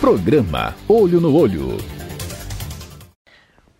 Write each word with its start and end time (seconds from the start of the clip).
Programa 0.00 0.76
Olho 0.86 1.20
no 1.20 1.36
Olho. 1.36 1.76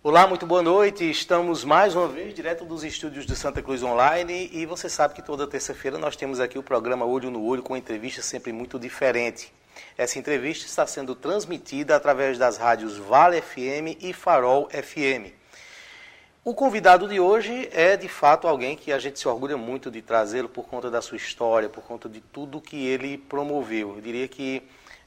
Olá, 0.03 0.27
muito 0.27 0.45
boa 0.45 0.61
noite. 0.61 1.09
Estamos 1.09 1.63
mais 1.63 1.95
uma 1.95 2.09
vez 2.09 2.33
direto 2.33 2.65
dos 2.65 2.83
estúdios 2.83 3.25
do 3.25 3.37
Santa 3.37 3.61
Cruz 3.61 3.81
Online 3.81 4.49
e 4.51 4.65
você 4.65 4.89
sabe 4.89 5.13
que 5.13 5.21
toda 5.21 5.47
terça-feira 5.47 5.97
nós 5.97 6.17
temos 6.17 6.41
aqui 6.41 6.59
o 6.59 6.63
programa 6.63 7.05
Olho 7.05 7.31
no 7.31 7.41
Olho 7.45 7.63
com 7.63 7.75
entrevista 7.75 8.21
sempre 8.21 8.51
muito 8.51 8.77
diferente. 8.77 9.53
Essa 9.97 10.19
entrevista 10.19 10.65
está 10.65 10.85
sendo 10.85 11.15
transmitida 11.15 11.95
através 11.95 12.37
das 12.37 12.57
rádios 12.57 12.97
Vale 12.97 13.41
FM 13.41 13.95
e 14.01 14.11
Farol 14.11 14.67
FM. 14.71 15.31
O 16.43 16.53
convidado 16.53 17.07
de 17.07 17.17
hoje 17.17 17.69
é 17.71 17.95
de 17.95 18.09
fato 18.09 18.45
alguém 18.45 18.75
que 18.75 18.91
a 18.91 18.99
gente 18.99 19.17
se 19.19 19.27
orgulha 19.27 19.55
muito 19.55 19.89
de 19.89 20.01
trazê-lo 20.01 20.49
por 20.49 20.67
conta 20.67 20.91
da 20.91 21.01
sua 21.01 21.15
história, 21.15 21.69
por 21.69 21.83
conta 21.83 22.09
de 22.09 22.19
tudo 22.19 22.59
que 22.59 22.85
ele 22.87 23.17
promoveu. 23.17 23.95
Eu 23.95 24.01
diria 24.01 24.27
que 24.27 24.61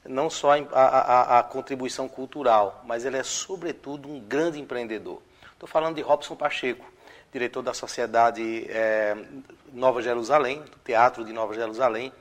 não 0.06 0.28
só 0.28 0.52
a, 0.52 0.64
a, 0.72 1.38
a, 1.38 1.42
contribuição 1.42 2.08
cultural, 2.08 2.82
mas 2.86 3.04
ele 3.04 3.16
é, 3.16 3.22
sobretudo, 3.22 4.08
um 4.08 4.20
grande 4.20 4.60
empreendedor. 4.60 5.22
Estou 5.52 5.68
falando 5.68 5.96
de 5.96 6.02
Robson 6.02 6.34
Pacheco, 6.34 6.84
diretor 7.32 7.62
da 7.62 7.72
Sociedade 7.72 8.66
é, 8.68 9.16
Nova 9.72 10.02
Jerusalém, 10.02 10.60
do 10.60 10.78
Teatro 10.84 11.24
de 11.24 11.32
Nova 11.32 11.54
Jerusalém, 11.54 12.12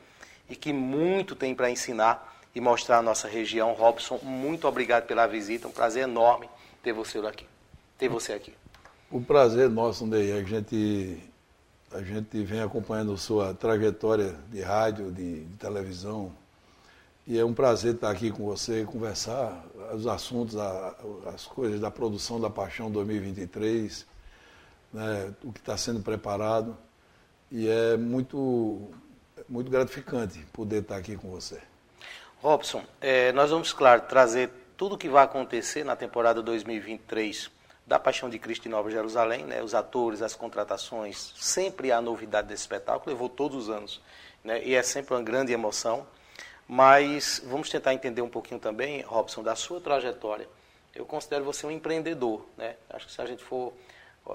e 0.49 0.55
que 0.55 0.71
muito 0.71 1.35
tem 1.35 1.55
para 1.55 1.69
ensinar 1.69 2.39
e 2.53 2.61
mostrar 2.61 2.99
a 2.99 3.01
nossa 3.01 3.27
região. 3.27 3.73
Robson, 3.73 4.19
muito 4.21 4.67
obrigado 4.67 5.05
pela 5.05 5.25
visita, 5.25 5.67
um 5.67 5.71
prazer 5.71 6.03
enorme 6.03 6.49
ter 6.83 6.93
você 6.93 7.17
aqui. 7.19 7.45
Ter 7.97 8.09
você 8.09 8.33
aqui. 8.33 8.53
O 9.09 9.21
prazer 9.21 9.65
é 9.65 9.69
nosso, 9.69 10.05
Ney. 10.05 10.31
A 10.31 10.43
gente, 10.43 11.17
a 11.91 12.01
gente 12.01 12.43
vem 12.43 12.61
acompanhando 12.61 13.17
sua 13.17 13.53
trajetória 13.53 14.35
de 14.49 14.61
rádio, 14.61 15.11
de, 15.11 15.45
de 15.45 15.57
televisão, 15.57 16.31
e 17.27 17.37
é 17.37 17.45
um 17.45 17.53
prazer 17.53 17.95
estar 17.95 18.09
aqui 18.09 18.31
com 18.31 18.45
você, 18.45 18.83
conversar 18.83 19.63
os 19.93 20.07
assuntos, 20.07 20.55
as 21.33 21.45
coisas 21.45 21.79
da 21.79 21.91
produção 21.91 22.39
da 22.39 22.49
Paixão 22.49 22.89
2023, 22.89 24.05
né, 24.91 25.33
o 25.43 25.51
que 25.51 25.59
está 25.59 25.77
sendo 25.77 26.01
preparado. 26.01 26.75
E 27.51 27.67
é 27.67 27.97
muito, 27.97 28.89
muito 29.47 29.69
gratificante 29.69 30.39
poder 30.51 30.81
estar 30.81 30.97
aqui 30.97 31.15
com 31.15 31.29
você. 31.29 31.61
Robson, 32.41 32.83
é, 32.99 33.31
nós 33.33 33.51
vamos, 33.51 33.71
claro, 33.71 34.01
trazer 34.01 34.49
tudo 34.75 34.95
o 34.95 34.97
que 34.97 35.07
vai 35.07 35.23
acontecer 35.23 35.83
na 35.83 35.95
temporada 35.95 36.41
2023 36.41 37.51
da 37.85 37.99
Paixão 37.99 38.29
de 38.29 38.39
Cristo 38.39 38.67
em 38.67 38.71
Nova 38.71 38.89
Jerusalém, 38.89 39.43
né, 39.43 39.61
os 39.61 39.75
atores, 39.75 40.21
as 40.21 40.33
contratações, 40.33 41.33
sempre 41.35 41.91
há 41.91 42.01
novidade 42.01 42.47
desse 42.47 42.63
espetáculo, 42.63 43.11
levou 43.11 43.29
todos 43.29 43.67
os 43.67 43.69
anos, 43.69 44.01
né, 44.43 44.63
e 44.63 44.73
é 44.73 44.81
sempre 44.81 45.13
uma 45.13 45.21
grande 45.21 45.51
emoção. 45.51 46.07
Mas 46.73 47.41
vamos 47.43 47.69
tentar 47.69 47.93
entender 47.93 48.21
um 48.21 48.29
pouquinho 48.29 48.57
também, 48.57 49.01
Robson, 49.01 49.43
da 49.43 49.57
sua 49.57 49.81
trajetória. 49.81 50.47
Eu 50.95 51.05
considero 51.05 51.43
você 51.43 51.67
um 51.67 51.71
empreendedor, 51.71 52.45
né? 52.57 52.77
Acho 52.89 53.07
que 53.07 53.11
se 53.11 53.21
a 53.21 53.25
gente 53.25 53.43
for, 53.43 53.73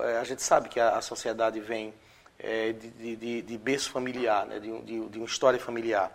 é, 0.00 0.18
a 0.18 0.24
gente 0.24 0.42
sabe 0.42 0.68
que 0.68 0.78
a, 0.78 1.00
sociedade 1.00 1.58
vem 1.60 1.94
é, 2.38 2.72
de, 2.74 3.16
de, 3.16 3.40
de, 3.40 3.56
berço 3.56 3.90
familiar, 3.90 4.44
né? 4.44 4.58
de, 4.58 4.82
de, 4.82 5.08
de 5.08 5.18
uma 5.18 5.24
história 5.24 5.58
familiar. 5.58 6.12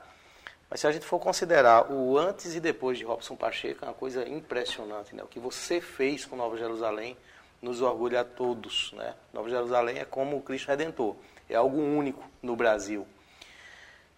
Mas 0.70 0.82
se 0.82 0.86
a 0.86 0.92
gente 0.92 1.08
for 1.08 1.18
considerar 1.18 1.92
o 1.92 2.16
antes 2.20 2.54
e 2.54 2.60
depois 2.60 3.00
de 3.00 3.04
Robson 3.04 3.36
Pacheco, 3.36 3.84
é 3.84 3.88
uma 3.88 3.96
coisa 3.96 4.30
impressionante, 4.30 5.16
né? 5.16 5.24
O 5.24 5.28
que 5.28 5.40
você 5.40 5.82
fez 5.82 6.24
com 6.24 6.36
Nova 6.36 6.56
Jerusalém 6.56 7.18
nos 7.60 7.82
orgulha 7.82 8.22
a 8.22 8.24
todos, 8.24 8.94
né? 8.94 9.16
Nova 9.34 9.50
Jerusalém 9.50 9.98
é 9.98 10.06
como 10.06 10.38
o 10.38 10.42
Cristo 10.44 10.68
Redentor, 10.68 11.16
é 11.50 11.56
algo 11.56 11.82
único 11.82 12.24
no 12.44 12.56
Brasil. 12.56 13.08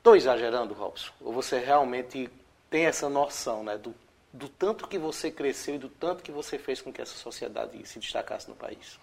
Estou 0.03 0.17
exagerando, 0.17 0.73
Robson? 0.73 1.13
Ou 1.21 1.31
você 1.31 1.59
realmente 1.59 2.29
tem 2.69 2.87
essa 2.87 3.07
noção 3.07 3.63
né, 3.63 3.77
do, 3.77 3.95
do 4.33 4.49
tanto 4.49 4.85
que 4.85 4.99
você 4.99 5.31
cresceu 5.31 5.75
e 5.75 5.77
do 5.77 5.87
tanto 5.87 6.21
que 6.21 6.29
você 6.29 6.59
fez 6.59 6.81
com 6.81 6.91
que 6.91 7.01
essa 7.01 7.15
sociedade 7.15 7.87
se 7.87 7.99
destacasse 7.99 8.49
no 8.49 8.55
país? 8.57 8.99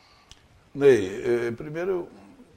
Ney, 0.74 1.22
eh, 1.24 1.52
primeiro, 1.52 2.06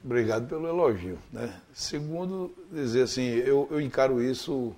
obrigado 0.04 0.46
pelo 0.46 0.68
elogio. 0.68 1.18
Né? 1.32 1.58
Segundo, 1.72 2.54
dizer 2.70 3.04
assim, 3.04 3.22
eu, 3.22 3.66
eu 3.70 3.80
encaro 3.80 4.22
isso 4.22 4.76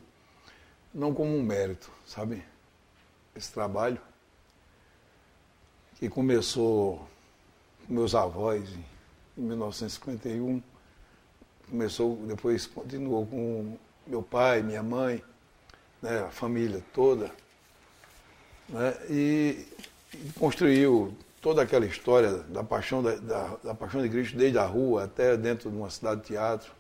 não 0.95 1.13
como 1.13 1.37
um 1.37 1.43
mérito, 1.43 1.91
sabe? 2.07 2.45
Esse 3.35 3.53
trabalho 3.53 4.01
que 5.97 6.09
começou 6.09 7.05
com 7.85 7.95
meus 7.95 8.15
avós 8.15 8.71
em 9.37 9.43
1951 9.43 10.63
começou, 11.71 12.17
depois 12.27 12.67
continuou 12.67 13.27
com 13.27 13.77
meu 14.07 14.23
pai, 14.23 14.63
minha 14.63 14.83
mãe, 14.83 15.23
né, 16.01 16.21
a 16.21 16.31
família 16.31 16.83
toda, 16.93 17.31
né, 18.69 18.95
e, 19.09 19.67
e, 20.15 20.33
construiu 20.39 21.17
toda 21.41 21.63
aquela 21.63 21.87
história 21.87 22.33
da 22.33 22.63
paixão, 22.63 23.03
da, 23.03 23.17
da, 23.17 23.57
da, 23.63 23.75
paixão 23.75 24.03
de 24.03 24.09
Cristo 24.09 24.37
desde 24.37 24.59
a 24.59 24.65
rua 24.65 25.05
até 25.05 25.37
dentro 25.37 25.71
de 25.71 25.77
uma 25.77 25.91
cidade 25.91 26.21
de 26.21 26.27
teatro, 26.29 26.73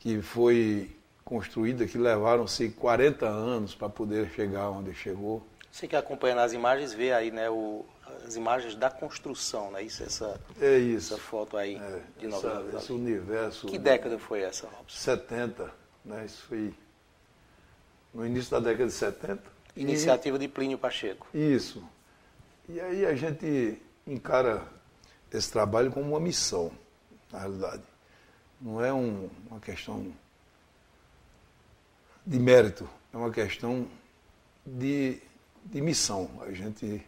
que 0.00 0.20
foi 0.22 0.94
construída, 1.24 1.86
que 1.86 1.98
levaram-se 1.98 2.70
40 2.70 3.26
anos 3.26 3.74
para 3.74 3.88
poder 3.88 4.30
chegar 4.30 4.70
onde 4.70 4.94
chegou. 4.94 5.46
Você 5.70 5.86
que 5.86 5.94
acompanha 5.94 6.34
nas 6.34 6.52
imagens 6.52 6.92
vê 6.92 7.12
aí 7.12 7.30
né, 7.30 7.50
o, 7.50 7.84
as 8.26 8.36
imagens 8.36 8.74
da 8.74 8.90
construção, 8.90 9.70
né? 9.70 9.82
Isso, 9.82 10.02
essa, 10.02 10.40
é 10.60 10.78
isso. 10.78 11.14
essa 11.14 11.22
foto 11.22 11.56
aí 11.56 11.76
é, 11.76 12.02
de 12.18 12.26
Nova 12.26 12.48
York. 12.48 12.76
Esse 12.76 12.92
universo. 12.92 13.66
Que 13.66 13.78
década 13.78 14.18
foi 14.18 14.42
essa, 14.42 14.66
Robson? 14.66 14.96
70, 14.96 15.72
né? 16.04 16.24
Isso 16.24 16.42
foi 16.42 16.74
no 18.12 18.26
início 18.26 18.50
da 18.50 18.60
década 18.60 18.86
de 18.86 18.92
70. 18.92 19.42
Iniciativa 19.76 20.36
e... 20.36 20.40
de 20.40 20.48
Plínio 20.48 20.78
Pacheco. 20.78 21.26
Isso. 21.32 21.82
E 22.68 22.80
aí 22.80 23.06
a 23.06 23.14
gente 23.14 23.80
encara 24.06 24.66
esse 25.32 25.50
trabalho 25.50 25.90
como 25.90 26.10
uma 26.10 26.20
missão, 26.20 26.70
na 27.30 27.38
realidade. 27.38 27.82
Não 28.60 28.84
é 28.84 28.92
um, 28.92 29.30
uma 29.48 29.60
questão 29.60 30.12
de 32.26 32.38
mérito, 32.38 32.88
é 33.12 33.16
uma 33.16 33.30
questão 33.30 33.86
de, 34.66 35.18
de 35.64 35.80
missão. 35.80 36.30
A 36.42 36.52
gente 36.52 37.06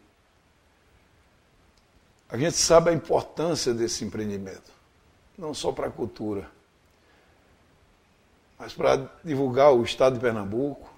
a 2.31 2.37
gente 2.37 2.57
sabe 2.57 2.91
a 2.91 2.93
importância 2.93 3.75
desse 3.75 4.05
empreendimento, 4.05 4.71
não 5.37 5.53
só 5.53 5.73
para 5.73 5.89
a 5.89 5.91
cultura, 5.91 6.49
mas 8.59 8.73
para 8.73 9.11
divulgar 9.25 9.73
o 9.73 9.83
Estado 9.83 10.15
de 10.15 10.21
Pernambuco, 10.21 10.89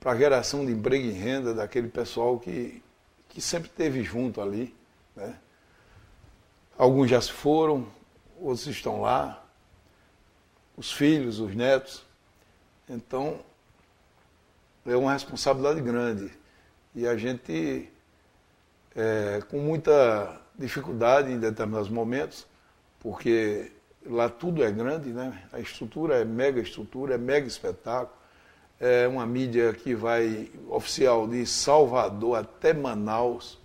para 0.00 0.12
a 0.12 0.16
geração 0.16 0.64
de 0.64 0.72
emprego 0.72 1.06
e 1.06 1.12
renda 1.12 1.52
daquele 1.52 1.88
pessoal 1.88 2.38
que, 2.38 2.82
que 3.28 3.40
sempre 3.40 3.68
esteve 3.68 4.02
junto 4.02 4.40
ali. 4.40 4.74
Né? 5.14 5.36
Alguns 6.78 7.10
já 7.10 7.20
se 7.20 7.30
foram, 7.30 7.86
outros 8.40 8.66
estão 8.66 9.00
lá, 9.00 9.44
os 10.76 10.92
filhos, 10.92 11.38
os 11.38 11.54
netos. 11.54 12.02
Então, 12.88 13.40
é 14.86 14.96
uma 14.96 15.12
responsabilidade 15.12 15.80
grande. 15.80 16.32
E 16.94 17.06
a 17.06 17.16
gente, 17.16 17.88
é, 18.96 19.40
com 19.48 19.58
muita 19.58 20.41
dificuldade 20.58 21.30
em 21.32 21.38
determinados 21.38 21.88
momentos, 21.88 22.46
porque 23.00 23.72
lá 24.06 24.28
tudo 24.28 24.62
é 24.62 24.70
grande, 24.70 25.10
né? 25.10 25.42
A 25.52 25.60
estrutura 25.60 26.16
é 26.16 26.24
mega 26.24 26.60
estrutura, 26.60 27.14
é 27.14 27.18
mega 27.18 27.46
espetáculo. 27.46 28.16
É 28.78 29.06
uma 29.06 29.24
mídia 29.24 29.72
que 29.72 29.94
vai 29.94 30.50
oficial 30.68 31.28
de 31.28 31.46
Salvador 31.46 32.38
até 32.38 32.72
Manaus, 32.72 33.58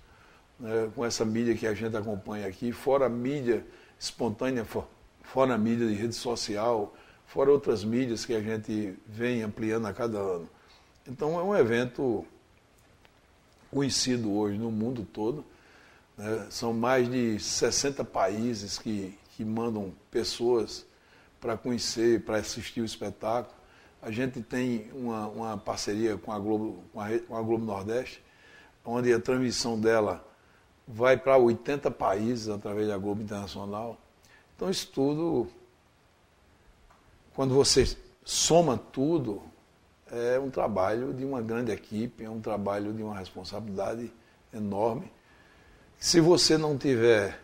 né? 0.60 0.90
com 0.96 1.04
essa 1.04 1.26
mídia 1.26 1.56
que 1.56 1.66
a 1.66 1.74
gente 1.74 1.96
acompanha 1.98 2.48
aqui, 2.48 2.72
fora 2.72 3.10
mídia 3.10 3.66
espontânea, 4.00 4.66
fora 5.24 5.56
a 5.56 5.58
mídia 5.58 5.88
de 5.88 5.96
rede 5.96 6.14
social, 6.14 6.96
fora 7.26 7.52
outras 7.52 7.84
mídias 7.84 8.26
que 8.26 8.34
a 8.34 8.42
gente 8.42 8.96
vem 9.08 9.42
ampliando 9.42 9.88
a 9.88 9.94
cada 9.94 10.20
ano. 10.20 10.48
Então 11.08 11.40
é 11.40 11.44
um 11.44 11.56
evento 11.56 12.24
conhecido 13.72 14.32
hoje 14.32 14.58
no 14.58 14.72
mundo 14.72 15.06
todo 15.12 15.44
né? 16.18 16.48
São 16.50 16.74
mais 16.74 17.10
de 17.10 17.40
60 17.40 18.04
países 18.04 18.78
que, 18.80 19.18
que 19.36 19.46
mandam 19.46 19.94
pessoas 20.10 20.86
para 21.40 21.56
conhecer, 21.56 22.24
para 22.24 22.38
assistir 22.38 22.82
o 22.82 22.86
espetáculo. 22.86 23.56
A 24.02 24.12
gente 24.12 24.42
tem 24.42 24.90
uma, 24.94 25.28
uma 25.28 25.58
parceria 25.58 26.18
com 26.18 26.32
a, 26.32 26.40
Globo, 26.40 26.84
com, 26.92 27.00
a, 27.00 27.20
com 27.20 27.36
a 27.36 27.42
Globo 27.42 27.64
Nordeste, 27.64 28.24
onde 28.84 29.14
a 29.14 29.20
transmissão 29.20 29.80
dela 29.80 30.26
vai 30.88 31.18
para 31.18 31.38
80 31.38 31.92
países 31.92 32.48
através 32.48 32.88
da 32.88 32.98
Globo 32.98 33.22
Internacional. 33.22 33.98
Então, 34.56 34.70
isso 34.70 34.88
tudo, 34.92 35.48
quando 37.36 37.54
você 37.54 37.98
soma 38.24 38.78
tudo, 38.78 39.44
é 40.10 40.40
um 40.40 40.50
trabalho 40.50 41.14
de 41.14 41.26
uma 41.26 41.42
grande 41.42 41.72
equipe, 41.72 42.24
é 42.24 42.30
um 42.30 42.40
trabalho 42.40 42.94
de 42.94 43.04
uma 43.04 43.18
responsabilidade 43.18 44.12
enorme. 44.54 45.12
Se 46.00 46.20
você 46.22 46.58
não 46.58 46.78
tiver 46.78 47.40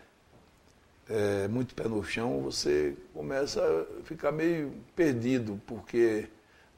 é, 1.08 1.48
muito 1.48 1.74
pé 1.74 1.88
no 1.88 2.02
chão, 2.04 2.40
você 2.42 2.96
começa 3.12 3.60
a 3.60 4.04
ficar 4.04 4.32
meio 4.32 4.72
perdido, 4.94 5.60
porque 5.66 6.28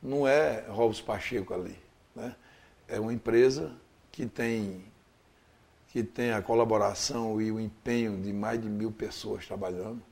não 0.02 0.26
é 0.26 0.64
Robson 0.68 1.04
Pacheco 1.04 1.54
ali. 1.54 1.76
Né? 2.14 2.34
é 2.88 3.00
uma 3.00 3.12
empresa 3.12 3.72
que 4.12 4.26
tem, 4.26 4.84
que 5.88 6.02
tem 6.02 6.32
a 6.32 6.40
colaboração 6.40 7.40
e 7.40 7.50
o 7.50 7.60
empenho 7.60 8.20
de 8.20 8.32
mais 8.32 8.60
de 8.60 8.68
mil 8.68 8.92
pessoas 8.92 9.46
trabalhando. 9.46 10.02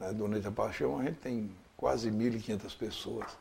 Né? 0.00 0.12
Durante 0.12 0.46
a 0.46 0.50
paixão 0.50 0.98
a 0.98 1.04
gente 1.04 1.18
tem 1.18 1.50
quase 1.76 2.10
1.500 2.10 2.76
pessoas. 2.76 3.38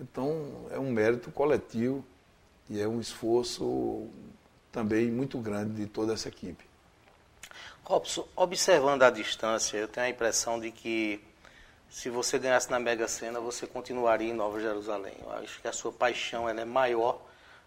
Então 0.00 0.66
é 0.70 0.78
um 0.78 0.90
mérito 0.90 1.30
coletivo 1.30 2.04
e 2.68 2.80
é 2.80 2.88
um 2.88 3.00
esforço 3.00 4.06
também 4.72 5.10
muito 5.10 5.38
grande 5.38 5.74
de 5.74 5.86
toda 5.86 6.14
essa 6.14 6.28
equipe. 6.28 6.69
Observando 8.36 9.02
a 9.02 9.10
distância, 9.10 9.76
eu 9.76 9.88
tenho 9.88 10.06
a 10.06 10.10
impressão 10.10 10.60
de 10.60 10.70
que 10.70 11.20
se 11.88 12.08
você 12.08 12.38
ganhasse 12.38 12.70
na 12.70 12.78
Mega 12.78 13.08
Sena, 13.08 13.40
você 13.40 13.66
continuaria 13.66 14.30
em 14.30 14.32
Nova 14.32 14.60
Jerusalém. 14.60 15.14
Eu 15.20 15.32
acho 15.32 15.60
que 15.60 15.66
a 15.66 15.72
sua 15.72 15.90
paixão 15.90 16.48
é 16.48 16.64
maior 16.64 17.20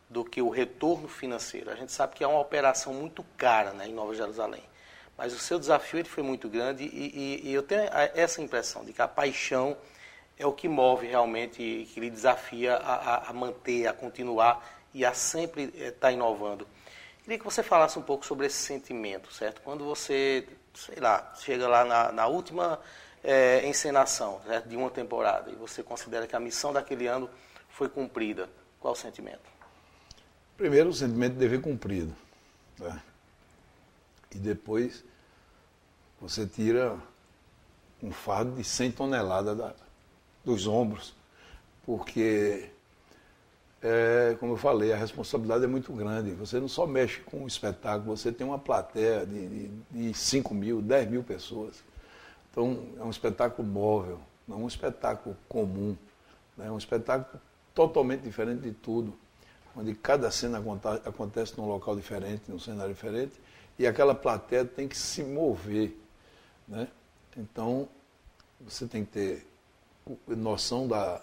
do 0.10 0.24
que 0.24 0.42
o 0.42 0.50
retorno 0.50 1.10
financeiro. 1.10 1.70
A 1.70 1.76
gente 1.76 1.92
sabe 1.92 2.16
que 2.16 2.24
é 2.24 2.28
uma 2.28 2.40
operação 2.40 2.94
muito 2.94 3.22
cara 3.36 3.74
né, 3.74 3.86
em 3.86 3.94
Nova 3.94 4.16
Jerusalém. 4.16 4.64
Mas 5.18 5.34
o 5.34 5.40
seu 5.40 5.60
desafio 5.60 6.00
ele 6.00 6.08
foi 6.08 6.24
muito 6.24 6.48
grande 6.48 6.86
e, 6.86 7.42
e, 7.44 7.50
e 7.50 7.54
eu 7.54 7.62
tenho 7.62 7.82
essa 8.16 8.42
impressão 8.42 8.86
de 8.86 8.94
que 8.94 9.02
a 9.02 9.08
paixão 9.10 9.76
é 10.40 10.48
o 10.48 10.54
que 10.54 10.70
move 10.70 11.06
realmente, 11.06 11.88
que 11.94 12.00
lhe 12.00 12.10
desafia 12.10 12.76
a, 12.76 13.30
a 13.30 13.34
manter, 13.34 13.88
a 13.88 13.94
continuar 13.94 14.66
e 14.94 15.04
a 15.04 15.14
sempre 15.14 15.64
estar 15.64 15.84
eh, 15.84 15.92
tá 15.92 16.12
inovando. 16.14 16.66
Queria 17.24 17.40
que 17.40 17.46
você 17.46 17.64
falasse 17.64 17.98
um 17.98 18.02
pouco 18.02 18.26
sobre 18.26 18.48
esse 18.48 18.58
sentimento, 18.58 19.32
certo? 19.34 19.62
Quando 19.62 19.86
você, 19.86 20.46
sei 20.74 21.00
lá, 21.00 21.34
chega 21.40 21.68
lá 21.70 21.86
na, 21.86 22.12
na 22.12 22.28
última 22.28 22.80
é, 23.24 23.66
encenação 23.66 24.42
certo? 24.46 24.68
de 24.68 24.76
uma 24.76 24.90
temporada 24.90 25.50
e 25.50 25.56
você 25.56 25.82
considera 25.82 26.28
que 26.28 26.36
a 26.36 26.40
missão 26.40 26.74
daquele 26.74 27.08
ano 27.08 27.30
foi 27.70 27.88
cumprida, 27.88 28.50
qual 28.78 28.94
o 28.94 28.98
sentimento? 28.98 29.42
Primeiro, 30.58 30.90
o 30.90 30.94
sentimento 30.94 31.34
de 31.34 31.40
dever 31.40 31.62
cumprido. 31.62 32.14
Né? 32.78 33.02
E 34.36 34.38
depois, 34.38 35.06
você 36.20 36.46
tira 36.46 36.98
um 38.02 38.12
fardo 38.12 38.52
de 38.52 38.66
100 38.66 38.92
toneladas 38.92 39.58
da, 39.58 39.74
dos 40.44 40.68
ombros, 40.68 41.16
porque, 41.86 42.70
é, 43.84 44.38
como 44.40 44.54
eu 44.54 44.58
falei, 44.58 44.94
a 44.94 44.96
responsabilidade 44.96 45.66
é 45.66 45.68
muito 45.68 45.92
grande. 45.92 46.32
Você 46.32 46.58
não 46.58 46.70
só 46.70 46.88
mexe 46.88 47.20
com 47.20 47.44
o 47.44 47.48
espetáculo, 47.48 48.16
você 48.16 48.32
tem 48.32 48.48
uma 48.48 48.58
plateia 48.58 49.26
de, 49.26 49.48
de, 49.48 49.68
de 49.92 50.14
5 50.14 50.54
mil, 50.54 50.82
10 50.82 51.10
mil 51.10 51.22
pessoas. 51.22 51.84
Então, 52.50 52.82
é 52.98 53.04
um 53.04 53.10
espetáculo 53.10 53.68
móvel, 53.68 54.22
não 54.48 54.58
é 54.58 54.60
um 54.62 54.68
espetáculo 54.68 55.36
comum. 55.50 55.98
Né? 56.58 56.68
É 56.68 56.72
um 56.72 56.78
espetáculo 56.78 57.42
totalmente 57.76 58.22
diferente 58.22 58.62
de 58.62 58.72
tudo, 58.72 59.14
onde 59.76 59.94
cada 59.94 60.32
cena 60.32 60.64
acontece 61.04 61.58
num 61.58 61.68
local 61.68 61.94
diferente, 61.94 62.44
num 62.48 62.60
cenário 62.60 62.94
diferente, 62.94 63.34
e 63.78 63.86
aquela 63.86 64.16
plateia 64.16 64.64
tem 64.64 64.88
que 64.88 64.96
se 64.96 65.24
mover. 65.24 66.00
Né? 66.68 66.88
Então, 67.36 67.90
você 68.62 68.88
tem 68.88 69.04
que 69.04 69.12
ter 69.12 69.48
noção 70.28 70.88
da, 70.88 71.22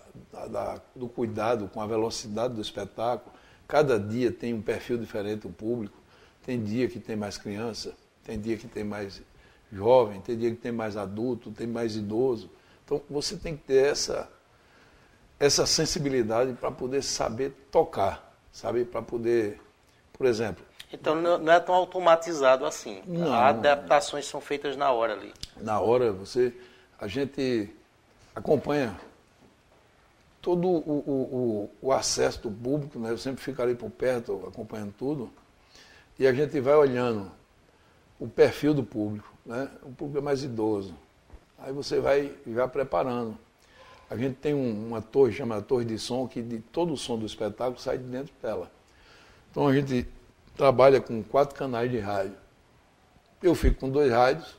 da, 0.49 0.81
do 0.95 1.09
cuidado 1.09 1.69
com 1.69 1.81
a 1.81 1.87
velocidade 1.87 2.55
do 2.55 2.61
espetáculo. 2.61 3.35
Cada 3.69 3.99
dia 3.99 4.33
tem 4.33 4.55
um 4.55 4.63
perfil 4.63 4.99
diferente 4.99 5.47
o 5.47 5.51
público. 5.51 5.97
Tem 6.45 6.63
dia 6.63 6.89
que 6.89 6.99
tem 6.99 7.15
mais 7.15 7.37
criança, 7.37 7.95
tem 8.25 8.41
dia 8.41 8.57
que 8.57 8.67
tem 8.67 8.83
mais 8.83 9.23
jovem, 9.71 10.21
tem 10.21 10.37
dia 10.37 10.51
que 10.51 10.57
tem 10.57 10.73
mais 10.73 10.97
adulto, 10.97 11.51
tem 11.51 11.67
mais 11.67 11.95
idoso. 11.95 12.51
Então 12.85 13.01
você 13.09 13.37
tem 13.37 13.57
que 13.57 13.63
ter 13.65 13.87
essa, 13.87 14.29
essa 15.39 15.67
sensibilidade 15.67 16.55
para 16.55 16.71
poder 16.71 17.03
saber 17.03 17.53
tocar, 17.71 18.35
sabe? 18.51 18.85
Para 18.85 19.03
poder, 19.03 19.61
por 20.13 20.27
exemplo. 20.27 20.65
Então 20.93 21.15
não 21.15 21.53
é 21.53 21.61
tão 21.61 21.75
automatizado 21.75 22.65
assim. 22.65 23.03
Não, 23.07 23.33
Adaptações 23.33 24.27
são 24.27 24.41
feitas 24.41 24.77
na 24.77 24.91
hora 24.91 25.13
ali. 25.13 25.33
Na 25.61 25.79
hora, 25.79 26.13
você. 26.13 26.53
A 26.99 27.07
gente 27.07 27.71
acompanha 28.35 28.99
todo 30.41 30.67
o, 30.67 30.77
o, 30.77 31.71
o, 31.83 31.89
o 31.89 31.93
acesso 31.93 32.43
do 32.43 32.51
público, 32.51 32.99
né? 32.99 33.11
eu 33.11 33.19
sempre 33.19 33.43
fico 33.43 33.61
ali 33.61 33.75
por 33.75 33.91
perto 33.91 34.45
acompanhando 34.47 34.95
tudo, 34.99 35.31
e 36.19 36.27
a 36.27 36.33
gente 36.33 36.59
vai 36.61 36.75
olhando 36.75 37.31
o 38.19 38.29
perfil 38.29 38.73
do 38.75 38.83
público 38.83 39.31
né? 39.45 39.69
o 39.83 39.91
público 39.91 40.19
é 40.19 40.21
mais 40.21 40.43
idoso. 40.43 40.95
Aí 41.59 41.73
você 41.73 42.01
vai 42.01 42.33
já 42.47 42.67
preparando. 42.67 43.37
A 44.09 44.17
gente 44.17 44.37
tem 44.37 44.55
um, 44.55 44.89
uma 44.89 45.03
torre 45.03 45.33
chamada 45.33 45.63
Torre 45.63 45.85
de 45.85 45.99
Som, 45.99 46.27
que 46.27 46.43
de 46.43 46.59
todo 46.59 46.93
o 46.93 46.97
som 46.97 47.19
do 47.19 47.27
espetáculo 47.27 47.79
sai 47.79 47.99
de 47.99 48.05
dentro 48.05 48.33
dela. 48.43 48.71
Então 49.51 49.69
a 49.69 49.75
gente 49.75 50.09
trabalha 50.57 51.01
com 51.01 51.23
quatro 51.23 51.57
canais 51.57 51.91
de 51.91 51.99
rádio. 51.99 52.37
Eu 53.43 53.55
fico 53.55 53.81
com 53.81 53.91
dois 53.91 54.11
rádios, 54.11 54.57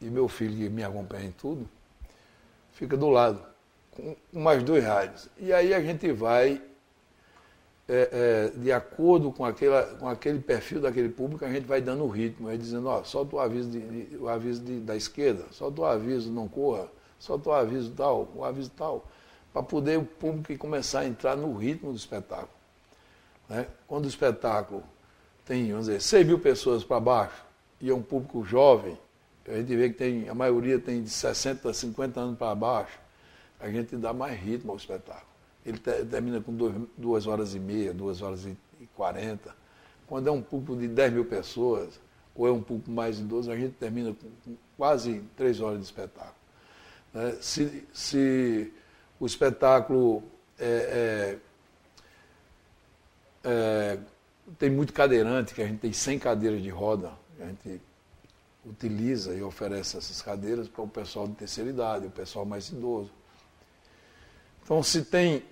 e 0.00 0.06
meu 0.06 0.28
filho, 0.28 0.56
que 0.56 0.68
me 0.68 0.82
acompanha 0.82 1.26
em 1.26 1.32
tudo, 1.32 1.68
fica 2.72 2.96
do 2.96 3.08
lado, 3.08 3.42
com 3.90 4.16
mais 4.32 4.62
dois 4.62 4.84
rádios. 4.84 5.28
E 5.38 5.52
aí 5.52 5.72
a 5.72 5.80
gente 5.80 6.10
vai 6.12 6.60
é, 7.88 8.50
é, 8.54 8.58
de 8.58 8.72
acordo 8.72 9.30
com, 9.30 9.44
aquela, 9.44 9.82
com 9.96 10.08
aquele 10.08 10.38
perfil 10.38 10.80
daquele 10.80 11.08
público, 11.08 11.44
a 11.44 11.52
gente 11.52 11.66
vai 11.66 11.80
dando 11.80 12.04
o 12.04 12.08
ritmo, 12.08 12.46
vai 12.46 12.56
dizendo, 12.56 12.88
ó, 12.88 13.02
solta 13.02 13.36
o 13.36 13.40
aviso, 13.40 13.70
de, 13.70 14.16
o 14.16 14.28
aviso 14.28 14.62
de, 14.62 14.80
da 14.80 14.96
esquerda, 14.96 15.44
solta 15.50 15.82
o 15.82 15.84
aviso 15.84 16.30
não 16.30 16.48
corra, 16.48 16.88
solta 17.18 17.50
o 17.50 17.52
aviso 17.52 17.92
tal, 17.92 18.28
o 18.34 18.44
aviso 18.44 18.70
tal, 18.70 19.04
para 19.52 19.62
poder 19.62 19.98
o 19.98 20.04
público 20.04 20.56
começar 20.56 21.00
a 21.00 21.06
entrar 21.06 21.36
no 21.36 21.54
ritmo 21.56 21.90
do 21.90 21.96
espetáculo. 21.96 22.48
Né? 23.48 23.66
Quando 23.86 24.06
o 24.06 24.08
espetáculo 24.08 24.82
tem, 25.44 25.70
vamos 25.70 25.86
dizer, 25.86 26.00
6 26.00 26.26
mil 26.26 26.38
pessoas 26.38 26.84
para 26.84 27.00
baixo 27.00 27.44
e 27.80 27.90
é 27.90 27.94
um 27.94 28.02
público 28.02 28.44
jovem, 28.44 28.96
a 29.46 29.56
gente 29.56 29.76
vê 29.76 29.88
que 29.88 29.96
tem, 29.96 30.28
a 30.28 30.34
maioria 30.34 30.78
tem 30.78 31.02
de 31.02 31.10
60 31.10 31.68
a 31.68 31.74
50 31.74 32.20
anos 32.20 32.38
para 32.38 32.54
baixo, 32.54 32.98
a 33.58 33.70
gente 33.70 33.96
dá 33.96 34.12
mais 34.12 34.38
ritmo 34.38 34.72
ao 34.72 34.76
espetáculo 34.76 35.32
ele 35.64 35.78
termina 35.78 36.40
com 36.40 36.54
duas, 36.54 36.74
duas 36.96 37.26
horas 37.26 37.54
e 37.54 37.60
meia, 37.60 37.94
duas 37.94 38.20
horas 38.20 38.44
e 38.44 38.56
quarenta. 38.96 39.54
Quando 40.06 40.28
é 40.28 40.30
um 40.30 40.42
público 40.42 40.80
de 40.80 40.88
10 40.88 41.12
mil 41.12 41.24
pessoas, 41.24 42.00
ou 42.34 42.48
é 42.48 42.50
um 42.50 42.60
público 42.60 42.90
mais 42.90 43.20
idoso, 43.20 43.50
a 43.50 43.56
gente 43.56 43.74
termina 43.74 44.12
com 44.12 44.56
quase 44.76 45.22
três 45.36 45.60
horas 45.60 45.78
de 45.78 45.84
espetáculo. 45.84 46.34
Né? 47.14 47.36
Se, 47.40 47.86
se 47.92 48.72
o 49.20 49.26
espetáculo 49.26 50.22
é, 50.58 51.38
é, 53.44 53.48
é, 53.48 53.98
tem 54.58 54.70
muito 54.70 54.92
cadeirante, 54.92 55.54
que 55.54 55.62
a 55.62 55.66
gente 55.66 55.78
tem 55.78 55.92
100 55.92 56.18
cadeiras 56.18 56.62
de 56.62 56.70
roda, 56.70 57.12
a 57.38 57.44
gente 57.46 57.80
utiliza 58.64 59.34
e 59.34 59.42
oferece 59.42 59.96
essas 59.96 60.22
cadeiras 60.22 60.68
para 60.68 60.82
o 60.82 60.88
pessoal 60.88 61.26
de 61.26 61.34
terceira 61.34 61.70
idade, 61.70 62.06
o 62.06 62.10
pessoal 62.10 62.44
mais 62.44 62.68
idoso. 62.68 63.10
Então, 64.62 64.82
se 64.82 65.02
tem 65.04 65.42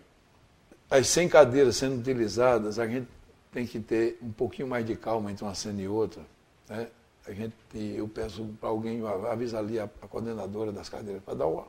as 0.88 1.07
100 1.09 1.29
cadeiras 1.29 1.76
sendo 1.76 1.99
utilizadas, 1.99 2.79
a 2.79 2.87
gente 2.87 3.09
tem 3.52 3.67
que 3.67 3.81
ter 3.81 4.19
um 4.23 4.31
pouquinho 4.31 4.69
mais 4.69 4.87
de 4.87 4.95
calma 4.97 5.31
entre 5.31 5.45
uma 5.45 5.55
cena 5.55 5.81
e 5.81 5.88
outra. 5.88 6.23
Né? 6.69 6.88
A 7.26 7.33
gente, 7.33 7.55
eu 7.75 8.09
peço 8.09 8.45
para 8.61 8.69
alguém 8.69 9.02
avisar 9.31 9.61
ali 9.61 9.79
a, 9.79 9.85
a, 9.85 10.09
coordenadora 10.09 10.73
das 10.73 10.88
cadeiras 10.88 11.23
para 11.23 11.35
dar 11.35 11.47
uma, 11.47 11.67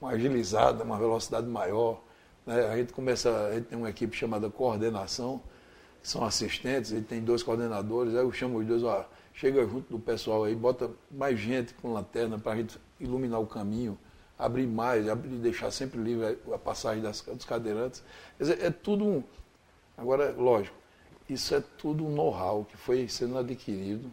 uma, 0.00 0.10
agilizada, 0.10 0.84
uma 0.84 0.98
velocidade 0.98 1.46
maior. 1.46 2.00
Né? 2.46 2.66
A 2.66 2.76
gente 2.76 2.92
começa, 2.92 3.30
a 3.46 3.54
gente 3.54 3.66
tem 3.66 3.78
uma 3.78 3.90
equipe 3.90 4.14
chamada 4.16 4.48
coordenação, 4.50 5.40
que 6.02 6.08
são 6.08 6.24
assistentes, 6.24 6.92
e 6.92 7.00
tem 7.00 7.22
dois 7.22 7.42
coordenadores, 7.42 8.14
aí 8.14 8.22
eu 8.22 8.32
chamo 8.32 8.58
os 8.58 8.66
dois, 8.66 8.82
ó, 8.82 9.06
chega 9.34 9.66
junto 9.66 9.90
do 9.90 9.98
pessoal 9.98 10.44
aí, 10.44 10.54
bota 10.54 10.90
mais 11.10 11.38
gente 11.38 11.74
com 11.74 11.92
lanterna 11.92 12.38
para 12.38 12.52
a 12.52 12.56
gente 12.56 12.78
iluminar 12.98 13.40
o 13.40 13.46
caminho 13.46 13.98
abrir 14.40 14.66
mais, 14.66 15.06
abrir, 15.06 15.28
deixar 15.36 15.70
sempre 15.70 16.00
livre 16.00 16.38
a 16.52 16.58
passagem 16.58 17.02
das, 17.02 17.20
dos 17.20 17.44
cadeirantes. 17.44 18.02
Quer 18.38 18.44
dizer, 18.44 18.64
é 18.64 18.70
tudo 18.70 19.04
um. 19.04 19.22
Agora, 19.96 20.34
lógico, 20.36 20.74
isso 21.28 21.54
é 21.54 21.62
tudo 21.76 22.06
um 22.06 22.10
know-how 22.10 22.64
que 22.64 22.76
foi 22.76 23.06
sendo 23.06 23.36
adquirido 23.36 24.10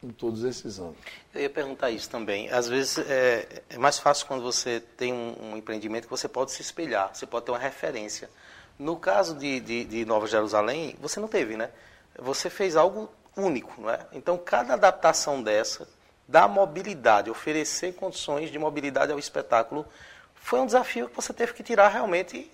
em 0.00 0.10
todos 0.10 0.44
esses 0.44 0.78
anos. 0.78 0.96
Eu 1.34 1.40
ia 1.40 1.50
perguntar 1.50 1.90
isso 1.90 2.08
também. 2.08 2.48
Às 2.50 2.68
vezes 2.68 2.98
é, 2.98 3.62
é 3.68 3.78
mais 3.78 3.98
fácil 3.98 4.26
quando 4.26 4.42
você 4.42 4.80
tem 4.96 5.12
um, 5.12 5.34
um, 5.42 5.56
empreendimento 5.56 6.04
que 6.04 6.10
você 6.10 6.28
pode 6.28 6.52
se 6.52 6.62
espelhar, 6.62 7.10
você 7.12 7.26
pode 7.26 7.44
ter 7.46 7.50
uma 7.50 7.58
referência. 7.58 8.30
No 8.78 8.96
caso 8.96 9.36
de, 9.36 9.58
de, 9.58 9.84
de 9.84 10.04
Nova 10.04 10.28
Jerusalém, 10.28 10.96
você 11.00 11.18
não 11.18 11.26
teve, 11.26 11.56
né? 11.56 11.68
Você 12.16 12.48
fez 12.48 12.76
algo 12.76 13.10
único, 13.38 13.80
não 13.80 13.90
é? 13.90 14.00
Então, 14.12 14.36
cada 14.36 14.74
adaptação 14.74 15.42
dessa 15.42 15.88
da 16.26 16.46
mobilidade, 16.46 17.30
oferecer 17.30 17.94
condições 17.94 18.50
de 18.50 18.58
mobilidade 18.58 19.10
ao 19.10 19.18
espetáculo, 19.18 19.86
foi 20.34 20.60
um 20.60 20.66
desafio 20.66 21.08
que 21.08 21.16
você 21.16 21.32
teve 21.32 21.54
que 21.54 21.62
tirar 21.62 21.88
realmente 21.88 22.50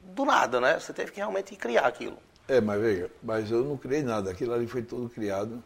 do 0.00 0.24
nada, 0.24 0.60
né? 0.60 0.78
Você 0.78 0.92
teve 0.92 1.10
que 1.10 1.16
realmente 1.16 1.56
criar 1.56 1.86
aquilo. 1.86 2.16
É, 2.46 2.60
mas 2.60 2.80
veja, 2.80 3.10
mas 3.20 3.50
eu 3.50 3.64
não 3.64 3.76
criei 3.76 4.02
nada, 4.02 4.30
aquilo 4.30 4.54
ali 4.54 4.68
foi 4.68 4.82
tudo 4.82 5.08
criado 5.08 5.62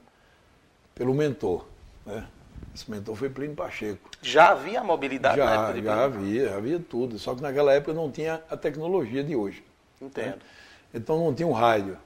pelo 0.94 1.14
mentor, 1.14 1.66
né? 2.06 2.26
Esse 2.74 2.90
mentor 2.90 3.16
foi 3.16 3.28
Plínio 3.28 3.56
Pacheco. 3.56 4.10
Já 4.22 4.50
havia 4.50 4.82
mobilidade 4.82 5.36
já, 5.36 5.44
na 5.44 5.68
época 5.68 5.82
Já 5.82 6.04
havia, 6.04 6.56
havia 6.56 6.78
tudo. 6.78 7.18
Só 7.18 7.34
que 7.34 7.42
naquela 7.42 7.72
época 7.72 7.92
não 7.92 8.10
tinha 8.10 8.42
a 8.48 8.56
tecnologia 8.56 9.24
de 9.24 9.34
hoje. 9.34 9.64
Entendo. 10.00 10.36
Né? 10.36 10.38
Então 10.94 11.18
não 11.18 11.34
tinha 11.34 11.48
um 11.48 11.52
rádio. 11.52 11.98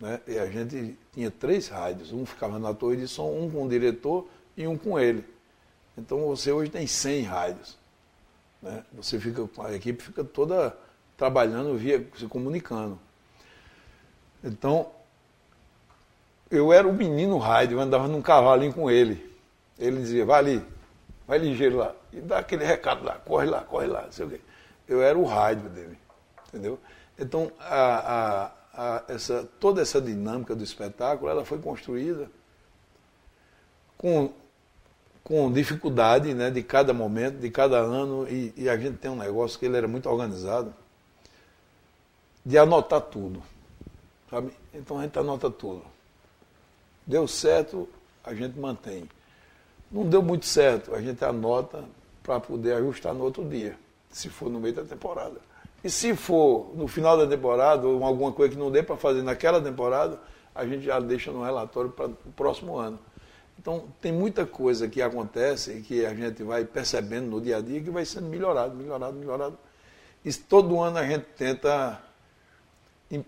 Né? 0.00 0.20
e 0.26 0.38
a 0.38 0.46
gente 0.46 0.96
tinha 1.12 1.30
três 1.30 1.68
rádios. 1.68 2.12
Um 2.12 2.26
ficava 2.26 2.58
na 2.58 2.74
torre 2.74 2.96
de 2.96 3.08
som, 3.08 3.30
um 3.30 3.50
com 3.50 3.64
o 3.64 3.68
diretor 3.68 4.28
e 4.56 4.66
um 4.66 4.76
com 4.76 4.98
ele. 4.98 5.24
Então 5.96 6.26
você 6.26 6.52
hoje 6.52 6.70
tem 6.70 6.86
100 6.86 7.22
rádios. 7.22 7.78
Né? 8.60 8.84
Você 8.94 9.18
fica, 9.18 9.48
a 9.64 9.72
equipe 9.74 10.02
fica 10.02 10.24
toda 10.24 10.76
trabalhando 11.16 11.76
via, 11.76 12.06
se 12.16 12.26
comunicando. 12.26 12.98
Então, 14.44 14.90
eu 16.50 16.72
era 16.72 16.86
o 16.86 16.92
menino 16.92 17.38
rádio, 17.38 17.76
eu 17.76 17.80
andava 17.80 18.06
num 18.06 18.22
cavalinho 18.22 18.72
com 18.72 18.90
ele. 18.90 19.34
Ele 19.78 19.98
dizia, 19.98 20.24
vai 20.24 20.38
ali, 20.38 20.66
vai 21.26 21.38
ligeiro 21.38 21.78
lá. 21.78 21.94
E 22.12 22.20
dá 22.20 22.38
aquele 22.38 22.64
recado 22.64 23.04
lá, 23.04 23.14
corre 23.14 23.46
lá, 23.46 23.62
corre 23.62 23.86
lá, 23.86 24.06
sei 24.10 24.26
o 24.26 24.30
quê. 24.30 24.40
Eu 24.86 25.02
era 25.02 25.18
o 25.18 25.24
rádio 25.24 25.68
dele, 25.70 25.98
entendeu? 26.48 26.78
Então, 27.18 27.50
a, 27.58 28.44
a, 28.44 28.52
a, 28.76 29.02
essa, 29.08 29.48
toda 29.58 29.80
essa 29.80 30.00
dinâmica 30.00 30.54
do 30.54 30.62
espetáculo, 30.62 31.30
ela 31.30 31.44
foi 31.44 31.58
construída 31.58 32.30
com, 33.96 34.30
com 35.24 35.50
dificuldade 35.50 36.34
né, 36.34 36.50
de 36.50 36.62
cada 36.62 36.92
momento, 36.92 37.38
de 37.38 37.50
cada 37.50 37.78
ano, 37.78 38.28
e, 38.28 38.52
e 38.56 38.68
a 38.68 38.76
gente 38.76 38.98
tem 38.98 39.10
um 39.10 39.16
negócio 39.16 39.58
que 39.58 39.64
ele 39.64 39.76
era 39.76 39.88
muito 39.88 40.08
organizado, 40.08 40.74
de 42.44 42.58
anotar 42.58 43.00
tudo, 43.00 43.42
sabe? 44.30 44.52
Então 44.72 44.98
a 44.98 45.02
gente 45.02 45.18
anota 45.18 45.50
tudo. 45.50 45.82
Deu 47.06 47.26
certo, 47.26 47.88
a 48.22 48.34
gente 48.34 48.58
mantém. 48.58 49.08
Não 49.90 50.04
deu 50.04 50.22
muito 50.22 50.46
certo, 50.46 50.94
a 50.94 51.00
gente 51.00 51.24
anota 51.24 51.84
para 52.22 52.38
poder 52.38 52.74
ajustar 52.74 53.14
no 53.14 53.24
outro 53.24 53.48
dia, 53.48 53.76
se 54.10 54.28
for 54.28 54.50
no 54.50 54.60
meio 54.60 54.74
da 54.74 54.84
temporada. 54.84 55.40
E 55.84 55.90
se 55.90 56.14
for 56.16 56.72
no 56.74 56.88
final 56.88 57.16
da 57.16 57.26
temporada, 57.26 57.86
ou 57.86 58.02
alguma 58.02 58.32
coisa 58.32 58.52
que 58.52 58.58
não 58.58 58.70
dê 58.70 58.82
para 58.82 58.96
fazer 58.96 59.22
naquela 59.22 59.60
temporada, 59.60 60.18
a 60.54 60.64
gente 60.66 60.84
já 60.84 60.98
deixa 60.98 61.30
no 61.30 61.44
relatório 61.44 61.90
para 61.90 62.06
o 62.06 62.32
próximo 62.34 62.76
ano. 62.76 62.98
Então, 63.58 63.84
tem 64.00 64.12
muita 64.12 64.44
coisa 64.44 64.88
que 64.88 65.00
acontece 65.00 65.72
e 65.72 65.82
que 65.82 66.04
a 66.04 66.14
gente 66.14 66.42
vai 66.42 66.64
percebendo 66.64 67.30
no 67.30 67.40
dia 67.40 67.58
a 67.58 67.60
dia 67.60 67.80
que 67.80 67.90
vai 67.90 68.04
sendo 68.04 68.28
melhorado, 68.28 68.74
melhorado, 68.74 69.16
melhorado. 69.16 69.58
E 70.24 70.32
todo 70.32 70.80
ano 70.80 70.98
a 70.98 71.06
gente 71.06 71.24
tenta 71.36 72.00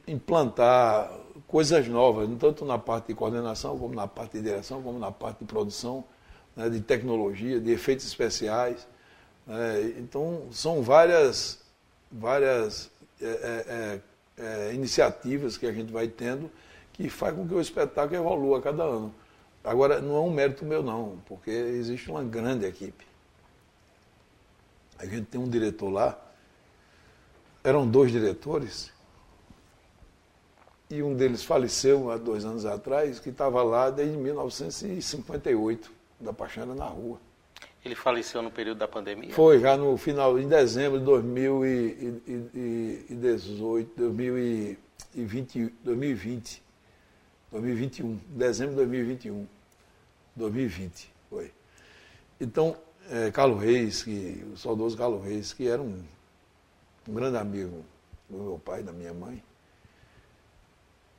implantar 0.06 1.10
coisas 1.46 1.86
novas, 1.86 2.28
tanto 2.38 2.64
na 2.64 2.78
parte 2.78 3.08
de 3.08 3.14
coordenação, 3.14 3.78
como 3.78 3.94
na 3.94 4.08
parte 4.08 4.32
de 4.32 4.42
direção, 4.42 4.82
como 4.82 4.98
na 4.98 5.12
parte 5.12 5.38
de 5.38 5.44
produção, 5.44 6.04
né, 6.56 6.68
de 6.68 6.80
tecnologia, 6.80 7.60
de 7.60 7.70
efeitos 7.70 8.04
especiais. 8.06 8.86
Né, 9.46 9.94
então, 9.98 10.42
são 10.50 10.82
várias, 10.82 11.60
várias 12.10 12.90
é, 13.20 13.26
é, 13.26 14.00
é, 14.38 14.70
é, 14.70 14.74
iniciativas 14.74 15.56
que 15.56 15.66
a 15.66 15.72
gente 15.72 15.92
vai 15.92 16.08
tendo 16.08 16.50
que 16.92 17.08
faz 17.08 17.34
com 17.34 17.46
que 17.46 17.54
o 17.54 17.60
espetáculo 17.60 18.16
evolua 18.16 18.58
a 18.58 18.62
cada 18.62 18.82
ano. 18.82 19.14
Agora, 19.62 20.00
não 20.00 20.16
é 20.16 20.20
um 20.20 20.30
mérito 20.30 20.64
meu, 20.64 20.82
não, 20.82 21.18
porque 21.26 21.50
existe 21.50 22.10
uma 22.10 22.24
grande 22.24 22.66
equipe. 22.66 23.06
A 24.98 25.06
gente 25.06 25.26
tem 25.26 25.40
um 25.40 25.48
diretor 25.48 25.90
lá, 25.90 26.18
eram 27.62 27.88
dois 27.88 28.10
diretores, 28.10 28.90
e 30.90 31.02
um 31.02 31.14
deles 31.14 31.44
faleceu 31.44 32.10
há 32.10 32.16
dois 32.16 32.44
anos 32.44 32.64
atrás, 32.64 33.20
que 33.20 33.28
estava 33.28 33.62
lá 33.62 33.90
desde 33.90 34.16
1958, 34.16 35.92
da 36.18 36.32
Paixão 36.32 36.66
na 36.74 36.86
rua. 36.86 37.20
Ele 37.84 37.94
faleceu 37.94 38.42
no 38.42 38.50
período 38.50 38.78
da 38.78 38.88
pandemia? 38.88 39.32
Foi, 39.32 39.60
já 39.60 39.76
no 39.76 39.96
final, 39.96 40.36
em 40.38 40.48
dezembro 40.48 40.98
de 40.98 41.04
2018, 41.04 43.92
2020, 43.96 45.72
2020, 45.84 46.62
2021, 47.52 48.20
dezembro 48.28 48.72
de 48.72 48.78
2021, 48.78 49.46
2020, 50.34 51.14
foi. 51.30 51.52
Então, 52.40 52.76
é, 53.10 53.30
Carlos 53.30 53.62
Reis, 53.62 54.02
que, 54.02 54.44
o 54.52 54.56
saudoso 54.56 54.96
Carlos 54.96 55.22
Reis, 55.24 55.52
que 55.52 55.68
era 55.68 55.80
um, 55.80 56.02
um 57.08 57.14
grande 57.14 57.36
amigo 57.36 57.84
do 58.28 58.38
meu 58.38 58.58
pai 58.58 58.82
da 58.82 58.92
minha 58.92 59.14
mãe, 59.14 59.40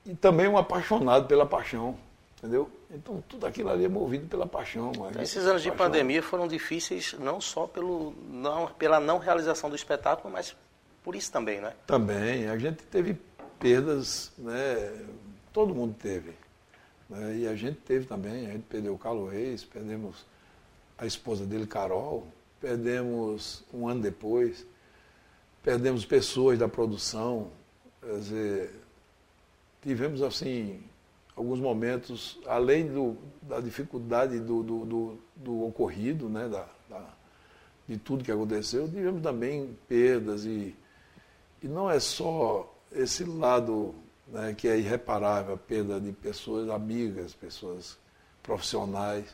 e 0.06 0.14
também 0.16 0.48
um 0.48 0.58
apaixonado 0.58 1.28
pela 1.28 1.46
paixão, 1.46 1.98
entendeu? 2.38 2.70
Então 2.92 3.24
tudo 3.28 3.46
aquilo 3.46 3.70
ali 3.70 3.86
é 3.86 3.90
movido 3.90 4.28
pela 4.28 4.48
paixão. 4.48 4.92
Então, 4.92 5.22
esses 5.22 5.46
anos 5.46 5.62
de 5.62 5.72
pandemia 5.72 6.24
foram 6.24 6.48
difíceis 6.48 7.14
não 7.20 7.40
só 7.40 7.68
pelo, 7.68 8.16
não, 8.30 8.68
pela 8.68 9.00
não 9.00 9.20
realização 9.20 9.70
do 9.70 9.76
espetáculo, 9.76 10.34
mas 10.34 10.56
por 11.04 11.16
isso 11.16 11.32
também, 11.32 11.62
né? 11.62 11.74
Também. 11.86 12.50
A 12.50 12.58
gente 12.58 12.84
teve 12.84 13.16
perdas, 13.60 14.32
né? 14.38 15.06
Todo 15.54 15.76
mundo 15.76 15.96
teve. 16.00 16.34
Né? 17.10 17.38
E 17.38 17.48
a 17.48 17.56
gente 17.56 17.80
teve 17.82 18.06
também, 18.06 18.48
a 18.48 18.52
gente 18.52 18.64
perdeu 18.64 18.94
o 18.94 18.98
Carlos 18.98 19.32
Reis, 19.32 19.64
perdemos 19.64 20.26
a 20.98 21.06
esposa 21.06 21.46
dele, 21.46 21.66
Carol, 21.66 22.28
perdemos 22.60 23.64
um 23.74 23.88
ano 23.88 24.02
depois, 24.02 24.66
perdemos 25.64 26.06
pessoas 26.06 26.60
da 26.60 26.68
produção, 26.68 27.52
quer 28.02 28.20
dizer, 28.20 28.72
tivemos 29.82 30.22
assim 30.22 30.84
alguns 31.40 31.60
momentos, 31.60 32.38
além 32.46 32.86
do, 32.86 33.18
da 33.42 33.62
dificuldade 33.62 34.40
do, 34.40 34.62
do, 34.62 34.86
do, 34.86 35.20
do 35.38 35.66
ocorrido, 35.66 36.28
né, 36.28 36.50
da, 36.50 36.68
da, 36.90 37.06
de 37.88 37.98
tudo 37.98 38.26
que 38.26 38.32
aconteceu, 38.32 38.90
tivemos 38.90 39.24
também 39.24 39.74
perdas 39.88 40.44
e, 40.44 40.76
e 41.64 41.68
não 41.68 41.90
é 41.90 41.98
só 41.98 42.76
esse 42.92 43.24
lado 43.24 43.96
né, 44.28 44.54
que 44.54 44.68
é 44.68 44.78
irreparável, 44.78 45.56
a 45.56 45.58
perda 45.58 45.98
de 46.00 46.12
pessoas 46.12 46.70
amigas, 46.70 47.34
pessoas 47.34 47.98
profissionais, 48.44 49.26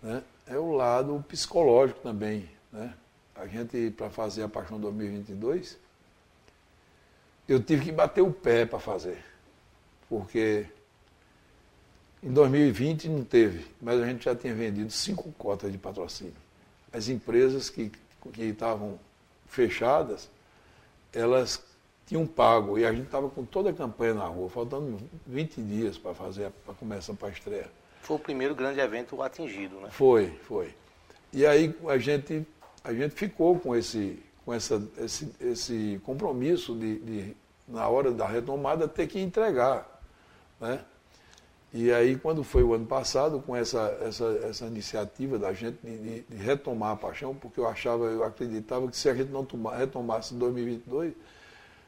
né, 0.00 0.22
é 0.46 0.56
o 0.58 0.70
lado 0.70 1.24
psicológico 1.26 1.98
também. 2.00 2.48
Né? 2.72 2.94
A 3.34 3.48
gente, 3.48 3.90
para 3.90 4.10
fazer 4.10 4.44
a 4.44 4.48
Paixão 4.48 4.78
2022, 4.78 5.76
eu 7.48 7.60
tive 7.60 7.86
que 7.86 7.92
bater 7.92 8.22
o 8.22 8.32
pé 8.32 8.64
para 8.64 8.78
fazer 8.78 9.30
porque 10.10 10.66
em 12.22 12.32
2020 12.32 13.08
não 13.08 13.24
teve, 13.24 13.66
mas 13.80 14.00
a 14.00 14.06
gente 14.06 14.24
já 14.24 14.34
tinha 14.34 14.54
vendido 14.54 14.90
cinco 14.90 15.32
cotas 15.32 15.72
de 15.72 15.78
patrocínio. 15.78 16.34
As 16.92 17.08
empresas 17.08 17.70
que, 17.70 17.90
que 18.32 18.42
estavam 18.42 18.98
fechadas, 19.46 20.28
elas 21.12 21.62
tinham 22.06 22.26
pago 22.26 22.78
e 22.78 22.84
a 22.84 22.92
gente 22.92 23.06
estava 23.06 23.28
com 23.30 23.44
toda 23.44 23.70
a 23.70 23.72
campanha 23.72 24.14
na 24.14 24.24
rua, 24.24 24.50
faltando 24.50 24.98
20 25.26 25.62
dias 25.62 25.96
para 25.96 26.12
fazer, 26.12 26.50
para 26.64 26.74
começar 26.74 27.14
para 27.14 27.28
a 27.28 27.30
estreia. 27.30 27.70
Foi 28.02 28.16
o 28.16 28.20
primeiro 28.20 28.54
grande 28.54 28.80
evento 28.80 29.22
atingido, 29.22 29.76
né? 29.80 29.88
Foi, 29.90 30.28
foi. 30.42 30.74
E 31.32 31.46
aí 31.46 31.74
a 31.88 31.98
gente, 31.98 32.44
a 32.82 32.92
gente 32.92 33.14
ficou 33.14 33.58
com 33.58 33.76
esse, 33.76 34.20
com 34.44 34.52
essa, 34.52 34.82
esse, 34.98 35.32
esse 35.40 36.00
compromisso 36.04 36.74
de, 36.74 36.98
de, 36.98 37.36
na 37.68 37.88
hora 37.88 38.10
da 38.10 38.26
retomada, 38.26 38.88
ter 38.88 39.06
que 39.06 39.20
entregar 39.20 40.00
né? 40.60 40.80
E 41.72 41.92
aí, 41.92 42.16
quando 42.16 42.42
foi 42.42 42.64
o 42.64 42.74
ano 42.74 42.84
passado, 42.84 43.40
com 43.40 43.54
essa, 43.54 43.96
essa, 44.02 44.24
essa 44.42 44.66
iniciativa 44.66 45.38
da 45.38 45.52
gente 45.52 45.78
de, 45.84 46.22
de, 46.22 46.36
retomar 46.36 46.92
a 46.92 46.96
paixão, 46.96 47.32
porque 47.32 47.60
eu 47.60 47.68
achava, 47.68 48.06
eu 48.06 48.24
acreditava 48.24 48.88
que 48.88 48.96
se 48.96 49.08
a 49.08 49.14
gente 49.14 49.30
não 49.30 49.46
retomasse 49.76 50.34
em 50.34 50.38
2022, 50.38 51.12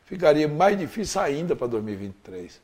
ficaria 0.04 0.46
mais 0.46 0.78
difícil 0.78 1.20
ainda 1.20 1.56
para 1.56 1.66
2023. 1.66 2.60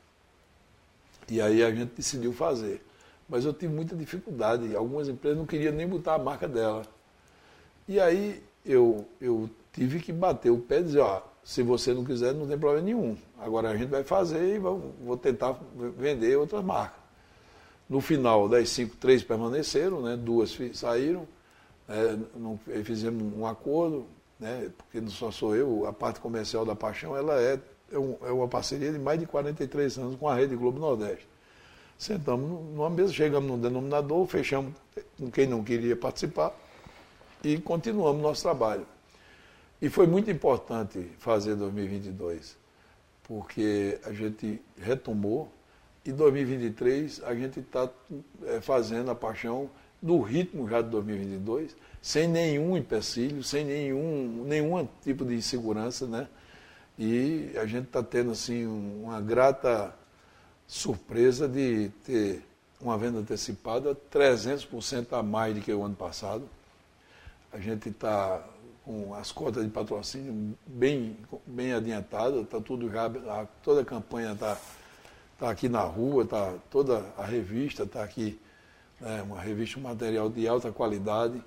E 1.29 1.41
aí 1.41 1.63
a 1.65 1.71
gente 1.73 1.91
decidiu 1.97 2.33
fazer. 2.33 2.85
Mas 3.29 3.45
eu 3.45 3.53
tive 3.53 3.75
muita 3.75 3.97
dificuldade, 3.97 4.75
algumas 4.77 5.09
empresas 5.09 5.39
não 5.39 5.45
queriam 5.45 5.73
nem 5.73 5.89
botar 5.89 6.15
a 6.15 6.19
marca 6.19 6.47
dela. 6.47 6.87
E 7.89 7.99
aí 7.99 8.41
eu, 8.65 9.05
eu 9.21 9.51
tive 9.73 9.99
que 9.99 10.13
bater 10.13 10.51
o 10.51 10.59
pé 10.59 10.79
e 10.79 10.85
dizer, 10.85 11.01
ó, 11.01 11.21
se 11.43 11.63
você 11.63 11.93
não 11.93 12.05
quiser, 12.05 12.33
não 12.33 12.47
tem 12.47 12.57
problema 12.59 12.85
nenhum. 12.85 13.17
Agora 13.39 13.71
a 13.71 13.77
gente 13.77 13.89
vai 13.89 14.05
fazer 14.05 14.55
e 14.55 14.59
vamos, 14.59 14.95
vou 15.03 15.17
tentar 15.17 15.59
vender 15.97 16.37
outras 16.37 16.65
marcas. 16.65 17.08
No 17.89 18.01
final, 18.01 18.49
das 18.49 18.69
cinco, 18.69 18.97
três 18.97 19.23
permaneceram, 19.23 20.03
né? 20.03 20.17
duas 20.17 20.57
saíram, 20.75 21.27
é, 21.89 22.19
não, 22.37 22.59
fizemos 22.85 23.23
um 23.35 23.47
acordo, 23.47 24.07
né? 24.39 24.71
porque 24.77 25.01
não 25.01 25.09
só 25.09 25.31
sou 25.31 25.57
eu, 25.57 25.87
a 25.87 25.93
parte 25.93 26.21
comercial 26.21 26.67
da 26.67 26.77
Paixão 26.77 27.17
ela 27.17 27.41
é, 27.41 27.59
é, 27.91 27.99
um, 27.99 28.17
é 28.23 28.31
uma 28.31 28.47
parceria 28.47 28.93
de 28.93 28.99
mais 28.99 29.19
de 29.19 29.27
43 29.27 29.99
anos 29.99 30.17
com 30.17 30.29
a 30.29 30.35
Rede 30.35 30.55
Globo 30.55 30.79
Nordeste. 30.79 31.27
Sentamos 31.97 32.49
numa 32.49 32.91
mesa, 32.91 33.13
chegamos 33.13 33.51
num 33.51 33.59
denominador, 33.59 34.27
fechamos 34.27 34.75
com 35.19 35.31
quem 35.31 35.47
não 35.47 35.65
queria 35.65 35.97
participar 35.97 36.55
e 37.43 37.59
continuamos 37.59 38.23
nosso 38.23 38.43
trabalho. 38.43 38.87
E 39.81 39.89
foi 39.89 40.07
muito 40.07 40.31
importante 40.31 41.11
fazer 41.19 41.55
2022, 41.55 42.57
porque 43.23 43.99
a 44.05 44.13
gente 44.13 44.61
retomou 44.77 45.53
e 46.05 46.13
2023 46.13 47.23
a 47.25 47.35
gente 47.35 47.61
está 47.61 47.89
é, 48.47 48.61
fazendo 48.61 49.11
a 49.11 49.15
paixão 49.15 49.71
no 50.01 50.21
ritmo 50.23 50.69
já 50.69 50.81
de 50.81 50.89
2022, 50.91 51.77
sem 52.01 52.29
nenhum 52.29 52.77
empecilho, 52.77 53.43
sem 53.43 53.65
nenhum, 53.65 54.45
nenhum 54.47 54.89
tipo 55.03 55.25
de 55.25 55.35
insegurança, 55.35 56.07
né? 56.07 56.29
E 56.99 57.53
a 57.57 57.67
gente 57.67 57.87
está 57.87 58.03
tendo 58.03 58.31
assim 58.33 58.67
uma 58.67 59.21
grata 59.21 59.95
surpresa 60.67 61.49
de 61.49 61.91
ter 62.05 62.43
uma 62.81 62.97
venda 62.97 63.19
antecipada 63.19 63.97
300% 64.13 65.19
a 65.19 65.23
mais 65.23 65.55
do 65.55 65.61
que 65.61 65.73
o 65.73 65.83
ano 65.83 65.97
passado. 65.97 66.49
A 67.53 67.59
gente 67.59 67.89
está 67.89 68.45
com 68.85 69.15
as 69.15 69.31
cotas 69.31 69.65
de 69.65 69.71
patrocínio 69.71 70.57
bem, 70.67 71.17
bem 71.47 71.73
adiantadas, 71.73 72.43
está 72.43 72.61
tudo 72.61 72.91
já, 72.91 73.11
toda 73.63 73.83
a 73.83 73.85
campanha 73.85 74.33
está 74.33 74.57
tá 75.39 75.51
aqui 75.51 75.69
na 75.69 75.83
rua, 75.83 76.27
tá, 76.27 76.55
toda 76.69 77.05
a 77.17 77.25
revista 77.25 77.85
está 77.85 78.03
aqui, 78.03 78.39
né, 79.01 79.23
uma 79.23 79.41
revista, 79.41 79.79
um 79.79 79.83
material 79.83 80.29
de 80.29 80.47
alta 80.49 80.73
qualidade, 80.73 81.41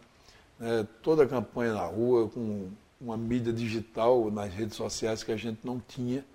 né, 0.57 0.87
toda 1.03 1.23
a 1.23 1.27
campanha 1.27 1.73
na 1.73 1.85
rua, 1.85 2.29
com 2.29 2.69
uma 2.99 3.17
mídia 3.17 3.51
digital 3.51 4.31
nas 4.31 4.53
redes 4.53 4.77
sociais 4.77 5.23
que 5.23 5.31
a 5.31 5.37
gente 5.37 5.59
não 5.63 5.79
tinha. 5.79 6.25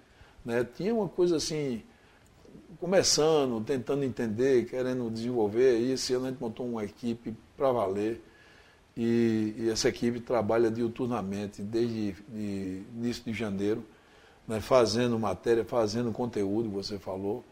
Né, 0.44 0.64
tinha 0.64 0.94
uma 0.94 1.08
coisa 1.08 1.36
assim, 1.36 1.82
começando, 2.78 3.64
tentando 3.64 4.04
entender, 4.04 4.66
querendo 4.66 5.10
desenvolver, 5.10 5.80
e 5.80 5.92
esse 5.92 6.12
ano 6.12 6.26
a 6.26 6.30
gente 6.30 6.40
montou 6.40 6.68
uma 6.68 6.84
equipe 6.84 7.34
para 7.56 7.72
valer. 7.72 8.22
E, 8.94 9.54
e, 9.58 9.70
essa 9.70 9.88
equipe 9.88 10.20
trabalha 10.20 10.70
diuturnamente, 10.70 11.62
desde 11.62 12.12
de 12.12 12.82
início 12.94 13.24
de 13.24 13.32
janeiro, 13.32 13.84
né, 14.46 14.60
fazendo 14.60 15.18
matéria, 15.18 15.64
fazendo 15.64 16.12
conteúdo, 16.12 16.70
você 16.70 16.98
falou, 16.98 17.44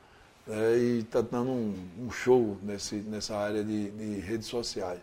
né, 0.46 0.76
e 0.78 0.98
está 1.00 1.20
dando 1.20 1.50
um, 1.50 1.88
um, 1.98 2.10
show 2.10 2.56
nesse, 2.62 2.96
nessa 2.96 3.36
área 3.36 3.64
de, 3.64 3.90
de, 3.90 4.20
redes 4.20 4.46
sociais. 4.46 5.00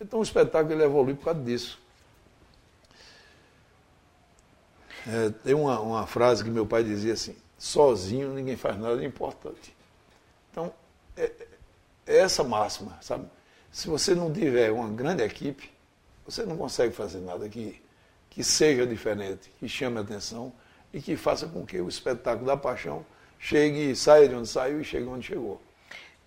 Então 0.00 0.20
o 0.20 0.22
espetáculo 0.22 0.74
ele 0.74 0.84
evolui 0.84 1.14
por 1.14 1.24
causa 1.24 1.40
disso. 1.40 1.78
É, 5.06 5.30
tem 5.30 5.54
uma, 5.54 5.80
uma 5.80 6.06
frase 6.06 6.44
que 6.44 6.50
meu 6.50 6.66
pai 6.66 6.84
dizia 6.84 7.14
assim, 7.14 7.34
sozinho 7.58 8.34
ninguém 8.34 8.56
faz 8.56 8.78
nada 8.78 9.02
importante. 9.04 9.74
Então, 10.50 10.72
é, 11.16 11.32
é 12.06 12.18
essa 12.18 12.44
máxima, 12.44 12.98
sabe? 13.00 13.26
Se 13.72 13.88
você 13.88 14.14
não 14.14 14.32
tiver 14.32 14.70
uma 14.72 14.88
grande 14.88 15.22
equipe, 15.22 15.70
você 16.26 16.44
não 16.44 16.56
consegue 16.56 16.94
fazer 16.94 17.20
nada 17.20 17.48
que, 17.48 17.80
que 18.28 18.42
seja 18.44 18.86
diferente, 18.86 19.50
que 19.58 19.68
chame 19.68 19.98
a 19.98 20.00
atenção 20.00 20.52
e 20.92 21.00
que 21.00 21.16
faça 21.16 21.46
com 21.46 21.64
que 21.64 21.80
o 21.80 21.88
espetáculo 21.88 22.46
da 22.46 22.56
paixão 22.56 23.04
chegue, 23.38 23.94
saia 23.96 24.28
de 24.28 24.34
onde 24.34 24.48
saiu 24.48 24.80
e 24.80 24.84
chegue 24.84 25.06
onde 25.06 25.26
chegou. 25.26 25.60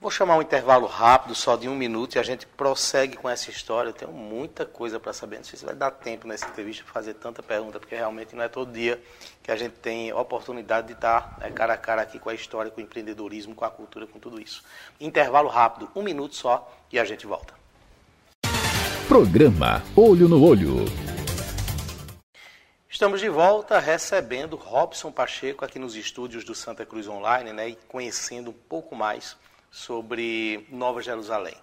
Vou 0.04 0.12
chamar 0.12 0.36
um 0.36 0.42
intervalo 0.42 0.86
rápido, 0.86 1.34
só 1.34 1.56
de 1.56 1.70
um 1.70 1.76
minuto, 1.78 2.16
e 2.16 2.20
a 2.20 2.24
gente 2.24 2.46
prossegue 2.46 3.16
com 3.16 3.30
essa 3.30 3.50
história. 3.50 3.88
Eu 3.88 3.94
tenho 3.94 4.12
muita 4.12 4.66
coisa 4.66 5.00
para 5.00 5.14
saber. 5.14 5.38
Não 5.38 5.46
sei 5.46 5.58
se 5.58 5.64
vai 5.64 5.74
dar 5.74 5.92
tempo 5.92 6.28
nessa 6.28 6.46
entrevista 6.46 6.84
fazer 6.84 7.14
tanta 7.14 7.42
pergunta, 7.42 7.80
porque 7.80 7.96
realmente 7.96 8.36
não 8.36 8.44
é 8.44 8.50
todo 8.50 8.74
dia 8.74 9.02
que 9.42 9.50
a 9.50 9.56
gente 9.56 9.76
tem 9.76 10.12
oportunidade 10.12 10.88
de 10.88 10.94
estar 10.94 11.38
né, 11.40 11.50
cara 11.52 11.76
a 11.76 11.78
cara 11.78 12.02
aqui 12.02 12.20
com 12.20 12.30
a 12.30 12.34
história, 12.34 12.70
com 12.70 12.82
o 12.82 12.84
empreendedorismo, 12.84 13.56
com 13.56 13.64
a 13.64 13.70
cultura, 13.70 14.06
com 14.06 14.20
tudo 14.20 14.42
isso. 14.42 14.62
Intervalo 15.00 15.48
rápido, 15.48 15.90
um 15.96 16.04
minuto 16.04 16.36
só, 16.36 16.70
e 16.92 17.00
a 17.00 17.06
gente 17.06 17.26
volta. 17.26 17.54
Programa 19.08 19.82
Olho 19.96 20.28
no 20.28 20.44
Olho. 20.44 21.03
Estamos 22.94 23.20
de 23.20 23.28
volta 23.28 23.80
recebendo 23.80 24.56
Robson 24.56 25.12
Pacheco 25.12 25.66
aqui 25.66 25.80
nos 25.80 25.96
estúdios 25.96 26.44
do 26.44 26.54
Santa 26.54 26.86
Cruz 26.86 27.08
Online, 27.08 27.52
né, 27.52 27.70
e 27.70 27.76
conhecendo 27.88 28.52
um 28.52 28.54
pouco 28.70 28.96
mais 28.96 29.36
sobre 29.72 30.68
Nova 30.70 31.02
Jerusalém. 31.02 31.56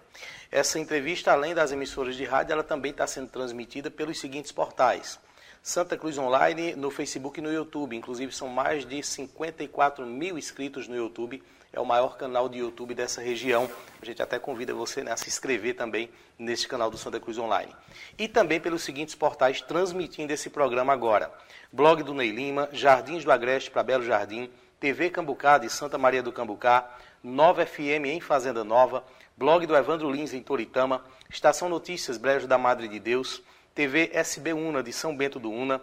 Essa 0.51 0.81
entrevista, 0.81 1.31
além 1.31 1.55
das 1.55 1.71
emissoras 1.71 2.17
de 2.17 2.25
rádio, 2.25 2.55
ela 2.55 2.65
também 2.65 2.91
está 2.91 3.07
sendo 3.07 3.29
transmitida 3.29 3.93
pelos 3.93 4.19
seguintes 4.19 4.51
portais. 4.51 5.21
Santa 5.63 5.97
Cruz 5.97 6.19
Online 6.19 6.75
no 6.75 6.91
Facebook 6.91 7.39
e 7.39 7.43
no 7.43 7.53
YouTube. 7.53 7.95
Inclusive, 7.95 8.33
são 8.33 8.49
mais 8.49 8.85
de 8.85 9.01
54 9.01 10.05
mil 10.05 10.37
inscritos 10.37 10.89
no 10.89 10.97
YouTube. 10.97 11.41
É 11.73 11.79
o 11.79 11.85
maior 11.87 12.17
canal 12.17 12.49
de 12.49 12.59
YouTube 12.59 12.95
dessa 12.95 13.21
região. 13.21 13.71
A 14.03 14.05
gente 14.05 14.21
até 14.21 14.39
convida 14.41 14.75
você 14.75 15.05
né, 15.05 15.12
a 15.12 15.17
se 15.17 15.28
inscrever 15.28 15.76
também 15.76 16.11
neste 16.37 16.67
canal 16.67 16.91
do 16.91 16.99
Santa 16.99 17.21
Cruz 17.21 17.39
Online. 17.39 17.75
E 18.19 18.26
também 18.26 18.59
pelos 18.59 18.83
seguintes 18.83 19.15
portais 19.15 19.61
transmitindo 19.61 20.33
esse 20.33 20.50
programa 20.50 20.93
agora. 20.93 21.33
Blog 21.73 22.02
do 22.02 22.13
Ney 22.13 22.33
Lima, 22.33 22.69
Jardins 22.73 23.25
do 23.25 23.30
Agreste 23.30 23.71
para 23.71 23.85
Belo 23.85 24.02
Jardim, 24.02 24.50
TV 24.80 25.11
Cambucá 25.11 25.59
de 25.59 25.71
Santa 25.71 25.97
Maria 25.97 26.23
do 26.23 26.33
Cambucá, 26.33 26.91
Nova 27.23 27.65
FM 27.65 28.06
em 28.06 28.21
Fazenda 28.21 28.65
Nova, 28.65 29.04
blog 29.37 29.65
do 29.65 29.76
Evandro 29.76 30.11
Lins 30.11 30.33
em 30.33 30.43
Toritama, 30.43 31.04
Estação 31.28 31.69
Notícias 31.69 32.17
Brejo 32.17 32.49
da 32.49 32.59
Madre 32.59 32.89
de 32.89 32.99
Deus, 32.99 33.43
TV 33.75 34.11
SB 34.13 34.54
Una 34.54 34.83
de 34.83 34.93
São 34.93 35.17
Bento 35.17 35.39
do 35.39 35.50
Una, 35.50 35.80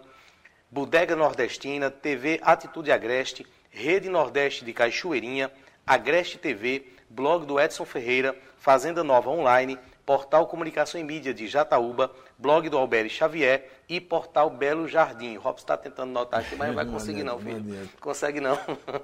Bodega 0.70 1.16
Nordestina, 1.16 1.90
TV 1.90 2.40
Atitude 2.42 2.92
Agreste, 2.92 3.46
Rede 3.70 4.08
Nordeste 4.08 4.64
de 4.64 4.72
Cachoeirinha, 4.74 5.50
Agreste 5.88 6.36
TV, 6.36 6.84
blog 7.08 7.46
do 7.46 7.58
Edson 7.58 7.86
Ferreira, 7.86 8.36
Fazenda 8.58 9.02
Nova 9.02 9.30
Online, 9.30 9.78
Portal 10.04 10.46
Comunicação 10.46 11.00
e 11.00 11.04
Mídia 11.04 11.32
de 11.32 11.48
Jataúba, 11.48 12.14
blog 12.36 12.68
do 12.68 12.76
Alberto 12.76 13.10
Xavier 13.10 13.66
e 13.88 13.98
Portal 13.98 14.50
Belo 14.50 14.86
Jardim. 14.86 15.38
O 15.38 15.40
Robson 15.40 15.64
está 15.64 15.78
tentando 15.78 16.12
notar 16.12 16.40
aqui, 16.40 16.56
mas 16.56 16.68
não 16.68 16.74
vai 16.74 16.84
conseguir 16.86 17.22
não, 17.22 17.38
filho. 17.38 17.88
Consegue 18.00 18.38
não. 18.38 18.58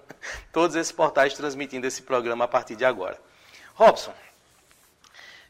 Todos 0.52 0.76
esses 0.76 0.92
portais 0.92 1.32
transmitindo 1.32 1.86
esse 1.86 2.02
programa 2.02 2.44
a 2.44 2.48
partir 2.48 2.76
de 2.76 2.84
agora. 2.84 3.18
Robson, 3.74 4.12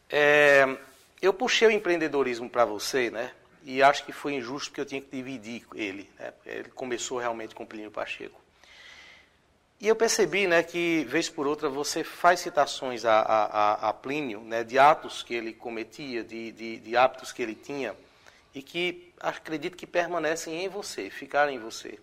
é, 0.09 0.77
eu 1.21 1.35
puxei 1.35 1.67
o 1.67 1.71
empreendedorismo 1.73 2.49
para 2.49 2.65
você, 2.65 3.11
né? 3.11 3.33
E 3.65 3.83
acho 3.83 4.05
que 4.05 4.13
foi 4.13 4.35
injusto 4.35 4.71
porque 4.71 4.83
eu 4.83 4.87
tinha 4.87 5.01
que 5.01 5.09
dividir 5.11 5.67
ele. 5.75 6.09
Né? 6.17 6.33
Ele 6.47 6.69
começou 6.71 7.19
realmente 7.19 7.57
com 7.57 7.67
Plínio 7.67 7.91
Pacheco. 7.91 8.44
E 9.81 9.89
eu 9.89 9.97
percebi 9.97 10.47
né, 10.47 10.63
que, 10.63 11.05
vez 11.05 11.29
por 11.29 11.47
outra, 11.47 11.69
você 11.69 12.03
faz 12.03 12.41
citações 12.41 13.05
a, 13.05 13.21
a, 13.21 13.89
a 13.89 13.93
Plínio, 13.93 14.41
né, 14.41 14.65
de 14.65 14.79
atos 14.79 15.23
que 15.23 15.35
ele 15.35 15.53
cometia, 15.53 16.23
de, 16.23 16.53
de, 16.53 16.79
de, 16.79 16.97
hábitos 16.97 17.33
que 17.33 17.43
ele 17.43 17.55
tinha, 17.55 17.95
e 18.55 18.63
que 18.63 19.13
acredito 19.21 19.77
que 19.77 19.87
permanecem 19.87 20.65
em 20.65 20.69
você, 20.69 21.11
ficaram 21.11 21.53
em 21.53 21.59
você. 21.59 21.99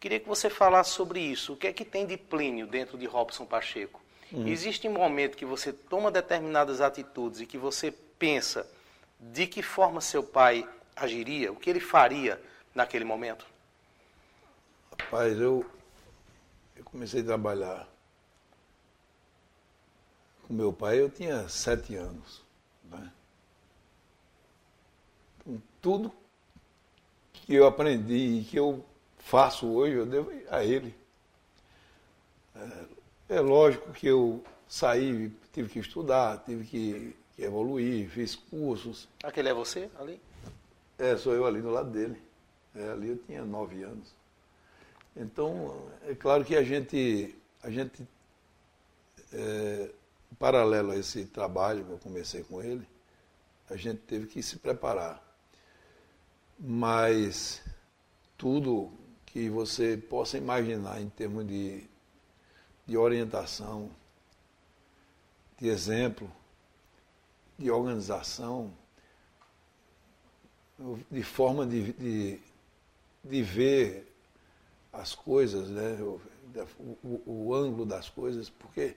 Queria 0.00 0.18
que 0.18 0.28
você 0.28 0.50
falasse 0.50 0.90
sobre 0.90 1.20
isso. 1.20 1.52
O 1.52 1.56
que 1.56 1.66
é 1.66 1.72
que 1.72 1.84
tem 1.84 2.06
de 2.06 2.16
Plínio 2.16 2.66
dentro 2.66 2.98
de 2.98 3.06
Robson 3.06 3.44
Pacheco? 3.44 4.00
Hum. 4.32 4.46
Existe 4.46 4.88
um 4.88 4.92
momento 4.92 5.36
que 5.36 5.44
você 5.44 5.72
toma 5.72 6.10
determinadas 6.10 6.80
atitudes 6.80 7.40
e 7.40 7.46
que 7.46 7.58
você 7.58 7.92
pensa 8.18 8.66
de 9.20 9.46
que 9.46 9.62
forma 9.62 10.00
seu 10.00 10.22
pai 10.22 10.66
agiria, 10.94 11.52
o 11.52 11.56
que 11.56 11.68
ele 11.68 11.80
faria 11.80 12.40
naquele 12.74 13.04
momento? 13.04 13.46
Rapaz, 14.98 15.38
eu, 15.38 15.64
comecei 16.84 17.20
a 17.20 17.24
trabalhar 17.24 17.88
com 20.46 20.54
meu 20.54 20.72
pai, 20.72 21.00
eu 21.00 21.10
tinha 21.10 21.48
sete 21.48 21.96
anos. 21.96 22.42
Né? 22.84 23.12
Então, 25.40 25.62
tudo 25.80 26.12
que 27.32 27.54
eu 27.54 27.66
aprendi 27.66 28.40
e 28.40 28.44
que 28.44 28.58
eu 28.58 28.84
faço 29.18 29.66
hoje, 29.66 29.94
eu 29.94 30.06
devo 30.06 30.30
a 30.50 30.64
ele. 30.64 30.94
É, 32.54 33.36
é 33.36 33.40
lógico 33.40 33.92
que 33.92 34.06
eu 34.06 34.42
saí, 34.68 35.30
tive 35.52 35.68
que 35.68 35.78
estudar, 35.78 36.42
tive 36.44 36.64
que, 36.64 37.16
que 37.34 37.42
evoluir, 37.42 38.08
fiz 38.08 38.34
cursos. 38.34 39.08
Aquele 39.22 39.48
é 39.48 39.54
você 39.54 39.90
ali? 39.98 40.20
É, 40.98 41.16
sou 41.16 41.34
eu 41.34 41.44
ali 41.44 41.60
do 41.60 41.70
lado 41.70 41.90
dele. 41.90 42.20
É, 42.74 42.90
ali 42.90 43.08
eu 43.08 43.18
tinha 43.18 43.44
nove 43.44 43.82
anos. 43.82 44.14
Então, 45.16 45.90
é 46.06 46.14
claro 46.14 46.44
que 46.44 46.54
a 46.54 46.62
gente, 46.62 47.34
a 47.62 47.70
gente 47.70 48.06
é, 49.32 49.90
paralelo 50.38 50.92
a 50.92 50.96
esse 50.96 51.24
trabalho 51.24 51.84
que 51.84 51.90
eu 51.90 51.98
comecei 51.98 52.44
com 52.44 52.62
ele, 52.62 52.86
a 53.70 53.76
gente 53.76 54.00
teve 54.02 54.26
que 54.26 54.42
se 54.42 54.58
preparar. 54.58 55.22
Mas 56.58 57.62
tudo 58.36 58.92
que 59.24 59.48
você 59.48 59.96
possa 59.96 60.36
imaginar 60.36 61.00
em 61.00 61.08
termos 61.08 61.46
de, 61.46 61.88
de 62.86 62.96
orientação, 62.96 63.90
de 65.58 65.68
exemplo, 65.68 66.30
de 67.58 67.70
organização, 67.70 68.72
de 71.10 71.22
forma 71.22 71.66
de, 71.66 71.92
de, 71.94 72.40
de 73.24 73.42
ver 73.42 74.15
as 75.00 75.14
coisas, 75.14 75.68
né? 75.68 75.98
o, 76.00 76.20
o, 77.02 77.22
o 77.26 77.54
ângulo 77.54 77.84
das 77.84 78.08
coisas, 78.08 78.48
porque 78.48 78.94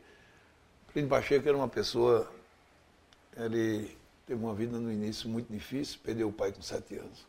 Plínio 0.91 1.09
Pacheco 1.09 1.47
era 1.47 1.57
uma 1.57 1.67
pessoa, 1.67 2.31
ele 3.35 3.95
teve 4.25 4.43
uma 4.43 4.53
vida 4.53 4.77
no 4.77 4.91
início 4.91 5.29
muito 5.29 5.51
difícil, 5.51 5.99
perdeu 6.03 6.29
o 6.29 6.33
pai 6.33 6.51
com 6.51 6.61
sete 6.61 6.95
anos. 6.95 7.25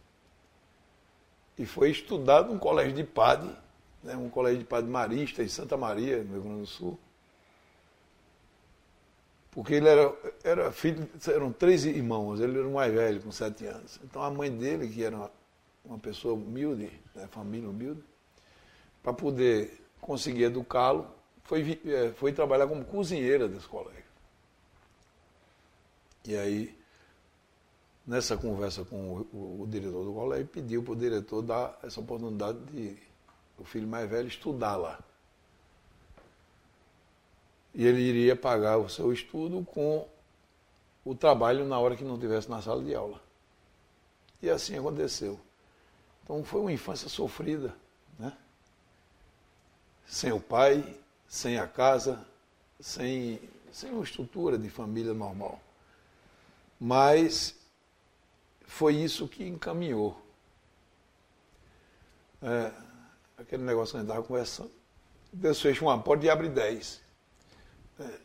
E 1.58 1.66
foi 1.66 1.90
estudado 1.90 2.50
num 2.50 2.58
colégio 2.58 2.94
de 2.94 3.04
padre, 3.04 3.54
né, 4.02 4.16
um 4.16 4.30
colégio 4.30 4.60
de 4.60 4.64
padre 4.64 4.90
marista 4.90 5.42
em 5.42 5.48
Santa 5.48 5.76
Maria, 5.76 6.22
no 6.22 6.32
Rio 6.32 6.42
Grande 6.42 6.60
do 6.60 6.66
Sul. 6.66 6.98
Porque 9.50 9.74
ele 9.74 9.88
era, 9.88 10.14
era 10.44 10.72
filho, 10.72 11.08
eram 11.28 11.52
três 11.52 11.84
irmãos, 11.84 12.40
ele 12.40 12.58
era 12.58 12.66
o 12.66 12.72
mais 12.72 12.92
velho, 12.92 13.20
com 13.20 13.32
sete 13.32 13.66
anos. 13.66 14.00
Então 14.04 14.22
a 14.22 14.30
mãe 14.30 14.50
dele, 14.50 14.88
que 14.88 15.02
era 15.02 15.16
uma, 15.16 15.30
uma 15.84 15.98
pessoa 15.98 16.34
humilde, 16.34 16.90
né, 17.14 17.26
família 17.30 17.68
humilde, 17.68 18.02
para 19.02 19.12
poder 19.12 19.82
conseguir 20.00 20.44
educá-lo, 20.44 21.06
foi, 21.44 21.80
é, 21.84 22.12
foi 22.12 22.32
trabalhar 22.32 22.66
como 22.66 22.84
cozinheira 22.84 23.48
desse 23.48 23.66
colégio. 23.66 24.04
E 26.24 26.36
aí, 26.36 26.78
nessa 28.06 28.36
conversa 28.36 28.84
com 28.84 28.96
o, 28.96 29.20
o, 29.32 29.62
o 29.62 29.66
diretor 29.66 30.04
do 30.04 30.12
colégio, 30.12 30.46
pediu 30.46 30.82
para 30.82 30.92
o 30.92 30.96
diretor 30.96 31.42
dar 31.42 31.78
essa 31.82 32.00
oportunidade 32.00 32.58
de 32.66 32.96
o 33.58 33.64
filho 33.64 33.86
mais 33.86 34.08
velho 34.08 34.26
estudar 34.26 34.76
lá. 34.76 34.98
E 37.74 37.86
ele 37.86 38.00
iria 38.00 38.34
pagar 38.34 38.78
o 38.78 38.88
seu 38.88 39.12
estudo 39.12 39.64
com 39.64 40.08
o 41.04 41.14
trabalho 41.14 41.64
na 41.64 41.78
hora 41.78 41.94
que 41.94 42.02
não 42.02 42.14
estivesse 42.14 42.50
na 42.50 42.60
sala 42.62 42.82
de 42.82 42.94
aula. 42.94 43.20
E 44.42 44.48
assim 44.48 44.78
aconteceu. 44.78 45.38
Então 46.24 46.42
foi 46.42 46.60
uma 46.60 46.72
infância 46.72 47.08
sofrida? 47.08 47.74
Sem 50.10 50.32
o 50.32 50.40
pai, 50.40 50.84
sem 51.28 51.56
a 51.56 51.68
casa, 51.68 52.26
sem, 52.80 53.40
sem 53.70 53.92
uma 53.92 54.02
estrutura 54.02 54.58
de 54.58 54.68
família 54.68 55.14
normal. 55.14 55.60
Mas 56.80 57.54
foi 58.64 58.96
isso 58.96 59.28
que 59.28 59.46
encaminhou. 59.46 60.20
É, 62.42 62.72
aquele 63.38 63.62
negócio 63.62 63.92
que 63.92 63.98
a 63.98 64.00
gente 64.00 64.08
estava 64.08 64.26
conversando. 64.26 64.72
Deus 65.32 65.60
fecha 65.60 65.84
uma 65.84 66.02
porta 66.02 66.26
e 66.26 66.28
abre 66.28 66.48
dez. 66.48 67.00
É, 68.00 68.18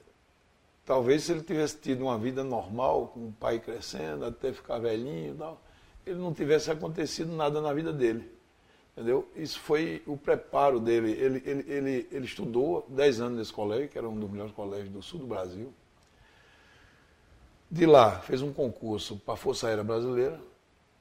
talvez 0.88 1.26
se 1.26 1.34
ele 1.34 1.44
tivesse 1.44 1.78
tido 1.78 2.02
uma 2.02 2.18
vida 2.18 2.44
normal, 2.44 3.10
com 3.10 3.28
o 3.28 3.32
pai 3.32 3.60
crescendo, 3.60 4.26
até 4.26 4.52
ficar 4.52 4.80
velhinho 4.80 5.36
e 5.36 5.38
tal, 5.38 5.62
ele 6.04 6.18
não 6.18 6.34
tivesse 6.34 6.72
acontecido 6.72 7.32
nada 7.32 7.62
na 7.62 7.72
vida 7.72 7.94
dele. 7.94 8.35
Entendeu? 8.96 9.30
Isso 9.36 9.60
foi 9.60 10.02
o 10.08 10.16
preparo 10.16 10.80
dele. 10.80 11.12
Ele, 11.12 11.44
ele, 11.46 11.72
ele, 11.72 12.08
ele 12.10 12.26
estudou 12.26 12.86
10 12.90 13.20
anos 13.20 13.38
nesse 13.40 13.52
colégio, 13.52 13.90
que 13.90 13.98
era 13.98 14.08
um 14.08 14.18
dos 14.18 14.32
melhores 14.32 14.54
colégios 14.54 14.90
do 14.90 15.02
sul 15.02 15.20
do 15.20 15.28
Brasil. 15.28 15.74
De 17.70 17.86
lá, 17.86 18.20
fez 18.22 18.42
um 18.42 18.54
concurso 18.54 19.18
para 19.18 19.34
a 19.34 19.38
Força 19.38 19.68
Aérea 19.68 19.84
Brasileira, 19.84 20.40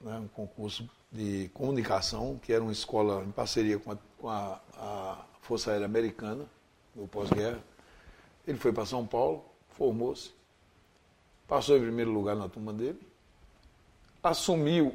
né, 0.01 0.17
um 0.17 0.27
concurso 0.27 0.89
de 1.09 1.49
comunicação, 1.53 2.37
que 2.37 2.51
era 2.51 2.61
uma 2.61 2.73
escola 2.73 3.23
em 3.23 3.31
parceria 3.31 3.79
com 3.79 3.93
a, 3.93 3.97
com 4.19 4.29
a, 4.29 4.59
a 4.73 5.25
Força 5.41 5.71
Aérea 5.71 5.85
Americana, 5.85 6.45
no 6.93 7.07
pós-guerra. 7.07 7.59
Ele 8.45 8.57
foi 8.57 8.73
para 8.73 8.85
São 8.85 9.07
Paulo, 9.07 9.45
formou-se, 9.69 10.31
passou 11.47 11.77
em 11.77 11.81
primeiro 11.81 12.11
lugar 12.11 12.35
na 12.35 12.49
turma 12.49 12.73
dele, 12.73 12.99
assumiu 14.21 14.93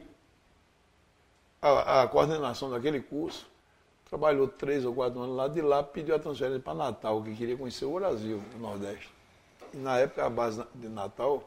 a, 1.61 2.03
a, 2.03 2.09
coordenação 2.09 2.71
daquele 2.71 3.01
curso, 3.01 3.47
trabalhou 4.09 4.49
três 4.49 4.85
ou 4.85 4.95
quatro 4.95 5.21
anos 5.21 5.37
lá, 5.37 5.49
de 5.49 5.61
lá 5.61 5.83
pediu 5.83 6.15
a 6.15 6.19
transferência 6.19 6.61
para 6.61 6.75
Natal, 6.75 7.23
que 7.23 7.35
queria 7.35 7.57
conhecer 7.57 7.85
o 7.85 7.95
Brasil, 7.95 8.43
o 8.57 8.59
Nordeste. 8.59 9.11
E 9.73 9.77
na 9.77 9.99
época 9.99 10.25
a 10.25 10.31
base 10.31 10.65
de 10.75 10.89
Natal, 10.89 11.45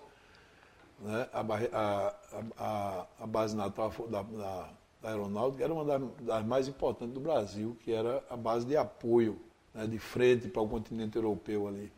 né, 0.99 1.27
a, 1.33 1.41
a, 1.41 2.15
a, 2.57 3.05
a 3.19 3.27
base 3.27 3.55
natal 3.55 3.91
da, 4.09 4.21
da, 4.21 4.69
da, 5.01 5.09
aeronáutica 5.09 5.63
era 5.63 5.73
uma 5.73 5.83
das, 5.83 6.01
das, 6.21 6.45
mais 6.45 6.67
importantes 6.67 7.13
do 7.13 7.19
Brasil, 7.19 7.75
que 7.83 7.91
era 7.91 8.23
a 8.29 8.37
base 8.37 8.65
de 8.65 8.77
apoio, 8.77 9.37
né, 9.73 9.85
de 9.85 9.99
frente 9.99 10.47
para 10.47 10.61
o 10.61 10.69
continente 10.69 11.17
europeu 11.17 11.67
ali. 11.67 11.91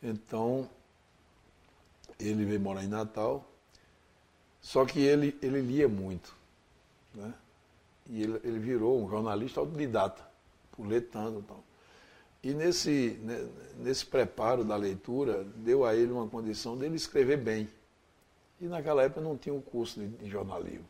Então, 0.00 0.68
ele 2.20 2.44
veio 2.44 2.60
morar 2.60 2.84
em 2.84 2.88
Natal, 2.88 3.44
só 4.60 4.84
que 4.84 5.00
ele, 5.00 5.36
ele 5.42 5.60
lia 5.60 5.88
muito. 5.88 6.35
Né? 7.16 7.34
E 8.08 8.22
ele, 8.22 8.40
ele 8.44 8.58
virou 8.58 9.02
um 9.02 9.08
jornalista 9.08 9.58
autodidata, 9.58 10.22
por 10.72 10.86
ler 10.86 11.08
tanto. 11.08 11.38
Então. 11.38 11.64
E 12.42 12.52
nesse, 12.52 13.18
né, 13.22 13.48
nesse 13.78 14.06
preparo 14.06 14.64
da 14.64 14.76
leitura, 14.76 15.42
deu 15.56 15.84
a 15.84 15.94
ele 15.94 16.12
uma 16.12 16.28
condição 16.28 16.76
dele 16.76 16.94
escrever 16.94 17.38
bem. 17.38 17.68
E 18.60 18.66
naquela 18.66 19.02
época 19.02 19.20
não 19.20 19.36
tinha 19.36 19.54
um 19.54 19.60
curso 19.60 19.98
de, 19.98 20.08
de 20.08 20.28
jornalismo. 20.28 20.86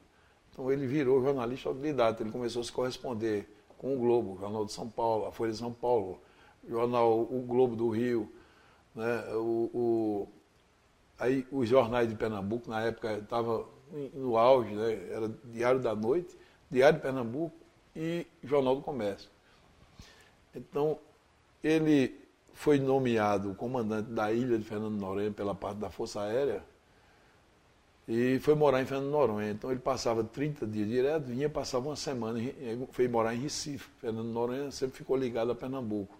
Então 0.53 0.71
ele 0.71 0.87
virou 0.87 1.23
jornalista 1.23 1.69
autodidata, 1.69 2.23
ele 2.23 2.31
começou 2.31 2.61
a 2.61 2.65
se 2.65 2.73
corresponder 2.73 3.49
com 3.79 3.95
o 3.95 3.99
Globo, 3.99 4.35
o 4.35 4.39
Jornal 4.39 4.65
de 4.65 4.73
São 4.73 4.89
Paulo, 4.89 5.27
a 5.27 5.33
Folha 5.33 5.53
de 5.53 5.59
São 5.59 5.73
Paulo, 5.73 6.19
o 6.65 6.71
jornal 6.71 7.21
O 7.21 7.45
Globo 7.47 7.77
do 7.77 7.91
Rio, 7.91 8.33
né, 8.95 9.35
o, 9.35 9.71
o, 9.75 10.29
aí 11.19 11.47
os 11.53 11.69
jornais 11.69 12.09
de 12.09 12.15
Pernambuco, 12.15 12.71
na 12.71 12.81
época 12.81 13.19
estava 13.19 13.67
no 14.14 14.37
auge, 14.37 14.75
né, 14.75 15.09
era 15.11 15.31
Diário 15.44 15.81
da 15.81 15.94
Noite, 15.94 16.37
Diário 16.70 16.99
de 16.99 17.03
Pernambuco 17.03 17.57
e 17.94 18.27
Jornal 18.42 18.77
do 18.77 18.83
Comércio. 18.83 19.31
Então, 20.55 20.99
ele 21.62 22.18
foi 22.55 22.79
nomeado 22.79 23.55
comandante 23.55 24.11
da 24.11 24.33
ilha 24.33 24.59
de 24.59 24.64
Fernando 24.64 24.99
Noronha 24.99 25.31
pela 25.31 25.55
parte 25.55 25.79
da 25.79 25.90
Força 25.90 26.22
Aérea 26.22 26.62
e 28.09 28.38
foi 28.38 28.55
morar 28.55 28.81
em 28.81 28.87
Fernando 28.87 29.11
Noronha. 29.11 29.51
Então 29.51 29.70
ele 29.70 29.81
passava 29.81 30.22
30 30.22 30.66
dias 30.66 30.88
direto, 30.88 31.25
vinha, 31.25 31.51
passava 31.51 31.88
uma 31.88 31.96
semana, 31.96 32.40
foi 32.92 33.09
morar 33.09 33.35
em 33.35 33.40
Recife. 33.40 33.88
Fernando 34.01 34.29
Noronha 34.29 34.70
sempre 34.70 34.96
ficou 34.96 35.16
ligado 35.16 35.51
a 35.51 35.55
Pernambuco. 35.55 36.16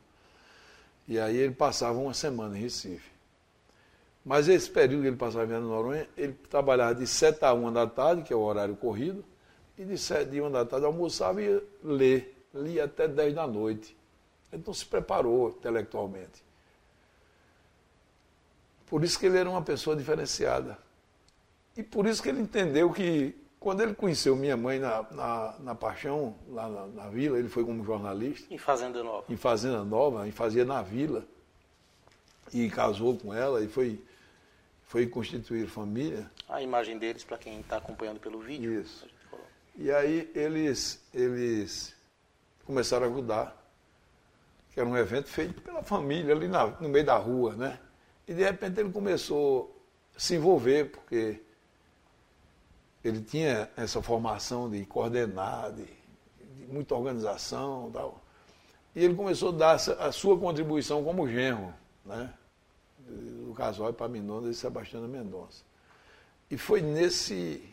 E 1.09 1.18
aí 1.18 1.37
ele 1.37 1.55
passava 1.55 1.98
uma 1.98 2.12
semana 2.12 2.59
em 2.59 2.62
Recife. 2.62 3.15
Mas 4.27 4.49
esse 4.49 4.69
período 4.69 5.03
que 5.03 5.07
ele 5.07 5.17
passava 5.17 5.45
em 5.45 5.49
Fernando 5.49 5.69
Noronha, 5.69 6.09
ele 6.17 6.33
trabalhava 6.51 6.97
de 6.97 7.07
7 7.07 7.45
a 7.45 7.55
1 7.55 7.73
da 7.73 7.87
tarde, 7.87 8.25
que 8.25 8.33
é 8.33 8.37
o 8.37 8.41
horário 8.41 8.75
corrido, 8.75 9.25
e 9.79 9.85
de 9.85 9.97
7 9.97 10.37
a 10.37 10.43
1 10.43 10.51
da 10.51 10.65
tarde 10.65 10.85
almoçava 10.85 11.41
e 11.41 11.45
ia 11.47 11.62
ler. 11.85 12.45
Lia 12.53 12.87
até 12.87 13.07
10 13.07 13.35
da 13.37 13.47
noite. 13.47 13.97
Então 14.53 14.75
se 14.75 14.85
preparou 14.85 15.51
intelectualmente. 15.51 16.45
Por 18.87 19.05
isso 19.05 19.17
que 19.17 19.27
ele 19.27 19.39
era 19.39 19.49
uma 19.49 19.62
pessoa 19.62 19.95
diferenciada. 19.95 20.77
E 21.77 21.85
por 21.85 22.05
isso 22.05 22.21
que 22.21 22.29
ele 22.29 22.41
entendeu 22.41 22.91
que, 22.93 23.33
quando 23.61 23.81
ele 23.83 23.95
conheceu 23.95 24.35
minha 24.35 24.57
mãe 24.57 24.81
na, 24.81 25.07
na, 25.12 25.55
na 25.61 25.75
Paixão, 25.77 26.35
lá 26.49 26.69
na, 26.69 26.87
na, 26.87 27.09
vila, 27.09 27.39
ele 27.39 27.49
foi 27.49 27.65
como 27.65 27.85
jornalista. 27.85 28.53
Em 28.53 28.59
Fazenda 28.59 29.05
Nova. 29.05 29.25
Em 29.33 29.37
Fazenda 29.37 29.85
Nova, 29.85 30.27
e 30.27 30.33
fazia 30.33 30.65
na 30.65 30.83
vila. 30.83 31.25
E 32.53 32.69
casou 32.71 33.17
com 33.17 33.33
ela 33.33 33.62
e 33.62 33.69
foi, 33.69 34.01
foi 34.87 35.07
constituir 35.07 35.66
família. 35.66 36.31
A 36.49 36.62
imagem 36.62 36.96
deles, 36.96 37.25
para 37.25 37.37
quem 37.37 37.61
está 37.61 37.77
acompanhando 37.77 38.20
pelo 38.20 38.40
vídeo. 38.40 38.81
Isso. 38.81 39.07
E 39.75 39.90
aí 39.90 40.31
eles, 40.35 41.05
eles 41.12 41.94
começaram 42.64 43.07
a 43.07 43.11
ajudar, 43.11 43.70
que 44.72 44.81
era 44.81 44.88
um 44.88 44.96
evento 44.96 45.29
feito 45.29 45.61
pela 45.61 45.83
família 45.83 46.35
ali 46.35 46.49
na, 46.49 46.66
no 46.66 46.88
meio 46.88 47.05
da 47.05 47.16
rua, 47.16 47.55
né? 47.55 47.79
E 48.27 48.33
de 48.33 48.42
repente 48.42 48.81
ele 48.81 48.90
começou 48.90 49.77
a 50.14 50.18
se 50.18 50.37
envolver, 50.37 50.90
porque 50.90 51.42
ele 53.05 53.20
tinha 53.20 53.70
essa 53.77 54.01
formação 54.01 54.70
de 54.70 54.85
coordenar, 54.87 55.72
de, 55.72 55.85
de 55.85 56.66
muita 56.72 56.94
organização 56.94 57.90
tal. 57.92 58.22
E 58.94 59.05
ele 59.05 59.14
começou 59.14 59.51
a 59.51 59.53
dar 59.53 59.75
a 59.75 60.12
sua 60.12 60.38
contribuição 60.38 61.05
como 61.05 61.29
genro, 61.29 61.75
né? 62.05 62.33
Do 63.07 63.55
casal 63.55 63.88
Epaminondas 63.88 64.57
e 64.57 64.59
Sebastiana 64.59 65.07
Mendonça. 65.07 65.64
E 66.51 66.57
foi 66.57 66.81
nesse, 66.81 67.69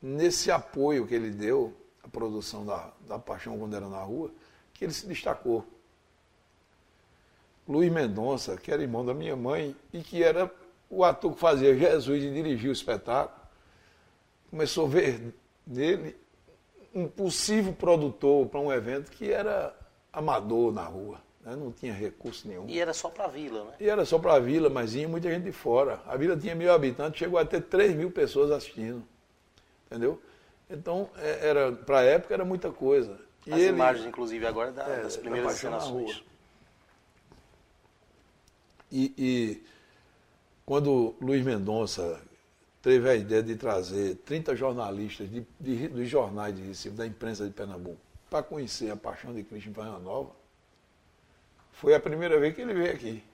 nesse 0.00 0.50
apoio 0.50 1.06
que 1.06 1.14
ele 1.14 1.30
deu 1.30 1.74
à 2.02 2.08
produção 2.08 2.64
da, 2.64 2.92
da 3.06 3.18
Paixão 3.18 3.58
quando 3.58 3.76
era 3.76 3.88
na 3.88 4.02
rua, 4.02 4.30
que 4.74 4.84
ele 4.84 4.92
se 4.92 5.06
destacou. 5.06 5.64
Luiz 7.68 7.92
Mendonça, 7.92 8.56
que 8.56 8.72
era 8.72 8.82
irmão 8.82 9.04
da 9.04 9.14
minha 9.14 9.36
mãe 9.36 9.76
e 9.92 10.02
que 10.02 10.22
era 10.22 10.52
o 10.90 11.04
ator 11.04 11.32
que 11.32 11.38
fazia 11.38 11.76
Jesus 11.76 12.22
e 12.22 12.32
dirigia 12.32 12.70
o 12.70 12.72
espetáculo, 12.72 13.40
começou 14.50 14.86
a 14.86 14.88
ver 14.88 15.34
nele 15.66 16.16
um 16.94 17.08
possível 17.08 17.72
produtor 17.72 18.46
para 18.48 18.60
um 18.60 18.70
evento 18.70 19.10
que 19.10 19.30
era 19.30 19.74
amador 20.12 20.72
na 20.72 20.84
rua, 20.84 21.20
né? 21.44 21.56
não 21.56 21.72
tinha 21.72 21.92
recurso 21.92 22.46
nenhum. 22.46 22.68
E 22.68 22.80
era 22.80 22.92
só 22.92 23.08
para 23.08 23.24
a 23.24 23.28
vila, 23.28 23.64
né? 23.64 23.72
E 23.80 23.88
era 23.88 24.04
só 24.04 24.18
para 24.18 24.34
a 24.34 24.38
vila, 24.38 24.70
mas 24.70 24.92
tinha 24.92 25.08
muita 25.08 25.28
gente 25.30 25.44
de 25.44 25.52
fora. 25.52 26.00
A 26.06 26.16
vila 26.16 26.36
tinha 26.36 26.54
mil 26.54 26.72
habitantes, 26.72 27.18
chegou 27.18 27.38
a 27.38 27.44
ter 27.44 27.62
3 27.62 27.94
mil 27.96 28.10
pessoas 28.10 28.50
assistindo. 28.50 29.02
Entendeu? 29.86 30.20
Então, 30.70 31.10
é, 31.18 31.48
era 31.48 31.72
para 31.72 31.98
a 31.98 32.02
época 32.02 32.32
era 32.32 32.44
muita 32.44 32.70
coisa. 32.70 33.20
E 33.46 33.52
As 33.52 33.58
ele, 33.58 33.68
imagens, 33.68 34.06
inclusive, 34.06 34.46
agora 34.46 34.72
da, 34.72 34.86
é, 34.86 35.02
das 35.02 35.16
primeiras 35.16 35.54
encenações. 35.54 36.22
E, 38.90 39.12
e 39.18 39.66
quando 40.64 41.14
Luiz 41.20 41.44
Mendonça 41.44 42.20
teve 42.80 43.08
a 43.08 43.14
ideia 43.14 43.42
de 43.42 43.56
trazer 43.56 44.16
30 44.24 44.54
jornalistas 44.54 45.30
de, 45.30 45.46
de, 45.58 45.88
dos 45.88 46.08
jornais 46.08 46.54
de 46.54 46.62
Recife, 46.62 46.94
da 46.94 47.06
imprensa 47.06 47.44
de 47.44 47.50
Pernambuco, 47.50 48.00
para 48.28 48.42
conhecer 48.42 48.90
a 48.90 48.96
Paixão 48.96 49.34
de 49.34 49.42
Cristo 49.44 49.70
em 49.70 50.02
Nova. 50.02 50.41
Foi 51.72 51.94
a 51.94 52.00
primeira 52.00 52.38
vez 52.38 52.54
que 52.54 52.60
ele 52.60 52.74
veio 52.74 52.92
aqui. 52.92 53.24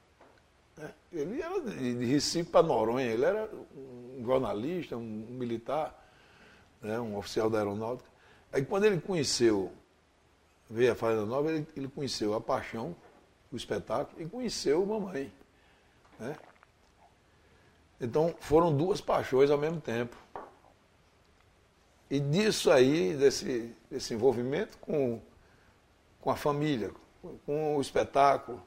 Né? 0.77 0.91
Ele 1.13 1.43
era 1.43 1.61
de, 1.61 2.05
Recife 2.05 2.51
para 2.51 2.67
Noronha, 2.67 3.07
ele 3.07 3.25
era 3.25 3.49
um 3.77 4.25
jornalista, 4.25 4.97
um, 4.97 5.27
militar, 5.31 6.09
né? 6.81 6.99
um 6.99 7.17
oficial 7.17 7.51
da 7.51 7.59
aeronáutica. 7.59 8.09
Aí 8.53 8.65
quando 8.65 8.85
ele 8.85 9.01
conheceu, 9.01 9.73
veio 10.71 10.93
a 10.93 10.95
Fazenda 10.95 11.27
Nova, 11.27 11.51
ele, 11.51 11.67
ele 11.77 11.89
conheceu 11.89 12.35
a 12.35 12.41
Paixão 12.41 12.97
o 13.51 13.57
espetáculo 13.57 14.23
e 14.23 14.27
conheceu 14.27 14.85
mamãe. 14.85 15.33
Né? 16.19 16.37
Então 18.01 18.35
foram 18.41 18.75
duas 18.75 19.01
paixões 19.01 19.51
ao 19.51 19.59
mesmo 19.59 19.81
tempo. 19.81 20.17
E 22.11 22.19
disso 22.21 22.71
aí, 22.71 23.15
desse, 23.15 23.75
desse 23.91 24.15
envolvimento 24.15 24.79
com, 24.79 25.21
com 26.21 26.31
a 26.31 26.37
família, 26.37 26.91
com, 27.45 27.77
o 27.77 27.81
espetáculo, 27.81 28.63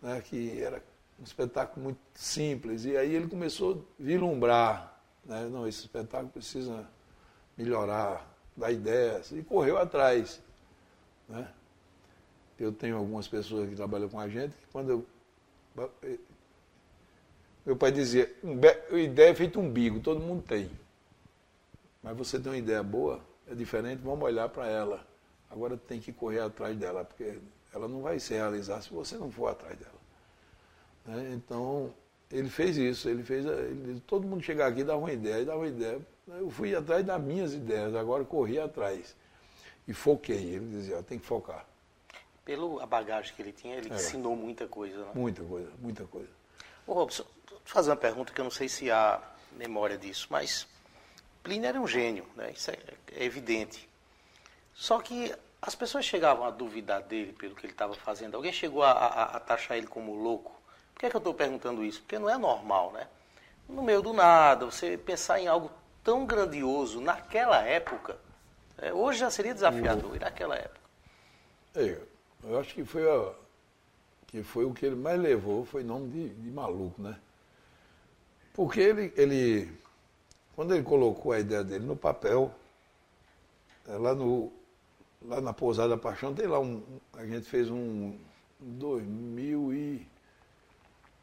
né, 0.00 0.20
que 0.20 0.60
era 0.60 0.82
um 1.18 1.24
espetáculo 1.24 1.84
muito 1.84 2.00
simples. 2.14 2.84
E 2.84 2.96
aí 2.96 3.14
ele 3.14 3.28
começou 3.28 3.86
a 4.00 4.02
vislumbrar, 4.02 5.00
né, 5.24 5.48
não, 5.50 5.66
esse 5.66 5.80
espetáculo 5.80 6.30
precisa 6.30 6.86
melhorar, 7.56 8.26
dar 8.56 8.72
ideias, 8.72 9.32
e 9.32 9.42
correu 9.42 9.78
atrás. 9.78 10.40
Né? 11.28 11.48
Eu 12.58 12.72
tenho 12.72 12.96
algumas 12.96 13.26
pessoas 13.26 13.68
que 13.68 13.74
trabalham 13.74 14.08
com 14.08 14.20
a 14.20 14.28
gente, 14.28 14.52
que 14.52 14.66
quando 14.70 14.90
eu. 14.90 15.06
Meu 17.64 17.76
pai 17.76 17.92
dizia, 17.92 18.32
ideia 18.92 19.30
é 19.30 19.34
feito 19.34 19.58
umbigo, 19.58 20.00
todo 20.00 20.20
mundo 20.20 20.42
tem. 20.42 20.70
Mas 22.02 22.16
você 22.16 22.38
tem 22.38 22.52
uma 22.52 22.58
ideia 22.58 22.82
boa, 22.82 23.20
é 23.48 23.54
diferente, 23.54 24.00
vamos 24.02 24.24
olhar 24.24 24.48
para 24.48 24.66
ela. 24.66 25.06
Agora 25.48 25.76
tem 25.76 26.00
que 26.00 26.12
correr 26.12 26.40
atrás 26.40 26.76
dela, 26.76 27.04
porque 27.04 27.38
ela 27.74 27.88
não 27.88 28.02
vai 28.02 28.18
se 28.18 28.34
realizar 28.34 28.80
se 28.82 28.90
você 28.90 29.16
não 29.16 29.30
for 29.30 29.48
atrás 29.48 29.78
dela. 29.78 30.02
Né? 31.06 31.32
Então, 31.34 31.92
ele 32.30 32.48
fez 32.48 32.76
isso, 32.76 33.08
ele 33.08 33.22
fez. 33.22 33.44
Ele, 33.44 34.00
todo 34.06 34.26
mundo 34.26 34.42
chegar 34.42 34.66
aqui 34.66 34.84
dava 34.84 34.98
uma 34.98 35.12
ideia, 35.12 35.44
dava 35.44 35.58
uma 35.58 35.68
ideia. 35.68 36.00
Eu 36.28 36.50
fui 36.50 36.74
atrás 36.74 37.04
das 37.04 37.20
minhas 37.20 37.52
ideias, 37.52 37.94
agora 37.94 38.24
corri 38.24 38.58
atrás. 38.58 39.14
E 39.86 39.92
foquei. 39.92 40.54
Ele 40.54 40.68
dizia, 40.70 41.02
tem 41.02 41.18
que 41.18 41.26
focar. 41.26 41.66
Pela 42.44 42.86
bagagem 42.86 43.34
que 43.34 43.42
ele 43.42 43.52
tinha, 43.52 43.76
ele 43.76 43.90
é. 43.90 43.94
ensinou 43.94 44.36
muita 44.36 44.66
coisa. 44.66 44.98
Né? 44.98 45.10
Muita 45.14 45.42
coisa, 45.42 45.70
muita 45.78 46.04
coisa. 46.04 46.30
Ô 46.86 46.94
Robson, 46.94 47.24
vou 47.48 47.60
fazer 47.64 47.90
uma 47.90 47.96
pergunta 47.96 48.32
que 48.32 48.40
eu 48.40 48.44
não 48.44 48.50
sei 48.50 48.68
se 48.68 48.90
há 48.90 49.20
memória 49.56 49.96
disso, 49.96 50.26
mas 50.30 50.66
Plínio 51.42 51.68
era 51.68 51.80
um 51.80 51.86
gênio, 51.86 52.24
né? 52.36 52.52
isso 52.52 52.70
é, 52.70 52.78
é 53.12 53.24
evidente. 53.24 53.88
Só 54.74 55.00
que 55.00 55.34
as 55.62 55.76
pessoas 55.76 56.04
chegavam 56.04 56.44
a 56.44 56.50
duvidar 56.50 57.02
dele 57.02 57.32
pelo 57.32 57.54
que 57.54 57.64
ele 57.64 57.72
estava 57.72 57.94
fazendo. 57.94 58.34
Alguém 58.34 58.52
chegou 58.52 58.82
a, 58.82 58.90
a, 58.90 59.36
a, 59.36 59.40
taxar 59.40 59.76
ele 59.76 59.86
como 59.86 60.12
louco? 60.12 60.50
Por 60.92 61.00
que, 61.00 61.06
é 61.06 61.10
que 61.10 61.14
eu 61.14 61.18
estou 61.18 61.32
perguntando 61.32 61.84
isso? 61.84 62.00
Porque 62.00 62.18
não 62.18 62.28
é 62.28 62.36
normal, 62.36 62.90
né? 62.92 63.06
No 63.68 63.80
meio 63.80 64.02
do 64.02 64.12
nada, 64.12 64.66
você 64.66 64.98
pensar 64.98 65.38
em 65.38 65.46
algo 65.46 65.70
tão 66.02 66.26
grandioso 66.26 67.00
naquela 67.00 67.62
época, 67.62 68.18
é, 68.76 68.92
hoje 68.92 69.20
já 69.20 69.30
seria 69.30 69.54
desafiador, 69.54 70.16
e 70.16 70.18
naquela 70.18 70.56
época? 70.56 70.80
É, 71.76 71.98
eu 72.42 72.58
acho 72.58 72.74
que 72.74 72.84
foi, 72.84 73.08
a, 73.08 73.32
que 74.26 74.42
foi 74.42 74.64
o 74.64 74.74
que 74.74 74.84
ele 74.84 74.96
mais 74.96 75.20
levou, 75.20 75.64
foi 75.64 75.84
nome 75.84 76.10
de, 76.10 76.28
de 76.30 76.50
maluco, 76.50 77.00
né? 77.00 77.16
Porque 78.52 78.80
ele, 78.80 79.12
ele 79.16 79.72
quando 80.56 80.74
ele 80.74 80.82
colocou 80.82 81.32
a 81.32 81.38
ideia 81.38 81.62
dele 81.62 81.86
no 81.86 81.96
papel, 81.96 82.52
é, 83.88 83.96
lá, 83.96 84.14
no, 84.14 84.52
lá 85.26 85.40
na 85.40 85.52
Pousada 85.52 85.96
Paixão, 85.96 86.34
tem 86.34 86.46
lá 86.46 86.60
um. 86.60 86.82
A 87.14 87.24
gente 87.26 87.46
fez 87.46 87.70
um 87.70 88.16
2000 88.60 89.72
e, 89.72 90.06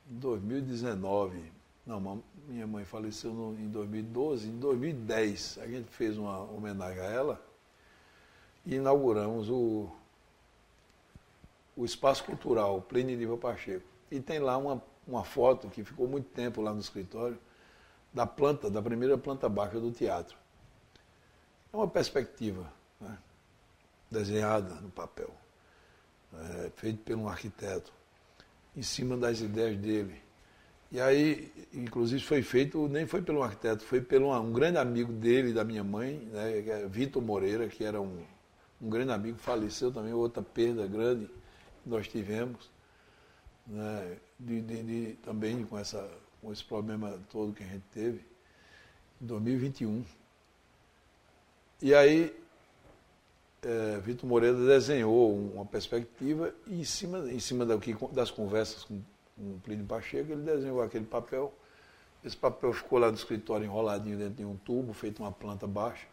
2019. 0.09 1.51
Não, 1.85 2.23
minha 2.47 2.67
mãe 2.67 2.85
faleceu 2.85 3.33
no, 3.33 3.53
em 3.59 3.69
2012. 3.69 4.47
Em 4.47 4.59
2010, 4.59 5.59
a 5.61 5.67
gente 5.67 5.89
fez 5.89 6.17
uma 6.17 6.39
homenagem 6.51 7.01
a 7.01 7.05
ela 7.05 7.45
e 8.65 8.75
inauguramos 8.75 9.49
o, 9.49 9.89
o 11.75 11.85
Espaço 11.85 12.23
Cultural 12.23 12.81
Plínio 12.81 13.17
Niva 13.17 13.37
Pacheco. 13.37 13.85
E 14.11 14.19
tem 14.19 14.39
lá 14.39 14.57
uma, 14.57 14.81
uma 15.07 15.23
foto 15.23 15.69
que 15.69 15.83
ficou 15.83 16.07
muito 16.07 16.29
tempo 16.29 16.61
lá 16.61 16.73
no 16.73 16.79
escritório 16.79 17.37
da 18.13 18.25
planta, 18.25 18.69
da 18.69 18.81
primeira 18.81 19.17
planta 19.17 19.47
baixa 19.47 19.79
do 19.79 19.91
teatro. 19.91 20.37
É 21.71 21.77
uma 21.77 21.87
perspectiva 21.87 22.71
né, 22.99 23.17
desenhada 24.09 24.75
no 24.75 24.89
papel, 24.89 25.33
é, 26.33 26.71
feito 26.75 26.99
por 27.03 27.15
um 27.15 27.27
arquiteto, 27.27 27.91
em 28.75 28.81
cima 28.81 29.17
das 29.17 29.41
ideias 29.41 29.77
dele. 29.77 30.21
E 30.91 30.99
aí, 30.99 31.51
inclusive, 31.73 32.23
foi 32.23 32.41
feito, 32.41 32.87
nem 32.87 33.05
foi 33.05 33.21
pelo 33.21 33.43
arquiteto, 33.43 33.83
foi 33.83 34.01
pelo 34.01 34.35
um 34.39 34.51
grande 34.51 34.77
amigo 34.77 35.13
dele, 35.13 35.53
da 35.53 35.63
minha 35.63 35.83
mãe, 35.83 36.17
né, 36.31 36.59
é 36.67 36.87
Vitor 36.87 37.21
Moreira, 37.21 37.67
que 37.67 37.83
era 37.83 38.01
um, 38.01 38.25
um 38.81 38.89
grande 38.89 39.11
amigo, 39.11 39.37
faleceu 39.37 39.91
também, 39.91 40.13
outra 40.13 40.41
perda 40.41 40.87
grande 40.87 41.27
que 41.83 41.89
nós 41.89 42.07
tivemos, 42.07 42.69
né, 43.67 44.17
de, 44.39 44.61
de, 44.61 44.83
de, 44.83 45.13
também 45.23 45.63
com 45.63 45.77
essa 45.77 46.09
com 46.41 46.51
esse 46.51 46.63
problema 46.63 47.19
todo 47.29 47.53
que 47.53 47.63
a 47.63 47.67
gente 47.67 47.83
teve, 47.93 48.25
em 49.21 49.25
2021. 49.25 50.03
E 51.81 51.93
aí, 51.93 52.35
é, 53.63 53.99
Vitor 53.99 54.27
Moreira 54.27 54.57
desenhou 54.57 55.35
uma 55.35 55.65
perspectiva 55.65 56.53
e 56.67 56.81
em 56.81 56.83
cima, 56.83 57.19
em 57.31 57.39
cima 57.39 57.65
das 57.65 58.31
conversas 58.31 58.83
com, 58.83 59.01
com 59.35 59.55
o 59.55 59.59
Plínio 59.63 59.85
Pacheco, 59.85 60.31
ele 60.31 60.43
desenhou 60.43 60.81
aquele 60.81 61.05
papel. 61.05 61.53
Esse 62.23 62.35
papel 62.35 62.73
ficou 62.73 62.99
lá 62.99 63.07
no 63.07 63.15
escritório 63.15 63.65
enroladinho 63.65 64.17
dentro 64.17 64.35
de 64.35 64.45
um 64.45 64.57
tubo, 64.57 64.93
feito 64.93 65.23
uma 65.23 65.31
planta 65.31 65.65
baixa. 65.65 66.07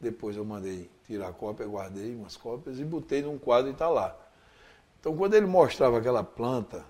Depois 0.00 0.36
eu 0.36 0.44
mandei 0.44 0.90
tirar 1.06 1.28
a 1.28 1.32
cópia, 1.32 1.66
guardei 1.66 2.14
umas 2.14 2.36
cópias 2.36 2.78
e 2.78 2.84
botei 2.84 3.22
num 3.22 3.38
quadro 3.38 3.70
e 3.70 3.72
está 3.72 3.88
lá. 3.88 4.16
Então, 5.00 5.16
quando 5.16 5.34
ele 5.34 5.46
mostrava 5.46 5.98
aquela 5.98 6.24
planta, 6.24 6.84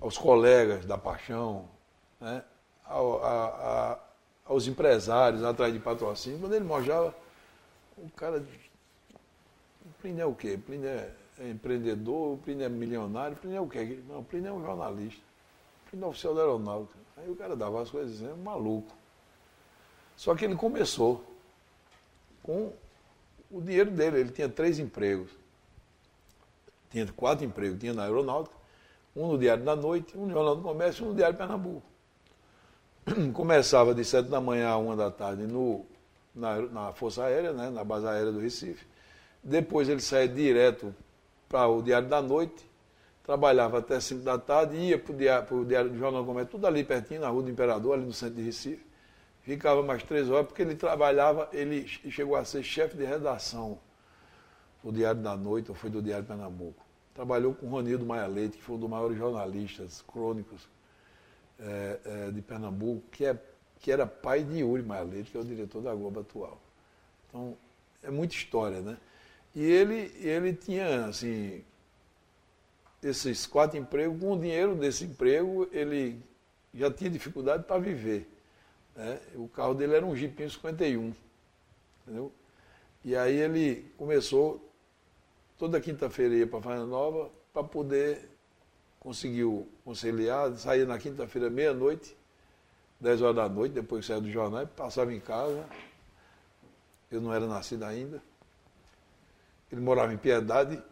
aos 0.00 0.18
colegas 0.18 0.84
da 0.84 0.98
paixão, 0.98 1.68
né? 2.20 2.42
Ao, 2.84 3.24
a, 3.24 3.46
a, 3.46 3.98
aos 4.44 4.66
empresários 4.68 5.42
atrás 5.42 5.72
de 5.72 5.80
patrocínio, 5.80 6.38
quando 6.38 6.54
ele 6.54 6.64
mostrava, 6.64 7.14
o 7.96 8.10
cara. 8.10 8.44
O 9.84 10.00
Plínio 10.00 10.22
é 10.22 10.26
o 10.26 10.34
quê? 10.34 10.54
O 10.54 10.58
Plínio 10.58 10.88
é, 10.88 11.10
é 11.38 11.50
empreendedor, 11.50 12.34
o 12.34 12.38
Plínio 12.38 12.64
é 12.64 12.68
milionário, 12.68 13.36
o 13.36 13.40
Plínio 13.40 13.58
é 13.58 13.60
o 13.60 13.68
quê? 13.68 14.00
Não, 14.08 14.18
o 14.20 14.24
Plínio 14.24 14.48
é 14.48 14.52
um 14.52 14.60
jornalista, 14.60 15.22
o 15.86 15.90
Plínio 15.90 16.06
é 16.06 16.08
oficial 16.08 16.34
da 16.34 16.42
aeronáutica. 16.42 16.98
Aí 17.16 17.30
o 17.30 17.36
cara 17.36 17.56
dava 17.56 17.80
as 17.80 17.90
coisas 17.90 18.22
é 18.22 18.34
maluco. 18.34 18.94
Só 20.16 20.34
que 20.34 20.44
ele 20.44 20.56
começou 20.56 21.24
com 22.42 22.72
o 23.50 23.60
dinheiro 23.60 23.90
dele, 23.90 24.20
ele 24.20 24.30
tinha 24.30 24.48
três 24.48 24.78
empregos. 24.78 25.30
Tinha 26.90 27.06
quatro 27.12 27.44
empregos, 27.44 27.78
tinha 27.78 27.92
na 27.92 28.04
aeronáutica, 28.04 28.56
um 29.14 29.28
no 29.28 29.38
Diário 29.38 29.64
da 29.64 29.74
Noite, 29.74 30.16
um 30.16 30.26
no 30.26 30.32
Jornal 30.32 30.56
do 30.56 30.62
Comércio 30.62 31.02
e 31.02 31.06
um 31.06 31.10
no 31.10 31.14
Diário 31.14 31.36
Pernambuco. 31.36 31.82
Começava 33.32 33.94
de 33.94 34.04
sete 34.04 34.28
da 34.28 34.40
manhã 34.40 34.68
a 34.68 34.76
uma 34.76 34.96
da 34.96 35.10
tarde 35.10 35.46
no, 35.46 35.86
na, 36.36 36.60
na 36.60 36.92
Força 36.92 37.24
Aérea, 37.24 37.52
né, 37.52 37.70
na 37.70 37.82
base 37.82 38.06
aérea 38.06 38.30
do 38.30 38.38
Recife. 38.38 38.86
Depois 39.42 39.88
ele 39.88 40.00
saía 40.00 40.28
direto 40.28 40.94
para 41.48 41.66
o 41.66 41.82
Diário 41.82 42.08
da 42.08 42.20
Noite, 42.20 42.68
trabalhava 43.24 43.78
até 43.78 43.98
cinco 43.98 44.22
da 44.22 44.38
tarde, 44.38 44.76
ia 44.76 44.98
para 44.98 45.12
o 45.12 45.64
Diário, 45.64 45.90
do 45.90 45.98
Jornal 45.98 46.22
do 46.22 46.26
Comércio, 46.26 46.50
tudo 46.52 46.66
ali 46.66 46.84
pertinho, 46.84 47.20
na 47.20 47.28
Rua 47.28 47.42
do 47.42 47.50
Imperador, 47.50 47.94
ali 47.94 48.04
no 48.04 48.12
centro 48.12 48.36
de 48.36 48.42
Recife. 48.42 48.84
Ficava 49.42 49.82
mais 49.82 50.02
três 50.02 50.28
horas, 50.28 50.46
porque 50.46 50.62
ele 50.62 50.74
trabalhava, 50.74 51.48
ele 51.52 51.86
chegou 51.86 52.36
a 52.36 52.44
ser 52.44 52.62
chefe 52.62 52.96
de 52.96 53.04
redação 53.04 53.78
do 54.82 54.92
Diário 54.92 55.22
da 55.22 55.36
Noite, 55.36 55.70
ou 55.70 55.74
foi 55.74 55.88
do 55.88 56.02
Diário 56.02 56.24
Pernambuco 56.24 56.86
trabalhou 57.16 57.54
com 57.54 57.66
Ronildo 57.66 58.04
Maia 58.04 58.26
Leite, 58.26 58.58
que 58.58 58.62
foi 58.62 58.76
um 58.76 58.78
dos 58.78 58.90
maiores 58.90 59.16
jornalistas 59.16 60.02
crônicos 60.02 60.68
é, 61.58 61.98
é, 62.04 62.30
de 62.30 62.42
Pernambuco, 62.42 63.02
que, 63.10 63.24
é, 63.24 63.34
que 63.80 63.90
era 63.92 64.06
pai 64.06 64.42
de 64.42 64.58
Yuri 64.58 64.82
Maia 64.82 65.04
Leite, 65.04 65.30
que 65.30 65.36
é 65.36 65.40
o 65.40 65.44
diretor 65.44 65.82
da 65.82 65.94
Globo 65.94 66.20
atual. 66.20 66.60
Então, 67.28 67.56
é 68.02 68.10
muita 68.10 68.34
história, 68.34 68.80
né? 68.80 68.96
E 69.54 69.62
ele, 69.62 70.12
ele 70.18 70.52
tinha, 70.52 71.06
assim, 71.06 71.64
esses 73.02 73.46
quatro 73.46 73.78
empregos, 73.78 74.20
com 74.20 74.32
o 74.32 74.38
dinheiro 74.38 74.74
desse 74.74 75.04
emprego, 75.04 75.68
ele 75.72 76.20
já 76.74 76.90
tinha 76.90 77.08
dificuldade 77.10 77.64
para 77.64 77.78
viver. 77.78 78.28
Né? 78.94 79.20
O 79.34 79.48
carro 79.48 79.74
dele 79.74 79.94
era 79.94 80.04
um 80.04 80.16
Jeepinho 80.16 80.50
51, 80.50 81.12
entendeu? 82.02 82.32
E 83.04 83.14
aí 83.14 83.36
ele 83.36 83.90
começou 83.96 84.68
toda 85.56 85.80
quinta-feira 85.80 86.34
ia 86.34 86.46
para 86.46 86.58
a 86.58 86.62
Fazenda 86.62 86.86
Nova 86.86 87.30
para 87.52 87.62
poder 87.62 88.28
conseguir 89.00 89.46
conciliar, 89.84 90.52
saía 90.54 90.84
na 90.84 90.98
quinta-feira 90.98 91.48
meia-noite, 91.48 92.16
10 93.00 93.22
horas 93.22 93.36
da 93.36 93.48
noite, 93.48 93.72
depois 93.72 94.00
que 94.00 94.06
saía 94.06 94.20
do 94.20 94.30
jornal, 94.30 94.66
passava 94.66 95.12
em 95.12 95.20
casa. 95.20 95.64
Eu 97.10 97.20
não 97.20 97.32
era 97.32 97.46
nascido 97.46 97.84
ainda. 97.84 98.22
Ele 99.70 99.80
morava 99.80 100.12
em 100.12 100.16
Piedade 100.16 100.82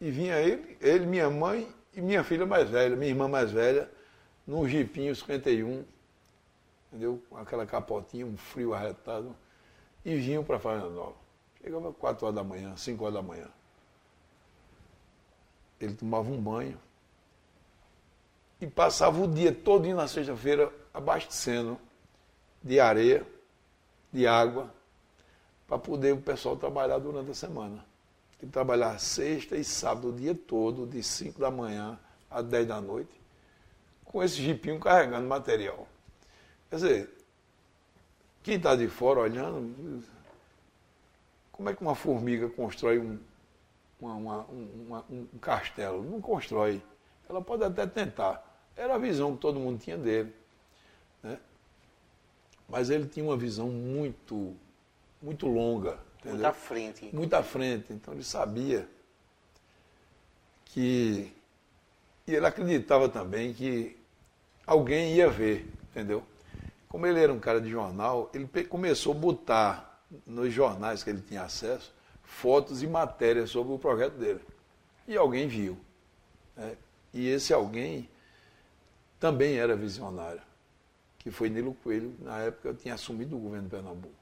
e 0.00 0.10
vinha 0.10 0.38
ele, 0.40 0.76
ele, 0.80 1.06
minha 1.06 1.30
mãe 1.30 1.68
e 1.94 2.00
minha 2.00 2.24
filha 2.24 2.44
mais 2.44 2.68
velha, 2.68 2.96
minha 2.96 3.10
irmã 3.10 3.28
mais 3.28 3.50
velha, 3.50 3.90
num 4.46 4.68
jipinho 4.68 5.14
51, 5.14 5.84
entendeu? 6.88 7.22
Com 7.30 7.36
aquela 7.36 7.64
capotinha, 7.64 8.26
um 8.26 8.36
frio 8.36 8.74
arretado, 8.74 9.34
e 10.04 10.16
vinham 10.16 10.42
para 10.44 10.58
Fazenda 10.58 10.90
Nova. 10.90 11.14
Chegava 11.62 11.92
4 11.92 12.26
horas 12.26 12.36
da 12.36 12.44
manhã, 12.44 12.76
5 12.76 13.02
horas 13.02 13.14
da 13.14 13.22
manhã. 13.22 13.48
ele 15.80 15.94
tomava 15.94 16.30
um 16.30 16.40
banho 16.40 16.78
e 18.60 18.66
passava 18.66 19.22
o 19.22 19.28
dia 19.28 19.52
todo 19.52 19.86
na 19.94 20.08
sexta-feira 20.08 20.72
abastecendo 20.94 21.78
de 22.62 22.78
areia, 22.78 23.26
de 24.12 24.26
água, 24.26 24.72
para 25.66 25.78
poder 25.78 26.14
o 26.14 26.20
pessoal 26.20 26.56
trabalhar 26.56 26.98
durante 26.98 27.32
a 27.32 27.34
semana. 27.34 27.84
Ele 28.40 28.50
trabalhava 28.50 28.98
sexta 28.98 29.56
e 29.56 29.64
sábado 29.64 30.10
o 30.10 30.12
dia 30.12 30.34
todo, 30.34 30.86
de 30.86 31.02
5 31.02 31.40
da 31.40 31.50
manhã 31.50 31.98
às 32.30 32.44
10 32.44 32.68
da 32.68 32.80
noite, 32.80 33.20
com 34.04 34.22
esse 34.22 34.36
jipinho 34.36 34.78
carregando 34.78 35.26
material. 35.26 35.88
Quer 36.70 36.76
dizer, 36.76 37.10
quem 38.42 38.56
está 38.56 38.76
de 38.76 38.86
fora 38.88 39.20
olhando, 39.20 40.04
como 41.50 41.70
é 41.70 41.74
que 41.74 41.82
uma 41.82 41.94
formiga 41.94 42.48
constrói 42.50 42.98
um, 42.98 43.18
uma, 43.98 44.14
uma, 44.14 44.46
uma, 44.46 45.04
um 45.10 45.26
castelo? 45.40 46.02
Não 46.02 46.20
constrói. 46.20 46.82
Ela 47.28 47.40
pode 47.40 47.64
até 47.64 47.86
tentar. 47.86 48.44
Era 48.76 48.96
a 48.96 48.98
visão 48.98 49.34
que 49.34 49.40
todo 49.40 49.58
mundo 49.58 49.80
tinha 49.80 49.96
dele. 49.96 50.34
Mas 52.68 52.90
ele 52.90 53.06
tinha 53.06 53.24
uma 53.24 53.36
visão 53.36 53.68
muito, 53.68 54.54
muito 55.22 55.46
longa. 55.46 55.98
Entendeu? 56.18 56.32
Muito 56.32 56.46
à 56.46 56.52
frente. 56.52 57.10
Muito 57.12 57.34
à 57.34 57.42
frente. 57.42 57.92
Então 57.92 58.14
ele 58.14 58.24
sabia 58.24 58.88
que. 60.64 61.32
E 62.26 62.34
ele 62.34 62.46
acreditava 62.46 63.08
também 63.08 63.52
que 63.52 63.96
alguém 64.66 65.14
ia 65.14 65.28
ver, 65.28 65.70
entendeu? 65.90 66.22
Como 66.88 67.06
ele 67.06 67.20
era 67.20 67.32
um 67.32 67.38
cara 67.38 67.60
de 67.60 67.68
jornal, 67.68 68.30
ele 68.32 68.48
começou 68.64 69.12
a 69.12 69.16
botar 69.16 70.02
nos 70.26 70.52
jornais 70.52 71.02
que 71.02 71.10
ele 71.10 71.20
tinha 71.20 71.42
acesso 71.42 71.92
fotos 72.24 72.82
e 72.82 72.86
matérias 72.86 73.50
sobre 73.50 73.72
o 73.72 73.78
projeto 73.78 74.14
dele. 74.14 74.40
E 75.06 75.16
alguém 75.16 75.46
viu. 75.46 75.78
Né? 76.56 76.76
E 77.12 77.28
esse 77.28 77.52
alguém 77.52 78.08
também 79.20 79.56
era 79.56 79.76
visionário, 79.76 80.42
que 81.24 81.30
foi 81.30 81.48
Nilo 81.48 81.74
Coelho, 81.82 82.14
na 82.20 82.38
época 82.40 82.68
eu 82.68 82.76
tinha 82.76 82.94
assumido 82.94 83.34
o 83.34 83.40
governo 83.40 83.64
de 83.64 83.70
Pernambuco. 83.70 84.14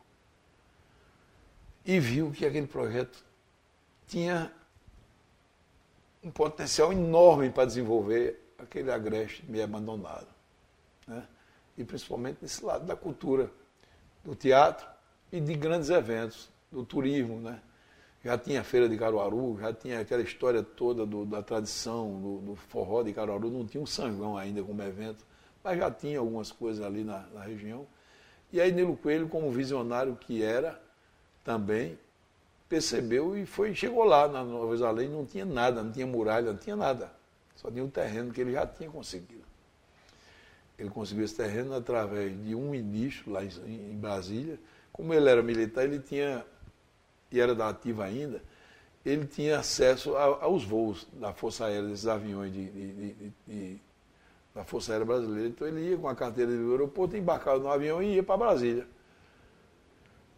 E 1.84 1.98
viu 1.98 2.30
que 2.30 2.46
aquele 2.46 2.68
projeto 2.68 3.24
tinha 4.06 4.52
um 6.22 6.30
potencial 6.30 6.92
enorme 6.92 7.50
para 7.50 7.64
desenvolver 7.64 8.40
aquele 8.56 8.92
agreste 8.92 9.44
meio 9.48 9.64
abandonado. 9.64 10.28
Né? 11.08 11.26
E 11.76 11.82
principalmente 11.82 12.38
nesse 12.40 12.64
lado 12.64 12.86
da 12.86 12.94
cultura, 12.94 13.50
do 14.22 14.36
teatro 14.36 14.86
e 15.32 15.40
de 15.40 15.54
grandes 15.54 15.90
eventos, 15.90 16.48
do 16.70 16.84
turismo, 16.84 17.40
né? 17.40 17.60
já 18.24 18.38
tinha 18.38 18.60
a 18.60 18.64
Feira 18.64 18.88
de 18.88 18.96
Caruaru, 18.96 19.58
já 19.58 19.72
tinha 19.72 19.98
aquela 19.98 20.22
história 20.22 20.62
toda 20.62 21.04
do, 21.04 21.26
da 21.26 21.42
tradição 21.42 22.20
do, 22.20 22.38
do, 22.38 22.54
forró 22.54 23.02
de 23.02 23.12
Caruaru, 23.12 23.50
não 23.50 23.66
tinha 23.66 23.82
um 23.82 23.86
sangão 23.86 24.36
ainda 24.36 24.62
como 24.62 24.80
evento, 24.82 25.26
mas 25.62 25.78
já 25.78 25.90
tinha 25.90 26.18
algumas 26.18 26.50
coisas 26.50 26.84
ali 26.84 27.04
na, 27.04 27.26
na 27.32 27.42
região. 27.42 27.86
E 28.52 28.60
aí 28.60 28.72
Nilo 28.72 28.96
Coelho, 28.96 29.28
como 29.28 29.50
visionário 29.50 30.16
que 30.16 30.42
era, 30.42 30.80
também 31.44 31.98
percebeu 32.68 33.36
e 33.36 33.44
foi 33.46 33.74
chegou 33.74 34.04
lá 34.04 34.28
na 34.28 34.42
Nova 34.42 34.76
Jerusalém, 34.76 35.08
não 35.08 35.26
tinha 35.26 35.44
nada, 35.44 35.82
não 35.82 35.92
tinha 35.92 36.06
muralha, 36.06 36.52
não 36.52 36.58
tinha 36.58 36.76
nada. 36.76 37.12
Só 37.56 37.70
tinha 37.70 37.84
um 37.84 37.90
terreno 37.90 38.32
que 38.32 38.40
ele 38.40 38.52
já 38.52 38.66
tinha 38.66 38.90
conseguido. 38.90 39.44
Ele 40.78 40.90
conseguiu 40.90 41.24
esse 41.24 41.36
terreno 41.36 41.74
através 41.74 42.32
de 42.44 42.54
um 42.54 42.70
ministro 42.70 43.30
lá 43.30 43.44
em 43.44 43.96
Brasília. 43.96 44.58
Como 44.92 45.14
ele 45.14 45.28
era 45.28 45.42
militar, 45.42 45.84
ele 45.84 46.00
tinha 46.00 46.44
e 47.32 47.40
era 47.40 47.54
da 47.54 47.70
ativa 47.70 48.04
ainda, 48.04 48.42
ele 49.04 49.26
tinha 49.26 49.58
acesso 49.58 50.14
a, 50.16 50.44
aos 50.44 50.62
voos 50.62 51.06
da 51.14 51.32
Força 51.32 51.64
Aérea, 51.64 51.88
desses 51.88 52.06
aviões 52.06 52.52
de, 52.52 52.70
de, 52.70 52.92
de, 52.92 53.32
de, 53.48 53.80
da 54.54 54.64
Força 54.64 54.92
Aérea 54.92 55.06
Brasileira. 55.06 55.48
Então 55.48 55.66
ele 55.66 55.90
ia 55.90 55.96
com 55.96 56.08
a 56.08 56.14
carteira 56.14 56.50
do 56.50 56.70
aeroporto, 56.70 57.16
embarcava 57.16 57.58
no 57.58 57.70
avião 57.70 58.02
e 58.02 58.14
ia 58.14 58.22
para 58.22 58.36
Brasília. 58.36 58.86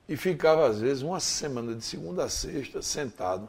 E 0.09 0.17
ficava, 0.17 0.67
às 0.67 0.81
vezes, 0.81 1.03
uma 1.03 1.19
semana 1.19 1.75
de 1.75 1.83
segunda 1.83 2.25
a 2.25 2.29
sexta 2.29 2.83
sentado. 2.83 3.49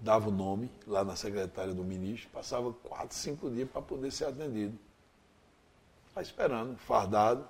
Dava 0.00 0.28
o 0.28 0.32
nome 0.32 0.70
lá 0.86 1.02
na 1.02 1.16
secretária 1.16 1.72
do 1.72 1.82
ministro, 1.82 2.28
passava 2.30 2.72
quatro, 2.72 3.16
cinco 3.16 3.50
dias 3.50 3.68
para 3.68 3.80
poder 3.80 4.10
ser 4.10 4.26
atendido. 4.26 4.78
Lá 6.14 6.22
esperando, 6.22 6.76
fardado. 6.76 7.48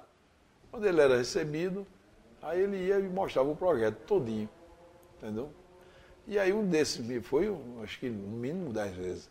Quando 0.70 0.86
ele 0.86 1.00
era 1.00 1.16
recebido, 1.16 1.86
Aí 2.46 2.60
ele 2.60 2.76
ia 2.76 3.00
e 3.00 3.08
mostrava 3.08 3.50
o 3.50 3.56
projeto 3.56 3.96
todinho, 4.06 4.48
entendeu? 5.16 5.50
E 6.28 6.38
aí 6.38 6.52
um 6.52 6.64
desses 6.64 7.04
foi, 7.26 7.52
acho 7.82 7.98
que 7.98 8.08
no 8.08 8.36
mínimo 8.36 8.72
dez 8.72 8.94
vezes. 8.94 9.30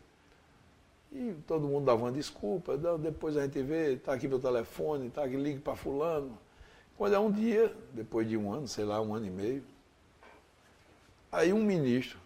E 1.16 1.34
todo 1.48 1.66
mundo 1.66 1.86
dava 1.86 2.04
uma 2.04 2.12
desculpa, 2.12 2.78
depois 2.98 3.38
a 3.38 3.44
gente 3.44 3.62
vê, 3.62 3.94
está 3.94 4.12
aqui 4.12 4.28
meu 4.28 4.38
telefone, 4.38 5.08
está 5.08 5.24
aqui, 5.24 5.38
ligue 5.38 5.60
para 5.60 5.74
fulano. 5.74 6.38
Quando 6.98 7.16
é 7.16 7.20
um 7.20 7.32
dia, 7.32 7.74
depois 7.94 8.28
de 8.28 8.36
um 8.36 8.52
ano, 8.52 8.68
sei 8.68 8.84
lá, 8.84 9.02
um 9.02 9.16
ano 9.16 9.26
e 9.26 9.30
meio, 9.30 9.64
aí 11.32 11.54
um 11.54 11.64
ministro, 11.64 12.20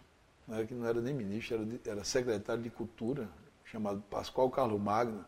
né, 0.44 0.64
que 0.66 0.74
não 0.74 0.84
era 0.84 1.00
nem 1.00 1.14
ministro, 1.14 1.54
era, 1.54 1.92
era 1.98 2.04
secretário 2.04 2.64
de 2.64 2.68
Cultura, 2.68 3.28
chamado 3.64 4.02
Pascoal 4.10 4.50
Carlos 4.50 4.80
Magno, 4.80 5.24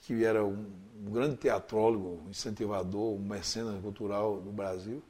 que 0.00 0.24
era 0.24 0.42
um, 0.42 0.72
um 1.06 1.12
grande 1.12 1.36
teatrólogo, 1.36 2.22
um 2.24 2.30
incentivador, 2.30 3.12
um 3.12 3.18
mecenas 3.18 3.82
cultural 3.82 4.40
do 4.40 4.50
Brasil, 4.50 5.02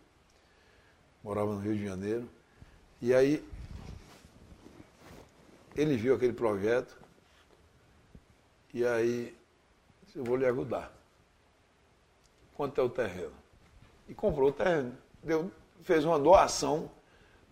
morava 1.22 1.54
no 1.54 1.60
Rio 1.60 1.76
de 1.76 1.84
Janeiro. 1.84 2.28
E 3.00 3.14
aí 3.14 3.44
ele 5.76 5.96
viu 5.96 6.16
aquele 6.16 6.32
projeto 6.32 7.01
e 8.72 8.84
aí 8.84 9.36
eu 10.14 10.24
vou 10.24 10.36
lhe 10.36 10.46
ajudar. 10.46 10.92
Quanto 12.54 12.80
é 12.80 12.84
o 12.84 12.88
terreno? 12.88 13.32
E 14.08 14.14
comprou 14.14 14.50
o 14.50 14.52
terreno. 14.52 14.96
Deu, 15.22 15.50
fez 15.82 16.04
uma 16.04 16.18
doação 16.18 16.90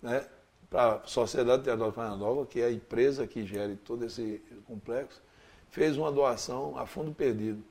né, 0.02 0.26
para 0.68 0.94
a 0.94 1.06
Sociedade 1.06 1.64
Teatral 1.64 2.16
Nova, 2.16 2.46
que 2.46 2.60
é 2.60 2.66
a 2.66 2.72
empresa 2.72 3.26
que 3.26 3.44
gere 3.44 3.76
todo 3.76 4.04
esse 4.04 4.42
complexo, 4.66 5.20
fez 5.68 5.96
uma 5.96 6.12
doação 6.12 6.76
a 6.78 6.86
fundo 6.86 7.12
perdido. 7.12 7.62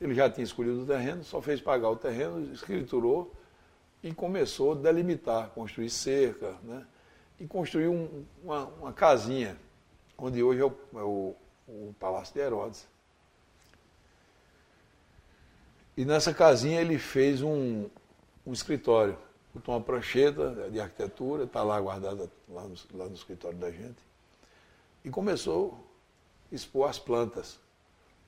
Ele 0.00 0.14
já 0.14 0.30
tinha 0.30 0.44
escolhido 0.44 0.82
o 0.82 0.86
terreno, 0.86 1.24
só 1.24 1.42
fez 1.42 1.60
pagar 1.60 1.90
o 1.90 1.96
terreno, 1.96 2.52
escriturou 2.52 3.32
e 4.02 4.14
começou 4.14 4.72
a 4.72 4.74
delimitar, 4.76 5.50
construir 5.50 5.90
cerca, 5.90 6.54
né? 6.62 6.86
e 7.40 7.46
construiu 7.46 7.92
um, 7.92 8.24
uma, 8.42 8.66
uma, 8.80 8.92
casinha, 8.92 9.56
onde 10.16 10.42
hoje 10.42 10.60
é 10.60 10.64
o, 10.64 10.72
é 10.94 11.02
o, 11.02 11.34
o 11.68 11.94
Palácio 12.00 12.34
de 12.34 12.40
Herodes. 12.40 12.88
E 15.96 16.04
nessa 16.04 16.32
casinha 16.32 16.80
ele 16.80 16.98
fez 16.98 17.42
um, 17.42 17.88
um 18.46 18.52
escritório, 18.52 19.18
botou 19.52 19.74
uma 19.74 19.80
prancheta 19.80 20.70
de 20.70 20.80
arquitetura, 20.80 21.44
está 21.44 21.62
lá 21.62 21.80
guardada 21.80 22.30
lá 22.48 22.62
no, 22.62 22.76
lá 22.94 23.06
no 23.06 23.14
escritório 23.14 23.58
da 23.58 23.70
gente, 23.70 23.98
e 25.04 25.10
começou 25.10 25.86
expor 26.50 26.88
as 26.88 26.98
plantas, 26.98 27.58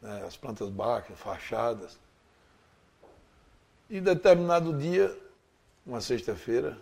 né, 0.00 0.24
as 0.26 0.36
plantas 0.36 0.68
baixas, 0.68 1.18
fachadas. 1.18 1.98
E 3.88 4.00
determinado 4.00 4.76
dia, 4.76 5.16
uma 5.84 6.00
sexta-feira, 6.00 6.78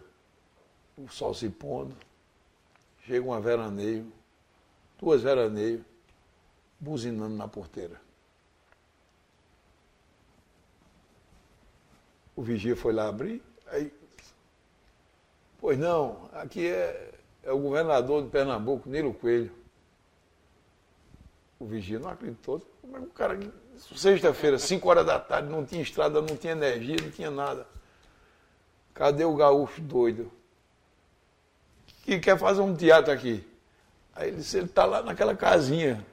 o 0.97 1.09
sol 1.09 1.33
se 1.33 1.49
pondo, 1.49 1.95
chega 3.07 3.27
uma 3.27 3.41
veraneio, 3.41 4.13
duas 4.99 5.23
veraneios, 5.23 5.83
buzinando 6.79 7.35
na 7.35 7.49
porteira. 7.49 8.01
O 12.37 12.43
vigia 12.43 12.77
foi 12.77 12.93
lá 12.93 13.09
abrir, 13.09 13.43
aí, 13.67 13.93
pois 15.59 15.77
não, 15.77 16.31
aqui 16.33 16.69
é, 16.69 17.13
é 17.43 17.51
o 17.51 17.59
governador 17.59 18.23
de 18.23 18.29
Pernambuco, 18.29 18.89
Nilo 18.89 19.13
Coelho. 19.13 19.53
O 21.59 21.67
vigia 21.67 21.99
não 21.99 22.11
acreditou. 22.11 22.63
O 22.85 23.07
cara, 23.07 23.37
sexta-feira, 23.97 24.57
5 24.57 24.89
horas 24.89 25.05
da 25.05 25.19
tarde, 25.19 25.49
não 25.49 25.67
tinha 25.67 25.83
estrada, 25.83 26.23
não 26.23 26.37
tinha 26.37 26.53
energia, 26.53 26.97
não 27.03 27.11
tinha 27.11 27.31
nada. 27.31 27.67
Cadê 28.95 29.25
o 29.25 29.35
gaúcho 29.35 29.81
doido? 29.81 30.31
Que 32.05 32.21
quer 32.21 32.39
fazer 32.39 32.61
um 32.61 32.75
teatro 32.77 33.13
aqui? 33.13 33.45
Aí 34.15 34.29
ele 34.29 34.39
disse, 34.39 34.57
ele 34.57 34.67
está 34.67 34.85
lá 34.85 35.03
naquela 35.03 35.37
casinha. 35.37 36.05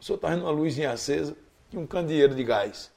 O 0.00 0.04
senhor 0.04 0.16
está 0.16 0.28
vendo 0.28 0.42
uma 0.42 0.50
luzinha 0.50 0.92
acesa 0.92 1.36
e 1.72 1.76
um 1.76 1.86
candeeiro 1.86 2.34
de 2.34 2.44
gás. 2.44 2.90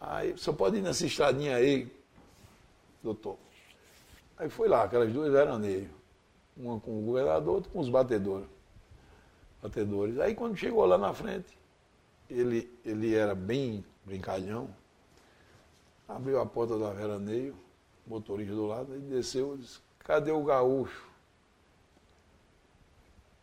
Aí, 0.00 0.36
senhor 0.38 0.56
pode 0.56 0.78
ir 0.78 0.82
nessa 0.82 1.06
estradinha 1.06 1.56
aí, 1.56 1.90
doutor. 3.02 3.36
Aí 4.36 4.48
foi 4.48 4.68
lá, 4.68 4.84
aquelas 4.84 5.12
duas 5.12 5.30
veraneias. 5.32 5.88
Uma 6.56 6.78
com 6.80 6.98
o 6.98 7.02
governador, 7.02 7.54
outra 7.54 7.70
com 7.70 7.78
os 7.80 7.88
batedores 7.88 8.48
batedores. 9.62 10.18
Aí 10.18 10.34
quando 10.34 10.56
chegou 10.56 10.84
lá 10.84 10.98
na 10.98 11.14
frente, 11.14 11.56
ele, 12.28 12.68
ele 12.84 13.14
era 13.14 13.34
bem 13.34 13.84
brincalhão, 14.04 14.68
abriu 16.08 16.40
a 16.40 16.46
porta 16.46 16.76
da 16.76 16.90
veraneio, 16.90 17.54
motorista 18.06 18.52
do 18.52 18.66
lado, 18.66 18.96
e 18.96 18.98
desceu 18.98 19.54
e 19.54 19.58
disse, 19.58 19.78
cadê 20.00 20.32
o 20.32 20.42
gaúcho? 20.42 21.11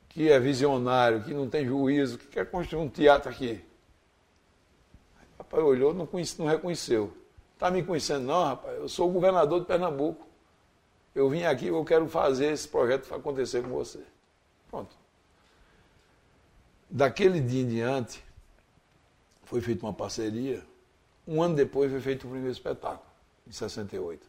Que 0.10 0.30
é 0.30 0.40
visionário, 0.40 1.24
que 1.24 1.34
não 1.34 1.48
tem 1.48 1.66
juízo, 1.66 2.18
que 2.18 2.28
quer 2.28 2.50
construir 2.50 2.82
um 2.82 2.90
teatro 2.90 3.30
aqui. 3.30 3.64
O 5.36 5.44
rapaz 5.44 5.64
olhou, 5.64 5.94
não, 5.94 6.06
conhece, 6.06 6.40
não 6.40 6.48
reconheceu. 6.48 7.16
Está 7.54 7.70
me 7.70 7.84
conhecendo? 7.84 8.26
Não, 8.26 8.44
rapaz, 8.44 8.78
eu 8.78 8.90
sou 8.90 9.10
o 9.10 9.14
governador 9.14 9.60
de 9.62 9.68
Pernambuco. 9.68 10.28
Eu 11.14 11.30
vim 11.30 11.44
aqui, 11.44 11.68
eu 11.68 11.86
quero 11.86 12.08
fazer 12.08 12.52
esse 12.52 12.68
projeto 12.68 13.14
acontecer 13.14 13.62
com 13.62 13.70
você. 13.70 14.04
Pronto. 14.70 14.96
Daquele 16.90 17.40
dia 17.40 17.62
em 17.62 17.68
diante, 17.68 18.24
foi 19.44 19.62
feita 19.62 19.86
uma 19.86 19.94
parceria. 19.94 20.64
Um 21.28 21.42
ano 21.42 21.56
depois 21.56 21.92
foi 21.92 22.02
feito 22.02 22.26
o 22.26 22.30
primeiro 22.30 22.52
espetáculo, 22.52 23.06
em 23.48 23.52
68. 23.52 24.28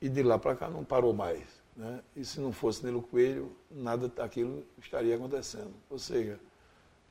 E 0.00 0.08
de 0.08 0.22
lá 0.22 0.38
para 0.38 0.56
cá 0.56 0.68
não 0.68 0.84
parou 0.84 1.12
mais. 1.12 1.59
Né? 1.76 2.00
E 2.16 2.24
se 2.24 2.40
não 2.40 2.52
fosse 2.52 2.84
Nilo 2.84 3.02
Coelho, 3.02 3.56
nada 3.70 4.08
daquilo 4.08 4.64
estaria 4.78 5.14
acontecendo. 5.14 5.72
Ou 5.88 5.98
seja, 5.98 6.38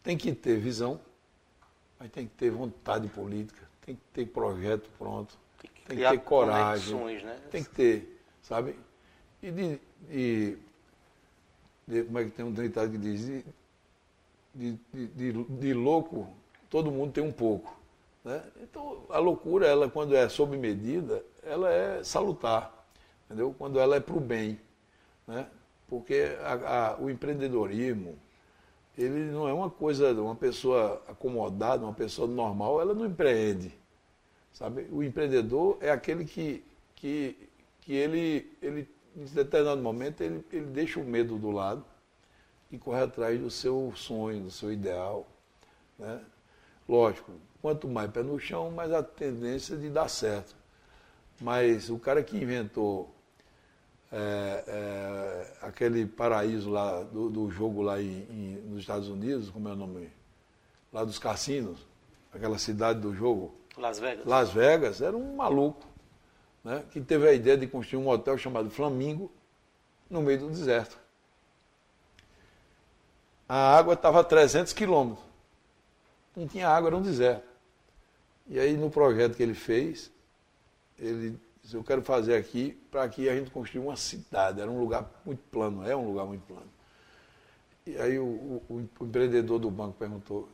tem 0.03 0.17
que 0.17 0.33
ter 0.33 0.59
visão, 0.59 0.99
mas 1.99 2.11
tem 2.11 2.27
que 2.27 2.33
ter 2.35 2.51
vontade 2.51 3.07
política, 3.07 3.67
tem 3.85 3.95
que 3.95 4.01
ter 4.13 4.25
projeto 4.27 4.89
pronto, 4.97 5.37
tem 5.59 5.71
que, 5.71 5.81
tem 5.83 5.97
que 5.97 6.09
ter 6.09 6.19
coragem, 6.19 7.23
né? 7.23 7.39
tem 7.51 7.63
que 7.63 7.69
ter, 7.69 8.21
sabe? 8.41 8.77
E 9.41 9.51
de, 9.51 9.81
de, 10.09 10.57
de, 11.87 12.03
como 12.03 12.19
é 12.19 12.23
que 12.25 12.31
tem 12.31 12.45
um 12.45 12.53
ditado 12.53 12.91
que 12.91 12.97
diz, 12.97 13.43
de, 14.53 14.77
de, 14.93 15.43
de, 15.43 15.73
louco, 15.73 16.27
todo 16.69 16.91
mundo 16.91 17.13
tem 17.13 17.23
um 17.23 17.31
pouco. 17.31 17.77
Né? 18.23 18.43
Então, 18.61 19.05
a 19.09 19.17
loucura, 19.17 19.65
ela 19.65 19.89
quando 19.89 20.15
é 20.15 20.27
sob 20.27 20.57
medida, 20.57 21.23
ela 21.43 21.71
é 21.71 22.03
salutar 22.03 22.78
entendeu? 23.29 23.53
Quando 23.57 23.79
ela 23.79 23.95
é 23.95 23.99
para 23.99 24.15
o 24.15 24.19
bem, 24.19 24.59
né? 25.27 25.47
Porque 25.87 26.35
a, 26.41 26.93
a, 26.93 26.97
o 26.99 27.09
empreendedorismo, 27.09 28.17
ele 28.97 29.31
não 29.31 29.47
é 29.47 29.53
uma 29.53 29.69
coisa, 29.69 30.11
uma 30.13 30.35
pessoa 30.35 31.01
acomodada, 31.07 31.83
uma 31.83 31.93
pessoa 31.93 32.27
normal, 32.27 32.81
ela 32.81 32.93
não 32.93 33.05
empreende, 33.05 33.71
sabe? 34.51 34.87
O 34.91 35.03
empreendedor 35.03 35.77
é 35.79 35.91
aquele 35.91 36.25
que, 36.25 36.63
que, 36.95 37.49
que 37.81 37.93
ele, 37.93 38.51
ele, 38.61 38.87
em 39.15 39.25
determinado 39.25 39.81
momento, 39.81 40.21
ele, 40.21 40.43
ele 40.51 40.65
deixa 40.65 40.99
o 40.99 41.05
medo 41.05 41.37
do 41.37 41.51
lado 41.51 41.85
e 42.71 42.77
corre 42.77 43.01
atrás 43.01 43.39
do 43.39 43.49
seu 43.49 43.93
sonho, 43.95 44.43
do 44.43 44.51
seu 44.51 44.71
ideal, 44.71 45.27
né? 45.97 46.21
Lógico, 46.87 47.31
quanto 47.61 47.87
mais 47.87 48.09
pé 48.09 48.23
no 48.23 48.39
chão, 48.39 48.71
mais 48.71 48.91
a 48.91 49.03
tendência 49.03 49.77
de 49.77 49.89
dar 49.89 50.09
certo. 50.09 50.55
Mas 51.39 51.89
o 51.89 51.99
cara 51.99 52.23
que 52.23 52.35
inventou 52.35 53.13
é, 54.11 54.63
é, 54.67 55.53
aquele 55.61 56.05
paraíso 56.05 56.69
lá 56.69 57.03
do, 57.03 57.29
do 57.29 57.49
jogo 57.49 57.81
lá 57.81 58.01
em, 58.01 58.25
em, 58.29 58.61
nos 58.67 58.81
Estados 58.81 59.07
Unidos, 59.07 59.49
como 59.49 59.69
é 59.69 59.73
o 59.73 59.75
nome? 59.75 60.09
Lá 60.91 61.03
dos 61.03 61.19
cassinos, 61.19 61.79
aquela 62.33 62.57
cidade 62.57 62.99
do 62.99 63.13
jogo. 63.13 63.53
Las 63.77 63.99
Vegas. 63.99 64.25
Las 64.25 64.49
Vegas, 64.49 65.01
era 65.01 65.15
um 65.15 65.35
maluco, 65.35 65.85
né, 66.63 66.83
que 66.91 66.99
teve 66.99 67.27
a 67.27 67.33
ideia 67.33 67.57
de 67.57 67.67
construir 67.67 68.01
um 68.01 68.09
hotel 68.09 68.37
chamado 68.37 68.69
Flamingo 68.69 69.31
no 70.09 70.21
meio 70.21 70.39
do 70.39 70.49
deserto. 70.49 70.97
A 73.47 73.77
água 73.77 73.93
estava 73.93 74.19
a 74.19 74.23
300 74.23 74.73
quilômetros. 74.73 75.25
Não 76.35 76.47
tinha 76.47 76.67
água, 76.67 76.89
era 76.89 76.97
um 76.97 77.01
deserto. 77.01 77.47
E 78.47 78.59
aí, 78.59 78.75
no 78.75 78.89
projeto 78.89 79.35
que 79.35 79.43
ele 79.43 79.53
fez, 79.53 80.11
ele 80.97 81.39
eu 81.73 81.83
quero 81.83 82.01
fazer 82.01 82.35
aqui 82.35 82.71
para 82.89 83.07
que 83.09 83.29
a 83.29 83.35
gente 83.35 83.51
construir 83.51 83.81
uma 83.81 83.95
cidade. 83.95 84.61
Era 84.61 84.69
um 84.69 84.79
lugar 84.79 85.09
muito 85.25 85.41
plano, 85.51 85.87
é 85.87 85.95
um 85.95 86.05
lugar 86.05 86.25
muito 86.25 86.45
plano. 86.45 86.69
E 87.85 87.97
aí 87.97 88.19
o, 88.19 88.25
o, 88.25 88.89
o 88.99 89.05
empreendedor 89.05 89.59
do 89.59 89.69
banco 89.69 89.97
perguntou, 89.97 90.49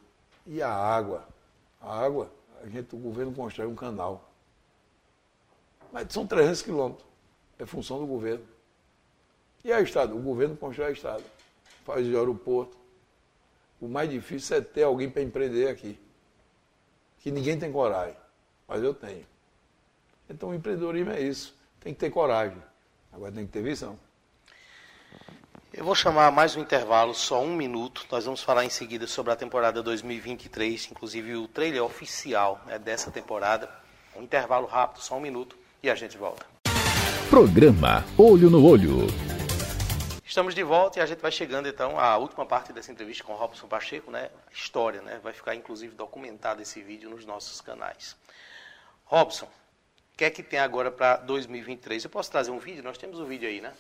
e 0.45 0.61
a 0.61 0.71
água? 0.71 1.27
A 1.81 1.99
água, 1.99 2.31
a 2.63 2.67
gente, 2.67 2.95
o 2.95 2.97
governo 2.97 3.33
constrói 3.33 3.67
um 3.67 3.75
canal. 3.75 4.31
Mas 5.91 6.11
são 6.11 6.25
300 6.25 6.61
quilômetros. 6.61 7.07
É 7.57 7.65
função 7.65 7.99
do 7.99 8.05
governo. 8.05 8.45
E 9.63 9.71
a 9.71 9.81
Estado? 9.81 10.15
O 10.15 10.21
governo 10.21 10.55
constrói 10.55 10.89
a 10.89 10.91
Estado. 10.91 11.23
Faz 11.83 12.07
o 12.07 12.17
aeroporto. 12.17 12.77
O 13.79 13.87
mais 13.87 14.09
difícil 14.09 14.57
é 14.57 14.61
ter 14.61 14.83
alguém 14.83 15.09
para 15.09 15.21
empreender 15.21 15.69
aqui. 15.69 15.99
Que 17.19 17.31
ninguém 17.31 17.57
tem 17.57 17.71
coragem. 17.71 18.15
Mas 18.67 18.83
eu 18.83 18.93
tenho. 18.93 19.25
Então 20.29 20.49
o 20.49 20.53
empreendedorismo 20.53 21.11
é 21.11 21.21
isso. 21.21 21.55
Tem 21.79 21.93
que 21.93 21.99
ter 21.99 22.09
coragem. 22.09 22.57
Agora 23.11 23.31
tem 23.31 23.45
que 23.45 23.51
ter 23.51 23.61
visão. 23.61 23.97
Eu 25.73 25.83
vou 25.83 25.93
chamar 25.93 26.31
mais 26.31 26.55
um 26.55 26.61
intervalo, 26.61 27.13
só 27.13 27.43
um 27.43 27.55
minuto. 27.55 28.05
Nós 28.09 28.25
vamos 28.25 28.41
falar 28.41 28.63
em 28.63 28.69
seguida 28.69 29.05
sobre 29.07 29.33
a 29.33 29.35
temporada 29.35 29.83
2023, 29.83 30.89
inclusive 30.91 31.35
o 31.35 31.47
trailer 31.47 31.83
oficial 31.83 32.61
né, 32.65 32.79
dessa 32.79 33.11
temporada. 33.11 33.69
Um 34.15 34.23
intervalo 34.23 34.65
rápido, 34.67 35.01
só 35.01 35.17
um 35.17 35.19
minuto, 35.19 35.57
e 35.83 35.89
a 35.89 35.95
gente 35.95 36.17
volta. 36.17 36.45
Programa 37.29 38.05
Olho 38.17 38.49
no 38.49 38.65
Olho. 38.65 39.07
Estamos 40.25 40.55
de 40.55 40.63
volta 40.63 40.99
e 40.99 41.01
a 41.01 41.05
gente 41.05 41.19
vai 41.19 41.31
chegando 41.31 41.67
então 41.67 41.99
à 41.99 42.17
última 42.17 42.45
parte 42.45 42.71
dessa 42.71 42.91
entrevista 42.91 43.23
com 43.23 43.33
o 43.33 43.35
Robson 43.35 43.67
Pacheco, 43.67 44.09
né? 44.09 44.29
História, 44.51 45.01
né? 45.01 45.19
Vai 45.21 45.33
ficar 45.33 45.55
inclusive 45.55 45.93
documentado 45.93 46.61
esse 46.61 46.81
vídeo 46.81 47.09
nos 47.09 47.25
nossos 47.25 47.61
canais. 47.61 48.15
Robson, 49.05 49.47
o 50.15 50.17
que 50.17 50.23
é 50.23 50.29
que 50.29 50.41
tem 50.41 50.59
agora 50.59 50.89
para 50.89 51.17
2023? 51.17 52.05
Eu 52.05 52.09
posso 52.09 52.31
trazer 52.31 52.49
um 52.49 52.57
vídeo? 52.57 52.81
Nós 52.81 52.97
temos 52.97 53.19
o 53.19 53.23
um 53.23 53.25
vídeo 53.25 53.49
aí, 53.49 53.59
né? 53.59 53.73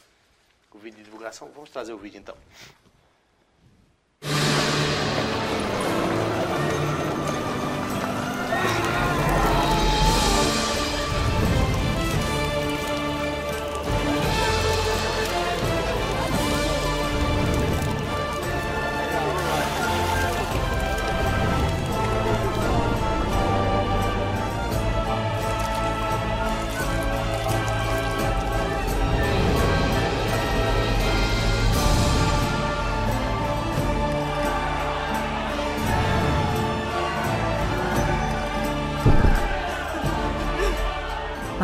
O 0.73 0.77
vídeo 0.77 0.97
de 0.97 1.05
divulgação. 1.05 1.49
Vamos 1.55 1.69
trazer 1.69 1.93
o 1.93 1.97
vídeo 1.97 2.19
então. 2.19 2.35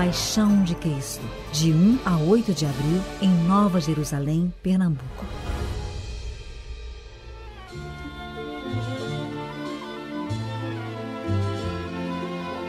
Paixão 0.01 0.63
de 0.63 0.73
Cristo, 0.73 1.23
de 1.51 1.71
1 1.71 1.99
a 2.03 2.17
8 2.17 2.55
de 2.55 2.65
abril, 2.65 3.03
em 3.21 3.29
Nova 3.47 3.79
Jerusalém, 3.79 4.51
Pernambuco. 4.63 5.23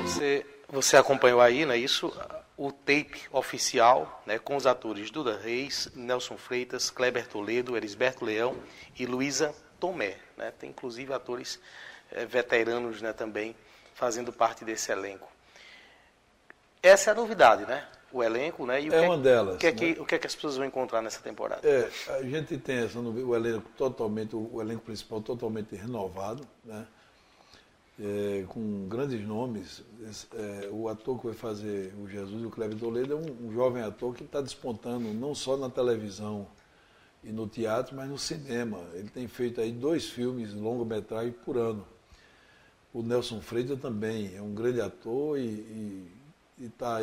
Você, 0.02 0.44
você 0.68 0.98
acompanhou 0.98 1.40
aí, 1.40 1.64
não 1.64 1.72
é 1.72 1.78
isso? 1.78 2.12
O 2.54 2.70
tape 2.70 3.22
oficial, 3.32 4.22
né, 4.26 4.38
com 4.38 4.54
os 4.54 4.66
atores 4.66 5.10
Duda 5.10 5.38
Reis, 5.38 5.90
Nelson 5.94 6.36
Freitas, 6.36 6.90
Kleber 6.90 7.26
Toledo, 7.26 7.78
Erisberto 7.78 8.26
Leão 8.26 8.54
e 8.98 9.06
Luísa 9.06 9.54
Tomé. 9.80 10.18
Né? 10.36 10.50
Tem 10.50 10.68
inclusive 10.68 11.14
atores 11.14 11.58
é, 12.10 12.26
veteranos 12.26 13.00
né, 13.00 13.14
também 13.14 13.56
fazendo 13.94 14.30
parte 14.34 14.66
desse 14.66 14.92
elenco. 14.92 15.31
Essa 16.82 17.10
é 17.10 17.12
a 17.12 17.14
novidade, 17.14 17.64
né? 17.64 17.86
O 18.12 18.22
elenco, 18.22 18.66
né? 18.66 18.82
E 18.82 18.90
o 18.90 18.94
é 18.94 19.00
que, 19.00 19.06
uma 19.06 19.16
delas. 19.16 19.54
O 19.54 19.58
que, 19.58 19.66
é 19.68 19.70
né? 19.70 19.76
que, 19.76 20.00
o 20.00 20.04
que 20.04 20.14
é 20.16 20.18
que 20.18 20.26
as 20.26 20.34
pessoas 20.34 20.56
vão 20.56 20.66
encontrar 20.66 21.00
nessa 21.00 21.20
temporada? 21.20 21.66
É, 21.66 21.88
a 22.14 22.22
gente 22.22 22.58
tem 22.58 22.78
essa, 22.78 22.98
o 22.98 23.36
elenco 23.36 23.70
totalmente, 23.76 24.34
o 24.34 24.60
elenco 24.60 24.82
principal 24.82 25.22
totalmente 25.22 25.76
renovado, 25.76 26.46
né? 26.64 26.86
É, 28.00 28.44
com 28.48 28.88
grandes 28.88 29.24
nomes. 29.24 29.84
É, 30.34 30.68
o 30.72 30.88
ator 30.88 31.18
que 31.20 31.26
vai 31.26 31.34
fazer 31.34 31.94
o 32.02 32.08
Jesus, 32.08 32.44
o 32.44 32.50
Cleber 32.50 32.76
Toledo, 32.76 33.12
é 33.12 33.16
um, 33.16 33.48
um 33.48 33.52
jovem 33.52 33.82
ator 33.82 34.12
que 34.14 34.24
está 34.24 34.40
despontando 34.40 35.14
não 35.14 35.34
só 35.34 35.56
na 35.56 35.70
televisão 35.70 36.48
e 37.22 37.30
no 37.30 37.46
teatro, 37.46 37.94
mas 37.94 38.08
no 38.08 38.18
cinema. 38.18 38.80
Ele 38.94 39.08
tem 39.08 39.28
feito 39.28 39.60
aí 39.60 39.70
dois 39.70 40.08
filmes 40.08 40.52
longa-metragem 40.52 41.32
por 41.32 41.56
ano. 41.56 41.86
O 42.92 43.02
Nelson 43.02 43.40
Freitas 43.40 43.80
também 43.80 44.34
é 44.36 44.42
um 44.42 44.52
grande 44.52 44.80
ator 44.80 45.38
e, 45.38 45.44
e 45.44 46.21
e 46.62 46.66
está 46.66 46.98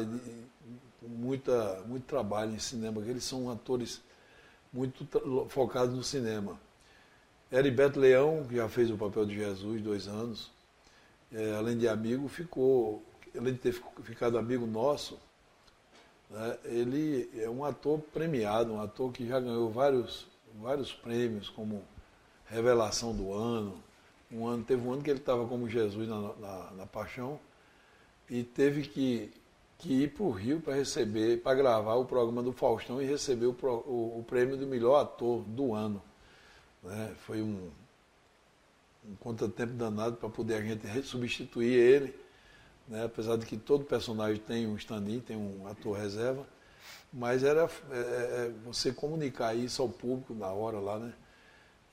com 1.02 1.08
muita, 1.08 1.84
muito 1.86 2.06
trabalho 2.06 2.56
em 2.56 2.60
cinema, 2.60 3.02
eles 3.06 3.26
são 3.26 3.52
atores 3.52 4.02
muito 4.72 5.06
focados 5.50 5.94
no 5.94 6.04
cinema. 6.04 6.58
Heriberto 7.52 8.00
Leão, 8.00 8.46
que 8.48 8.56
já 8.56 8.70
fez 8.70 8.90
o 8.90 8.98
papel 8.98 9.26
de 9.26 9.36
Jesus 9.36 9.82
dois 9.82 10.08
anos, 10.08 10.50
é, 11.34 11.56
além 11.56 11.78
de 11.78 11.90
amigo, 11.90 12.28
ficou, 12.30 13.04
além 13.38 13.54
de 13.54 13.60
ter 13.60 13.74
ficado 14.04 14.38
amigo 14.38 14.66
nosso, 14.66 15.20
né, 16.30 16.58
ele 16.64 17.30
é 17.36 17.50
um 17.50 17.66
ator 17.66 18.00
premiado, 18.00 18.74
um 18.74 18.82
ator 18.82 19.12
que 19.12 19.28
já 19.28 19.40
ganhou 19.40 19.70
vários, 19.70 20.26
vários 20.62 20.94
prêmios, 20.94 21.50
como 21.50 21.84
Revelação 22.46 23.14
do 23.14 23.34
Ano. 23.34 23.84
Um 24.32 24.48
ano, 24.48 24.64
teve 24.64 24.88
um 24.88 24.94
ano 24.94 25.02
que 25.02 25.10
ele 25.10 25.20
estava 25.20 25.46
como 25.48 25.68
Jesus 25.68 26.08
na, 26.08 26.34
na, 26.36 26.72
na 26.72 26.86
Paixão 26.86 27.40
e 28.30 28.44
teve 28.44 28.84
que, 28.84 29.32
que 29.80 30.04
ir 30.04 30.10
para 30.10 30.24
o 30.24 30.30
Rio 30.30 30.60
para 30.60 30.76
receber, 30.76 31.42
para 31.42 31.56
gravar 31.56 31.96
o 31.96 32.06
programa 32.06 32.44
do 32.44 32.52
Faustão 32.52 33.02
e 33.02 33.06
receber 33.06 33.46
o, 33.46 33.56
o, 33.62 34.20
o 34.20 34.26
prêmio 34.28 34.58
do 34.58 34.68
melhor 34.68 35.00
ator 35.00 35.42
do 35.44 35.74
ano. 35.74 36.04
Né? 36.84 37.16
Foi 37.26 37.42
um, 37.42 37.72
um 39.10 39.16
contratempo 39.16 39.74
danado 39.74 40.18
para 40.18 40.28
poder 40.30 40.56
a 40.56 40.62
gente 40.62 40.86
substituir 41.04 41.74
ele, 41.74 42.16
né? 42.90 43.06
apesar 43.06 43.38
de 43.38 43.46
que 43.46 43.56
todo 43.56 43.86
personagem 43.86 44.42
tem 44.42 44.68
um 44.68 44.76
stand-in, 44.76 45.22
tem 45.22 45.38
um 45.38 45.66
ator 45.66 45.98
reserva, 45.98 46.46
mas 47.12 47.42
era 47.46 47.70
é, 47.90 47.96
é, 47.96 48.02
é, 48.02 48.52
você 48.66 48.92
comunicar 48.92 49.56
isso 49.56 49.82
ao 49.82 49.88
público 49.88 50.34
na 50.34 50.48
hora 50.48 50.80
lá, 50.80 51.00
né? 51.00 51.14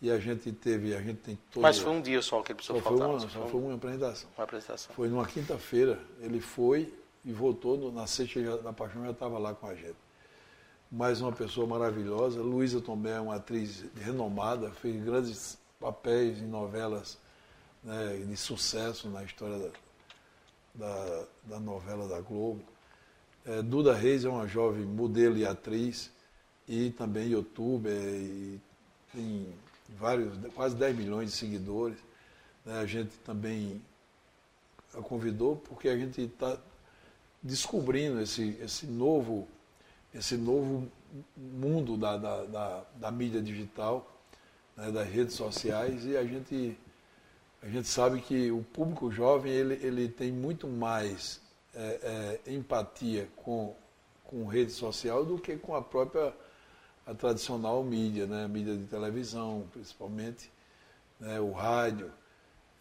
E 0.03 0.11
a 0.11 0.18
gente 0.18 0.53
teve, 0.53 0.95
a 0.95 1.01
gente 1.01 1.20
tem 1.20 1.39
todo... 1.51 1.62
Mas 1.62 1.78
foi 1.78 1.91
um 1.91 2.03
dia 2.03 2.20
só 2.20 2.43
que 2.43 2.53
ele 2.53 2.57
precisou 2.57 2.82
só 2.82 2.89
faltar? 2.91 3.07
Foi 3.07 3.16
uma, 3.16 3.28
só 3.30 3.49
foi 3.49 3.61
uma 3.61 3.74
apresentação. 3.74 4.28
Uma 4.37 4.45
apresentação. 4.45 4.95
Foi 4.95 5.09
numa 5.09 5.26
quinta-feira, 5.26 5.99
ele 6.20 6.39
foi 6.39 6.93
e 7.27 7.33
voltou, 7.33 7.77
no, 7.77 7.91
na 7.91 8.07
sexta 8.07 8.59
da 8.59 8.72
Paixão 8.72 9.05
já 9.05 9.11
estava 9.11 9.37
lá 9.37 9.53
com 9.53 9.66
a 9.66 9.74
gente. 9.74 9.97
Mais 10.91 11.20
uma 11.20 11.33
pessoa 11.33 11.66
maravilhosa, 11.66 12.41
Luísa 12.41 12.81
Tomé 12.81 13.16
é 13.16 13.20
uma 13.20 13.35
atriz 13.35 13.85
renomada, 13.97 14.70
fez 14.70 15.05
grandes 15.05 15.59
papéis 15.81 16.39
em 16.39 16.47
novelas 16.47 17.18
né, 17.83 18.24
de 18.24 18.37
sucesso 18.37 19.11
na 19.11 19.24
história 19.24 19.59
da, 19.59 19.70
da, 20.87 21.24
da 21.43 21.61
novela 21.61 22.07
da 22.07 22.20
Globo. 22.20 22.62
É, 23.45 23.61
Duda 23.61 23.93
Reis 23.93 24.24
é 24.24 24.29
uma 24.29 24.47
jovem 24.47 24.85
modelo 24.85 25.37
e 25.37 25.45
atriz, 25.45 26.12
e 26.68 26.91
também 26.91 27.31
youtuber, 27.31 27.93
e 27.93 28.61
tem 29.12 29.53
vários, 29.99 30.33
quase 30.55 30.77
10 30.77 30.97
milhões 30.97 31.31
de 31.31 31.37
seguidores. 31.37 31.99
Né? 32.64 32.79
A 32.79 32.87
gente 32.87 33.16
também 33.24 33.83
a 34.95 35.03
convidou 35.03 35.57
porque 35.57 35.89
a 35.89 35.97
gente 35.97 36.22
está 36.22 36.57
descobrindo 37.47 38.20
esse, 38.20 38.59
esse, 38.61 38.86
novo, 38.86 39.47
esse 40.12 40.36
novo 40.36 40.90
mundo 41.36 41.97
da, 41.97 42.16
da, 42.16 42.44
da, 42.44 42.84
da 42.97 43.11
mídia 43.11 43.40
digital, 43.40 44.11
né? 44.76 44.90
das 44.90 45.09
redes 45.09 45.34
sociais, 45.34 46.05
e 46.05 46.16
a 46.16 46.24
gente, 46.24 46.76
a 47.62 47.68
gente 47.68 47.88
sabe 47.88 48.20
que 48.20 48.51
o 48.51 48.62
público 48.62 49.11
jovem 49.11 49.53
ele, 49.53 49.74
ele 49.86 50.09
tem 50.09 50.32
muito 50.32 50.66
mais 50.66 51.40
é, 51.74 52.40
é, 52.47 52.53
empatia 52.53 53.28
com, 53.36 53.74
com 54.24 54.47
rede 54.47 54.72
social 54.72 55.24
do 55.24 55.38
que 55.38 55.57
com 55.57 55.74
a 55.74 55.82
própria 55.82 56.34
a 57.07 57.14
tradicional 57.14 57.84
mídia, 57.84 58.26
né? 58.26 58.44
a 58.44 58.49
mídia 58.49 58.76
de 58.76 58.84
televisão, 58.84 59.64
principalmente, 59.72 60.51
né? 61.20 61.38
o 61.38 61.53
rádio. 61.53 62.11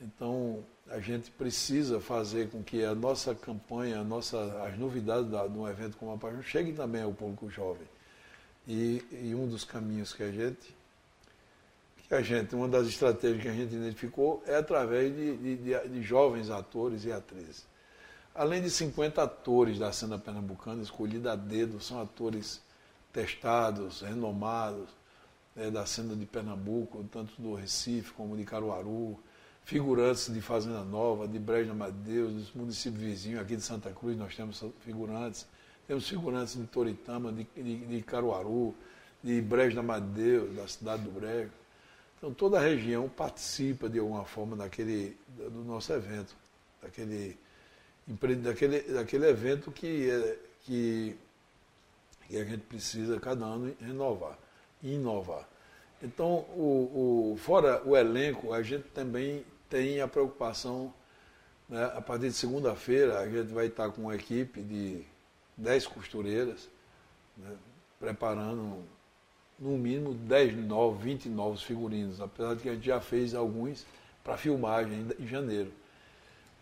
Então, 0.02 0.64
a 0.89 1.00
gente 1.00 1.32
precisa 1.32 2.00
fazer 2.00 2.50
com 2.50 2.62
que 2.62 2.84
a 2.84 2.93
nossa 2.93 3.34
campanha, 3.34 4.00
a 4.00 4.04
nossa, 4.04 4.38
as 4.64 4.78
novidades 4.78 5.30
da, 5.30 5.48
de 5.48 5.58
um 5.58 5.68
evento 5.68 5.98
como 5.98 6.14
a 6.14 6.18
Paixão 6.18 6.43
cheguem 6.43 6.74
também 6.74 7.02
ao 7.02 7.14
público 7.14 7.50
jovem. 7.50 7.88
E, 8.68 9.04
e, 9.12 9.36
um 9.36 9.48
dos 9.48 9.64
caminhos 9.64 10.14
que 10.14 10.24
a 10.24 10.32
gente, 10.32 10.76
que 12.08 12.14
a 12.14 12.22
gente, 12.22 12.56
uma 12.56 12.68
das 12.68 12.88
estratégias 12.88 13.41
que 13.41 13.48
a 13.48 13.54
gente 13.54 13.74
identificou 13.76 14.43
é 14.46 14.56
através 14.56 15.16
de, 15.16 15.38
de, 15.38 15.56
de, 15.58 15.89
de 15.89 16.02
jovens 16.02 16.50
atores 16.50 17.06
e 17.06 17.12
atrizes. 17.12 17.66
Além 18.34 18.62
de 18.62 18.70
50 18.70 19.24
atores 19.24 19.80
da 19.80 19.91
cena 19.91 20.20
pernambucana, 20.20 20.84
escolhidos 20.84 21.28
a 21.28 21.36
dedo, 21.36 21.80
são 21.80 22.02
atores 22.02 22.62
testados, 23.14 24.02
renomados, 24.02 24.89
né, 25.56 25.72
da 25.72 25.86
cena 25.86 26.16
de 26.16 26.26
Pernambuco, 26.26 27.06
tanto 27.12 27.41
do 27.41 27.56
Recife 27.56 28.12
como 28.12 28.36
de 28.36 28.43
Caruaru, 28.43 29.18
figurantes 29.66 30.32
de 30.32 30.39
Fazenda 30.41 30.84
Nova, 30.84 31.28
de 31.28 31.39
Brejo 31.39 31.74
de 31.74 31.91
Deus, 31.91 32.34
dos 32.34 32.53
municípios 32.53 33.01
vizinhos, 33.01 33.41
aqui 33.41 33.55
de 33.55 33.61
Santa 33.63 33.91
Cruz 33.91 34.16
nós 34.16 34.36
temos 34.36 34.63
figurantes, 34.82 35.47
temos 35.88 36.07
figurantes 36.07 36.55
de 36.55 36.66
Toritama, 36.68 37.32
de, 37.32 37.47
de, 37.55 37.86
de 37.86 38.01
Caruaru, 38.03 38.76
de 39.24 39.41
Brejo 39.41 39.82
da 39.82 39.99
Deus, 39.99 40.55
da 40.55 40.68
cidade 40.68 41.03
do 41.03 41.11
Brejo. 41.11 41.51
Então 42.18 42.34
toda 42.34 42.59
a 42.59 42.61
região 42.61 43.09
participa 43.09 43.89
de 43.89 43.99
alguma 43.99 44.24
forma 44.24 44.55
daquele, 44.55 45.18
do 45.36 45.63
nosso 45.66 45.91
evento, 45.91 46.36
daquele, 46.82 47.38
daquele, 48.43 48.82
daquele 48.82 49.28
evento 49.28 49.72
que, 49.72 50.09
é, 50.09 50.38
que 50.63 51.18
e 52.30 52.38
a 52.38 52.43
gente 52.43 52.61
precisa, 52.61 53.20
cada 53.20 53.45
ano, 53.45 53.76
renovar 53.80 54.38
inovar. 54.84 55.47
Então, 56.01 56.45
o, 56.55 57.34
o, 57.34 57.38
fora 57.38 57.82
o 57.86 57.95
elenco, 57.95 58.53
a 58.53 58.61
gente 58.61 58.84
também 58.89 59.43
tem 59.70 60.01
a 60.01 60.07
preocupação, 60.07 60.93
né, 61.68 61.84
a 61.95 62.01
partir 62.01 62.30
de 62.30 62.34
segunda-feira, 62.34 63.20
a 63.20 63.30
gente 63.30 63.53
vai 63.53 63.68
estar 63.68 63.89
com 63.89 64.03
uma 64.03 64.16
equipe 64.16 64.61
de 64.61 65.03
10 65.57 65.88
costureiras, 65.88 66.70
né, 67.38 67.55
preparando 67.99 68.84
no 69.57 69.78
mínimo 69.78 70.13
10 70.13 70.55
novos, 70.57 71.01
20 71.01 71.30
novos 71.30 71.63
figurinos, 71.63 72.20
apesar 72.20 72.55
de 72.55 72.61
que 72.61 72.70
a 72.70 72.74
gente 72.74 72.86
já 72.86 72.99
fez 72.99 73.34
alguns 73.34 73.86
para 74.24 74.38
filmagem 74.38 75.07
em 75.20 75.28
janeiro. 75.28 75.72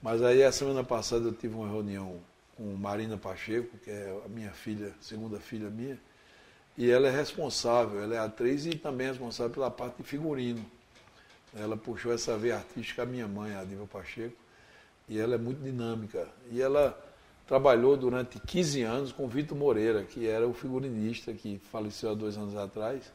Mas 0.01 0.21
aí 0.21 0.43
a 0.43 0.51
semana 0.51 0.83
passada 0.83 1.25
eu 1.25 1.33
tive 1.33 1.55
uma 1.55 1.67
reunião 1.67 2.19
com 2.55 2.63
Marina 2.75 3.17
Pacheco, 3.17 3.77
que 3.77 3.89
é 3.89 4.21
a 4.25 4.27
minha 4.27 4.51
filha, 4.51 4.93
segunda 5.01 5.39
filha 5.39 5.69
minha, 5.69 5.97
e 6.77 6.89
ela 6.89 7.07
é 7.07 7.11
responsável, 7.11 8.01
ela 8.01 8.15
é 8.15 8.19
atriz 8.19 8.65
e 8.65 8.75
também 8.75 9.07
é 9.07 9.09
responsável 9.11 9.51
pela 9.51 9.71
parte 9.71 9.97
de 9.97 10.03
figurino. 10.03 10.63
Ela 11.55 11.77
puxou 11.77 12.11
essa 12.13 12.37
veia 12.37 12.55
artística 12.55 13.03
a 13.03 13.05
minha 13.05 13.27
mãe, 13.27 13.55
a 13.55 13.63
Diva 13.63 13.85
Pacheco, 13.85 14.35
e 15.07 15.19
ela 15.19 15.35
é 15.35 15.37
muito 15.37 15.61
dinâmica. 15.61 16.27
E 16.51 16.61
ela 16.61 16.97
trabalhou 17.47 17.95
durante 17.95 18.39
15 18.39 18.81
anos 18.81 19.11
com 19.11 19.27
Vitor 19.27 19.57
Moreira, 19.57 20.03
que 20.03 20.27
era 20.27 20.47
o 20.47 20.53
figurinista 20.53 21.33
que 21.33 21.61
faleceu 21.71 22.11
há 22.11 22.13
dois 22.13 22.37
anos 22.37 22.55
atrás, 22.55 23.11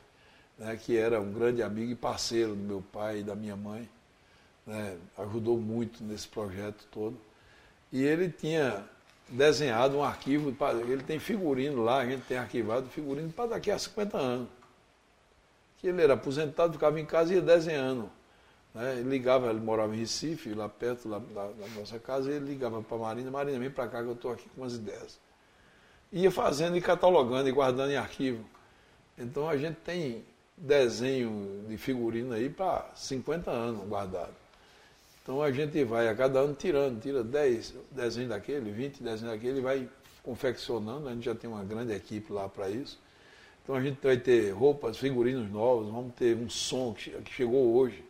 né, 0.58 0.76
que 0.76 0.96
era 0.96 1.20
um 1.20 1.32
grande 1.32 1.62
amigo 1.62 1.90
e 1.90 1.94
parceiro 1.94 2.54
do 2.54 2.62
meu 2.62 2.82
pai 2.92 3.20
e 3.20 3.22
da 3.22 3.34
minha 3.34 3.56
mãe. 3.56 3.88
Né, 4.66 4.96
ajudou 5.18 5.58
muito 5.58 6.04
nesse 6.04 6.28
projeto 6.28 6.86
todo. 6.92 7.18
E 7.90 8.02
ele 8.04 8.30
tinha 8.30 8.84
desenhado 9.28 9.96
um 9.96 10.04
arquivo, 10.04 10.54
ele 10.86 11.02
tem 11.02 11.18
figurino 11.18 11.82
lá, 11.82 12.00
a 12.00 12.06
gente 12.06 12.22
tem 12.26 12.36
arquivado 12.36 12.88
figurino 12.88 13.32
para 13.32 13.50
daqui 13.50 13.70
a 13.70 13.78
50 13.78 14.16
anos. 14.16 14.48
Que 15.78 15.88
ele 15.88 16.02
era 16.02 16.14
aposentado, 16.14 16.74
ficava 16.74 17.00
em 17.00 17.06
casa 17.06 17.32
e 17.32 17.36
ia 17.36 17.42
desenhando. 17.42 18.10
Né? 18.78 19.00
Ele 19.00 19.10
ligava, 19.10 19.50
ele 19.50 19.58
morava 19.58 19.94
em 19.94 19.98
Recife, 19.98 20.54
lá 20.54 20.68
perto 20.68 21.08
lá, 21.08 21.18
da, 21.18 21.48
da 21.48 21.66
nossa 21.76 21.98
casa, 21.98 22.30
e 22.30 22.34
ele 22.34 22.46
ligava 22.46 22.80
para 22.80 22.96
a 22.96 23.00
Marina, 23.00 23.30
Marina, 23.30 23.58
vem 23.58 23.70
para 23.70 23.88
cá 23.88 24.02
que 24.02 24.08
eu 24.08 24.12
estou 24.12 24.32
aqui 24.32 24.48
com 24.50 24.62
umas 24.62 24.74
ideias. 24.74 25.18
Ia 26.12 26.30
fazendo 26.30 26.76
e 26.76 26.80
catalogando 26.80 27.48
e 27.48 27.52
guardando 27.52 27.90
em 27.90 27.96
arquivo. 27.96 28.44
Então 29.18 29.48
a 29.48 29.56
gente 29.56 29.76
tem 29.84 30.24
desenho 30.56 31.64
de 31.68 31.76
figurino 31.76 32.32
aí 32.32 32.48
para 32.48 32.88
50 32.94 33.50
anos 33.50 33.86
guardado. 33.86 34.32
Então 35.22 35.42
a 35.42 35.50
gente 35.50 35.82
vai 35.84 36.08
a 36.08 36.14
cada 36.14 36.38
ano 36.38 36.54
tirando, 36.54 37.00
tira 37.00 37.22
10 37.22 37.74
desenhos 37.90 38.30
daquele, 38.30 38.70
20 38.70 39.02
desenhos 39.02 39.34
daquele, 39.34 39.60
vai 39.60 39.88
confeccionando, 40.22 41.08
a 41.08 41.12
gente 41.12 41.24
já 41.24 41.34
tem 41.34 41.50
uma 41.50 41.64
grande 41.64 41.92
equipe 41.92 42.32
lá 42.32 42.48
para 42.48 42.70
isso. 42.70 42.98
Então 43.62 43.74
a 43.74 43.80
gente 43.82 43.98
vai 44.00 44.16
ter 44.16 44.50
roupas, 44.52 44.96
figurinos 44.96 45.50
novos, 45.50 45.90
vamos 45.90 46.14
ter 46.14 46.36
um 46.36 46.48
som 46.48 46.94
que 46.94 47.30
chegou 47.30 47.74
hoje. 47.74 48.07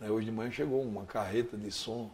Né? 0.00 0.10
Hoje 0.10 0.26
de 0.26 0.32
manhã 0.32 0.50
chegou 0.50 0.82
uma 0.82 1.04
carreta 1.04 1.56
de 1.56 1.70
som. 1.70 2.10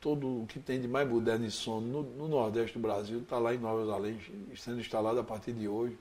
Todo 0.00 0.42
o 0.42 0.46
que 0.46 0.60
tem 0.60 0.80
de 0.80 0.86
mais 0.86 1.08
moderno 1.08 1.44
de 1.44 1.50
som 1.50 1.80
no, 1.80 2.02
no 2.02 2.28
Nordeste 2.28 2.78
do 2.78 2.80
Brasil 2.80 3.20
está 3.20 3.38
lá 3.38 3.52
em 3.54 3.58
Nova 3.58 3.84
Zelândia, 3.84 4.20
sendo 4.56 4.80
instalado 4.80 5.18
a 5.18 5.24
partir 5.24 5.52
de 5.52 5.66
hoje. 5.66 5.98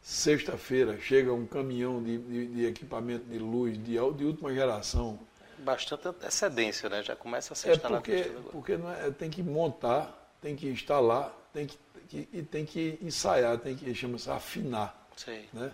Sexta-feira 0.00 0.98
chega 0.98 1.32
um 1.32 1.46
caminhão 1.46 2.02
de, 2.02 2.16
de, 2.18 2.46
de, 2.46 2.66
equipamento 2.66 3.26
de 3.26 3.38
luz 3.38 3.76
de, 3.76 3.94
de 4.16 4.24
última 4.24 4.54
geração 4.54 5.18
bastante 5.58 6.08
antecedência, 6.08 6.88
né? 6.88 7.02
Já 7.02 7.16
começa 7.16 7.52
a 7.52 7.56
ser 7.56 7.70
é 7.70 7.72
instalado. 7.74 8.02
Porque, 8.02 8.22
porque 8.50 8.76
não 8.76 8.92
é, 8.92 9.10
tem 9.10 9.30
que 9.30 9.42
montar, 9.42 10.36
tem 10.40 10.56
que 10.56 10.68
instalar, 10.68 11.32
tem 11.52 11.66
que, 11.66 11.78
que, 12.08 12.28
e 12.32 12.42
tem 12.42 12.64
que 12.64 12.98
ensaiar, 13.02 13.58
tem 13.58 13.76
que 13.76 13.94
chama-se 13.94 14.30
afinar. 14.30 15.06
Sim. 15.16 15.44
Né? 15.52 15.70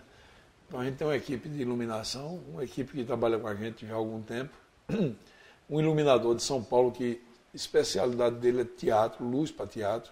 Então 0.67 0.79
a 0.79 0.85
gente 0.85 0.97
tem 0.97 1.07
uma 1.07 1.15
equipe 1.15 1.47
de 1.47 1.61
iluminação, 1.61 2.41
uma 2.49 2.63
equipe 2.63 2.91
que 2.91 3.03
trabalha 3.03 3.37
com 3.37 3.47
a 3.47 3.55
gente 3.55 3.85
já 3.85 3.93
há 3.93 3.97
algum 3.97 4.21
tempo, 4.21 4.53
um 5.69 5.79
iluminador 5.79 6.35
de 6.35 6.43
São 6.43 6.63
Paulo 6.63 6.91
que 6.91 7.21
especialidade 7.53 8.35
dele 8.35 8.61
é 8.61 8.65
teatro, 8.65 9.25
luz 9.25 9.51
para 9.51 9.67
teatro. 9.67 10.11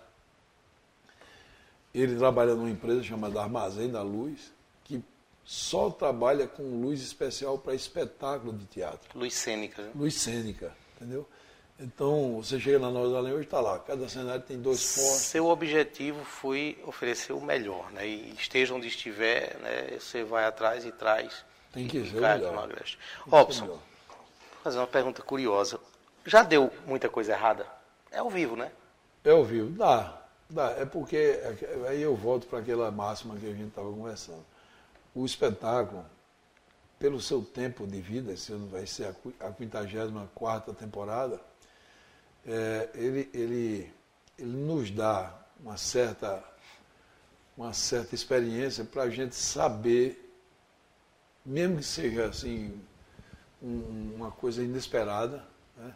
Ele 1.93 2.16
trabalha 2.16 2.56
numa 2.56 2.70
empresa 2.70 3.04
chamada 3.04 3.41
Armazém 3.41 3.89
da 3.91 4.01
Luz, 4.01 4.51
só 5.43 5.89
trabalha 5.89 6.47
com 6.47 6.82
luz 6.82 7.01
especial 7.01 7.58
para 7.58 7.76
espetáculo 7.76 8.54
de 8.54 8.66
teatro. 8.66 9.18
Luz 9.18 9.34
cênica. 9.34 9.82
Né? 9.82 9.91
Luz 9.93 10.16
cênica, 10.16 10.76
entendeu? 10.95 11.28
Então, 11.80 12.36
você 12.41 12.59
chega 12.59 12.78
na 12.80 12.89
Nova 12.91 13.09
Zelândia 13.09 13.34
hoje 13.34 13.45
está 13.45 13.59
lá. 13.59 13.80
Cada 13.80 14.07
cenário 14.07 14.41
tem 14.43 14.61
dois 14.61 14.80
fortes. 14.95 15.21
Seu 15.21 15.47
objetivo 15.47 16.24
foi 16.24 16.78
oferecer 16.86 17.34
o 17.34 17.41
melhor, 17.41 17.91
né? 17.91 18.07
E 18.07 18.34
esteja 18.34 18.74
onde 18.74 18.88
estiver, 18.88 19.57
né? 19.59 19.97
Você 19.99 20.24
vai 20.24 20.45
atrás 20.45 20.86
e 20.86 20.91
traz. 20.91 21.43
Tem 21.71 21.88
que 21.88 22.05
ser 22.09 22.17
o 22.17 22.21
melhor. 22.21 22.69
Robson, 23.28 23.63
melhor. 23.65 23.80
fazer 24.63 24.78
uma 24.78 24.88
pergunta 24.88 25.21
curiosa. 25.24 25.80
Já 26.26 26.43
deu 26.43 26.71
muita 26.86 27.09
coisa 27.09 27.34
errada? 27.34 27.65
É 28.11 28.19
ao 28.19 28.30
vivo, 28.30 28.55
né? 28.55 28.71
É 29.26 29.32
ao 29.32 29.43
vivo? 29.43 29.71
Dá, 29.71 30.21
dá. 30.49 30.69
É 30.78 30.86
porque, 30.86 31.17
é- 31.17 31.88
aí 31.89 32.01
eu 32.01 32.15
volto 32.15 32.45
para 32.47 32.59
aquela 32.59 32.91
máxima 32.91 33.36
que 33.36 33.47
a 33.47 33.51
gente 33.51 33.69
estava 33.69 33.89
conversando. 33.91 34.45
O 35.15 35.26
espetáculo, 35.26 36.05
pelo 36.99 37.19
seu 37.19 37.41
tempo 37.41 37.86
de 37.88 37.99
vida, 37.99 38.32
esse 38.32 38.53
ano 38.53 38.67
vai 38.67 38.86
ser 38.86 39.07
a 39.07 39.13
qu- 39.13 39.34
a 39.39 39.51
54 39.51 40.74
temporada, 40.74 41.41
é, 42.45 42.89
ele, 42.95 43.29
ele, 43.33 43.93
ele 44.37 44.51
nos 44.51 44.91
dá 44.91 45.33
uma 45.59 45.77
certa, 45.77 46.43
uma 47.57 47.73
certa 47.73 48.13
experiência 48.15 48.83
para 48.83 49.03
a 49.03 49.09
gente 49.09 49.35
saber, 49.35 50.19
mesmo 51.45 51.77
que 51.77 51.83
seja 51.83 52.25
assim, 52.25 52.79
um- 53.61 54.13
uma 54.15 54.31
coisa 54.31 54.61
inesperada, 54.63 55.43
né? 55.77 55.93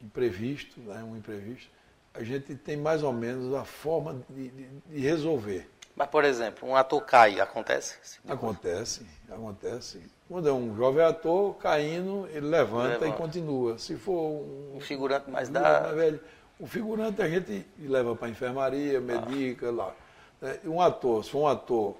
imprevisto, 0.00 0.80
né? 0.80 1.02
um 1.02 1.16
imprevisto, 1.16 1.68
a 2.14 2.22
gente 2.22 2.54
tem 2.56 2.76
mais 2.76 3.02
ou 3.02 3.12
menos 3.12 3.52
a 3.54 3.64
forma 3.64 4.24
de, 4.28 4.48
de- 4.48 4.68
de 4.88 4.98
resolver. 5.00 5.68
Mas, 5.96 6.08
por 6.08 6.24
exemplo, 6.24 6.68
um 6.68 6.74
ator 6.76 7.02
cai, 7.04 7.40
acontece? 7.40 7.96
Acontece, 8.28 9.06
acontece. 9.28 10.02
Quando 10.28 10.48
é 10.48 10.52
um 10.52 10.74
jovem 10.76 11.04
ator 11.04 11.54
caindo, 11.56 12.26
ele 12.32 12.46
levanta, 12.46 12.98
Levanta. 12.98 13.08
e 13.08 13.12
continua. 13.12 13.78
Se 13.78 13.96
for 13.96 14.14
um, 14.14 14.76
Um 14.76 14.80
figurante 14.80 15.30
mais 15.30 15.48
um 15.48 15.52
da... 15.52 15.80
mais 15.82 15.94
velho, 15.96 16.20
o 16.58 16.66
figurante 16.66 17.20
a 17.20 17.28
gente 17.28 17.66
leva 17.78 18.14
para 18.14 18.28
a 18.28 18.30
enfermaria, 18.30 19.00
medica 19.00 19.70
lá. 19.70 19.94
né? 20.40 20.58
E 20.64 20.68
Um 20.68 20.80
ator, 20.80 21.24
se 21.24 21.30
for 21.30 21.40
um 21.40 21.46
ator, 21.48 21.96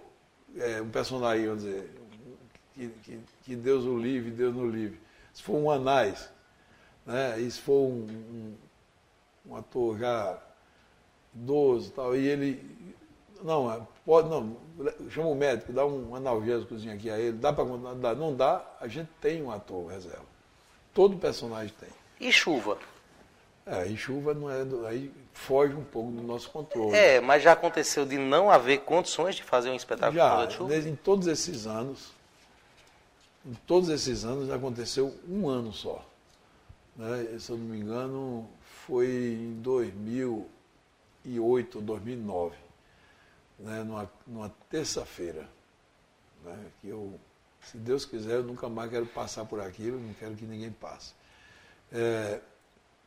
é, 0.57 0.81
um 0.81 0.89
personagem, 0.91 1.47
vamos 1.47 1.65
dizer, 1.65 1.91
que, 2.75 2.89
que, 3.03 3.21
que 3.43 3.57
Deus 3.57 3.85
o 3.85 3.99
livre, 3.99 4.31
Deus 4.31 4.55
no 4.55 4.69
livre. 4.69 4.99
Se 5.35 5.43
for 5.43 5.57
um 5.57 5.71
anais, 5.71 6.31
né? 7.05 7.39
e 7.41 7.51
se 7.51 7.61
for 7.61 7.89
um, 7.89 8.07
um, 8.07 8.55
um 9.47 9.57
ator 9.57 9.99
já 9.99 10.39
idoso 11.35 11.89
e 11.89 11.93
tal, 11.93 12.17
e 12.17 12.27
ele. 12.27 12.95
Não, 13.43 13.73
é, 13.73 13.81
pode, 14.05 14.29
não, 14.29 14.57
chama 15.11 15.29
o 15.29 15.35
médico, 15.35 15.73
dá 15.73 15.87
um 15.87 16.15
analgésicozinho 16.15 16.95
aqui 16.95 17.11
a 17.11 17.19
ele, 17.19 17.33
dá 17.33 17.53
para 17.53 17.65
dar, 17.95 18.15
não 18.15 18.35
dá, 18.35 18.65
a 18.81 18.87
gente 18.87 19.09
tem 19.21 19.43
um 19.43 19.51
ator 19.51 19.87
reserva. 19.87 20.25
Todo 20.93 21.17
personagem 21.17 21.73
tem. 21.79 21.89
E 22.21 22.33
chuva? 22.33 22.79
É, 23.67 23.87
e 23.87 23.97
chuva 23.97 24.35
não 24.35 24.51
é, 24.51 24.63
aí 24.89 25.13
foge 25.33 25.75
um 25.75 25.85
pouco 25.85 26.11
do 26.11 26.23
nosso 26.23 26.51
controle. 26.51 26.95
É, 26.95 27.21
mas 27.21 27.43
já 27.43 27.53
aconteceu 27.53 28.05
de 28.05 28.19
não 28.19 28.51
haver 28.51 28.81
condições 28.81 29.37
de 29.37 29.43
fazer 29.43 29.71
um 29.71 29.77
espetáculo 29.77 30.17
Já, 30.17 30.45
de 30.45 30.55
chuva? 30.55 30.71
desde, 30.71 30.91
em 30.91 30.97
todos 30.97 31.27
esses 31.27 31.67
anos, 31.67 32.13
em 33.45 33.55
todos 33.67 33.89
esses 33.89 34.25
anos 34.25 34.51
aconteceu 34.51 35.15
um 35.29 35.49
ano 35.49 35.73
só. 35.73 36.05
Né? 36.97 37.39
Se 37.39 37.51
eu 37.51 37.57
não 37.57 37.67
me 37.67 37.79
engano, 37.79 38.49
foi 38.87 39.07
em 39.07 39.61
2008 39.63 41.77
ou 41.77 41.83
2009, 41.83 42.57
né? 43.61 43.83
numa, 43.85 44.11
numa 44.27 44.49
terça-feira. 44.69 45.49
Né? 46.45 46.57
Que 46.81 46.89
eu, 46.89 47.19
se 47.63 47.77
Deus 47.77 48.05
quiser, 48.05 48.35
eu 48.37 48.43
nunca 48.43 48.69
mais 48.69 48.91
quero 48.91 49.07
passar 49.07 49.45
por 49.45 49.61
aquilo, 49.61 49.99
não 50.01 50.15
quero 50.15 50.35
que 50.35 50.45
ninguém 50.45 50.71
passe. 50.73 51.13
É, 51.93 52.41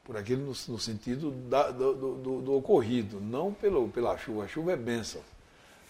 por 0.04 0.18
aquilo 0.18 0.42
no, 0.42 0.74
no 0.74 0.80
sentido 0.80 1.32
da- 1.50 1.72
do, 1.72 1.94
do- 1.94 2.16
do- 2.16 2.42
do 2.42 2.54
ocorrido, 2.54 3.20
não 3.22 3.54
pelo, 3.54 3.88
pela 3.90 4.18
chuva. 4.18 4.44
A 4.44 4.48
chuva 4.48 4.74
é 4.74 4.76
bênção 4.78 5.22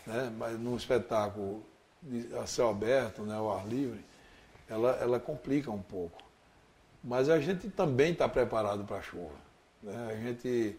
né? 0.06 0.32
mas 0.38 0.60
num 0.60 0.76
espetáculo 0.76 1.64
a 2.42 2.46
céu 2.46 2.70
aberto, 2.70 3.22
né? 3.24 3.36
ao 3.36 3.52
ar 3.58 3.66
livre, 3.68 4.04
ela, 4.70 4.92
ela 5.02 5.20
complica 5.20 5.72
um 5.72 5.82
pouco. 5.82 6.22
Mas 7.04 7.30
a 7.30 7.40
gente 7.40 7.70
também 7.70 8.12
está 8.12 8.28
preparado 8.30 8.84
para 8.84 8.98
a 8.98 9.02
chuva. 9.02 9.36
Né? 9.82 10.10
A 10.12 10.16
gente. 10.16 10.78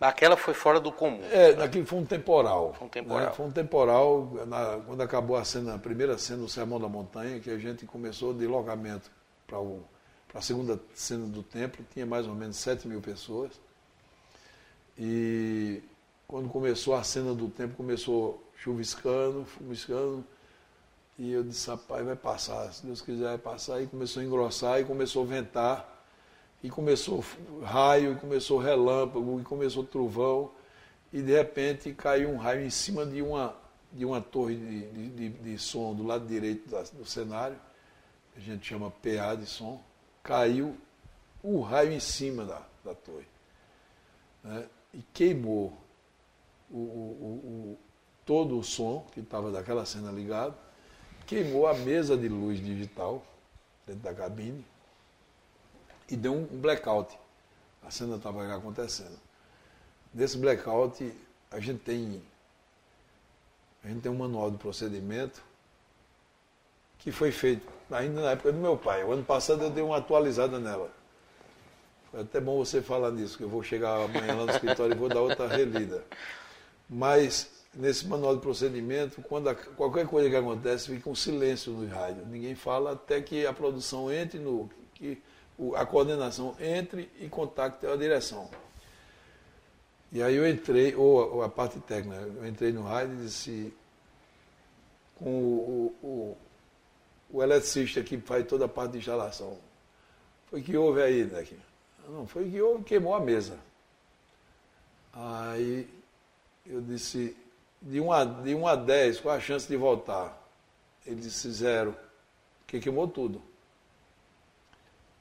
Aquela 0.00 0.36
foi 0.36 0.54
fora 0.54 0.78
do 0.78 0.92
comum. 0.92 1.20
É, 1.24 1.50
aquilo 1.62 1.84
foi 1.84 1.98
um 1.98 2.04
temporal. 2.06 2.72
Foi 2.74 2.86
um 2.86 2.90
temporal. 2.90 3.26
né? 3.26 3.32
Foi 3.32 3.46
um 3.46 3.50
temporal, 3.50 4.30
na- 4.46 4.80
quando 4.86 5.00
acabou 5.00 5.36
a 5.36 5.44
cena, 5.44 5.74
a 5.74 5.78
primeira 5.78 6.16
cena 6.16 6.38
do 6.42 6.48
Sermão 6.48 6.78
da 6.80 6.88
Montanha, 6.88 7.40
que 7.40 7.50
a 7.50 7.58
gente 7.58 7.84
começou 7.84 8.32
de 8.32 8.40
deslocamento 8.40 9.10
para 9.46 9.58
a 10.34 10.40
segunda 10.40 10.78
cena 10.94 11.26
do 11.26 11.42
templo, 11.42 11.84
tinha 11.92 12.06
mais 12.06 12.28
ou 12.28 12.34
menos 12.34 12.56
7 12.58 12.86
mil 12.86 13.00
pessoas. 13.00 13.52
E 14.96 15.82
quando 16.26 16.48
começou 16.48 16.94
a 16.94 17.02
cena 17.02 17.34
do 17.34 17.48
templo, 17.48 17.76
começou 17.76 18.42
chuviscando, 18.56 19.46
chuviscando, 19.56 20.24
e 21.18 21.32
eu 21.32 21.42
disse, 21.42 21.68
rapaz, 21.68 22.04
vai 22.04 22.14
passar, 22.16 22.72
se 22.72 22.86
Deus 22.86 23.00
quiser 23.00 23.24
vai 23.28 23.38
passar, 23.38 23.80
e 23.82 23.86
começou 23.86 24.20
a 24.22 24.24
engrossar, 24.24 24.80
e 24.80 24.84
começou 24.84 25.24
a 25.24 25.26
ventar, 25.26 25.97
e 26.62 26.68
começou 26.70 27.24
raio, 27.62 28.12
e 28.12 28.16
começou 28.16 28.58
relâmpago, 28.58 29.40
e 29.40 29.44
começou 29.44 29.84
trovão, 29.84 30.50
e 31.12 31.22
de 31.22 31.32
repente 31.32 31.92
caiu 31.92 32.30
um 32.30 32.36
raio 32.36 32.64
em 32.66 32.70
cima 32.70 33.06
de 33.06 33.22
uma, 33.22 33.54
de 33.92 34.04
uma 34.04 34.20
torre 34.20 34.56
de, 34.56 35.08
de, 35.10 35.28
de- 35.30 35.58
som 35.58 35.94
do 35.94 36.04
lado 36.04 36.26
direito 36.26 36.68
da- 36.68 36.82
do 36.82 37.04
cenário, 37.06 37.56
a 38.36 38.40
gente 38.40 38.66
chama 38.66 38.90
PA 38.90 39.34
de 39.34 39.46
som, 39.46 39.80
caiu 40.22 40.76
o 41.42 41.60
raio 41.60 41.92
em 41.92 42.00
cima 42.00 42.44
da, 42.44 42.62
da 42.84 42.94
torre. 42.94 43.26
né, 44.44 44.66
e 44.94 45.02
queimou 45.12 45.76
o- 46.70 46.76
o- 46.76 47.40
o- 47.74 47.78
todo 48.24 48.58
o 48.58 48.62
som 48.64 49.06
que 49.12 49.20
estava 49.20 49.50
daquela 49.50 49.84
cena 49.86 50.10
ligado, 50.10 50.54
queimou 51.26 51.66
a 51.66 51.74
mesa 51.74 52.16
de 52.16 52.28
luz 52.28 52.58
digital 52.64 53.22
dentro 53.86 54.02
da 54.02 54.14
cabine 54.14 54.64
e 56.08 56.16
deu 56.16 56.34
um 56.34 56.44
blackout. 56.44 57.16
A 57.82 57.90
cena 57.90 58.16
estava 58.16 58.46
já 58.46 58.56
acontecendo. 58.56 59.18
Desse 60.12 60.36
blackout, 60.38 61.12
a 61.50 61.60
gente 61.60 61.80
tem 61.80 62.22
a 63.84 63.88
gente 63.88 64.00
tem 64.00 64.10
um 64.10 64.16
manual 64.16 64.50
de 64.50 64.58
procedimento 64.58 65.42
que 66.98 67.12
foi 67.12 67.30
feito 67.30 67.66
ainda 67.90 68.22
na 68.22 68.30
época 68.32 68.52
do 68.52 68.58
meu 68.58 68.76
pai. 68.76 69.04
O 69.04 69.12
ano 69.12 69.22
passado 69.24 69.62
eu 69.62 69.70
dei 69.70 69.82
uma 69.82 69.98
atualizada 69.98 70.58
nela. 70.58 70.90
Foi 72.10 72.20
até 72.20 72.40
bom 72.40 72.56
você 72.58 72.82
falar 72.82 73.10
nisso, 73.12 73.36
que 73.38 73.44
eu 73.44 73.48
vou 73.48 73.62
chegar 73.62 74.02
amanhã 74.04 74.34
lá 74.34 74.44
no 74.46 74.50
escritório 74.50 74.94
e 74.94 74.98
vou 74.98 75.08
dar 75.08 75.20
outra 75.20 75.46
relida. 75.46 76.04
Mas 76.88 77.50
nesse 77.72 78.06
manual 78.06 78.34
de 78.34 78.42
procedimento, 78.42 79.22
quando 79.22 79.48
a- 79.48 79.54
qualquer 79.54 80.06
coisa 80.06 80.28
que 80.28 80.36
acontece, 80.36 80.88
fica 80.88 81.08
um 81.08 81.14
silêncio 81.14 81.72
no 81.72 81.86
rádio. 81.86 82.26
Ninguém 82.26 82.54
fala 82.54 82.92
até 82.92 83.20
que 83.20 83.46
a 83.46 83.52
produção 83.52 84.10
entre 84.12 84.38
no. 84.38 84.68
que 84.94 85.22
a 85.76 85.84
coordenação 85.84 86.56
entre 86.60 87.10
e 87.18 87.28
contacte 87.28 87.86
a 87.86 87.96
direção. 87.96 88.48
E 90.10 90.22
aí 90.22 90.36
eu 90.36 90.48
entrei, 90.48 90.94
ou 90.94 91.20
a, 91.20 91.26
ou 91.26 91.42
a 91.42 91.48
parte 91.48 91.78
técnica, 91.80 92.20
eu 92.20 92.46
entrei 92.46 92.72
no 92.72 92.82
rádio 92.82 93.14
e 93.14 93.24
disse 93.24 93.74
com 95.16 95.28
o, 95.28 95.94
o, 96.02 96.06
o, 96.06 96.36
o 97.30 97.42
eletricista 97.42 98.02
que 98.02 98.18
faz 98.18 98.46
toda 98.46 98.64
a 98.64 98.68
parte 98.68 98.92
de 98.92 98.98
instalação. 98.98 99.58
Foi 100.46 100.62
que 100.62 100.76
houve 100.76 101.02
aí, 101.02 101.24
daqui. 101.24 101.58
Não, 102.08 102.26
foi 102.26 102.48
que 102.48 102.60
houve, 102.60 102.84
queimou 102.84 103.14
a 103.14 103.20
mesa. 103.20 103.58
Aí 105.12 105.88
eu 106.64 106.80
disse, 106.80 107.36
de 107.82 108.00
1 108.00 108.12
a, 108.12 108.24
de 108.24 108.54
1 108.54 108.66
a 108.66 108.76
10, 108.76 109.20
qual 109.20 109.34
a 109.34 109.40
chance 109.40 109.68
de 109.68 109.76
voltar? 109.76 110.36
Ele 111.04 111.16
disse 111.16 111.50
zero, 111.50 111.94
porque 112.60 112.80
queimou 112.80 113.08
tudo. 113.08 113.42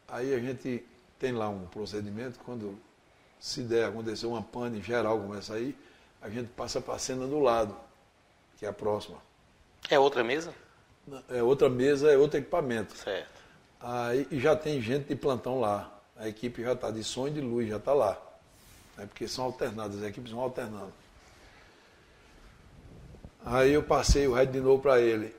Aí 0.08 0.34
a 0.34 0.40
gente 0.40 0.86
tem 1.20 1.32
lá 1.32 1.50
um 1.50 1.66
procedimento, 1.68 2.40
quando 2.40 2.78
se 3.40 3.62
der 3.62 3.86
acontecer 3.86 4.26
uma 4.26 4.42
pane 4.42 4.82
geral 4.82 5.20
como 5.20 5.36
essa 5.36 5.56
aí, 5.56 5.76
a 6.22 6.30
gente 6.30 6.48
passa 6.50 6.82
para 6.82 6.96
a 6.96 7.00
cena 7.00 7.28
do 7.28 7.40
lado, 7.40 7.76
que 8.58 8.66
é 8.66 8.70
a 8.70 8.74
próxima. 8.74 9.18
É 9.90 10.00
outra 10.00 10.24
mesa? 10.24 10.54
É 11.30 11.42
outra 11.42 11.70
mesa, 11.70 12.12
é 12.12 12.18
outro 12.18 12.40
equipamento. 12.40 12.96
Certo. 12.96 13.38
Aí 13.80 14.28
e 14.32 14.40
já 14.40 14.56
tem 14.56 14.82
gente 14.82 15.08
de 15.08 15.16
plantão 15.16 15.60
lá. 15.60 15.94
A 16.16 16.28
equipe 16.28 16.64
já 16.64 16.74
está 16.74 16.90
de 16.90 17.04
som 17.04 17.28
e 17.28 17.32
de 17.32 17.42
luz, 17.42 17.68
já 17.70 17.78
está 17.78 17.94
lá. 17.94 18.20
É 18.98 19.06
porque 19.06 19.28
são 19.28 19.46
alternadas, 19.46 19.98
as 19.98 20.04
equipes 20.04 20.32
vão 20.32 20.42
alternando. 20.42 20.94
Aí 23.46 23.74
eu 23.74 23.84
passei 23.84 24.28
o 24.28 24.34
rádio 24.34 24.54
de 24.54 24.60
novo 24.60 24.82
para 24.82 25.00
ele. 25.00 25.34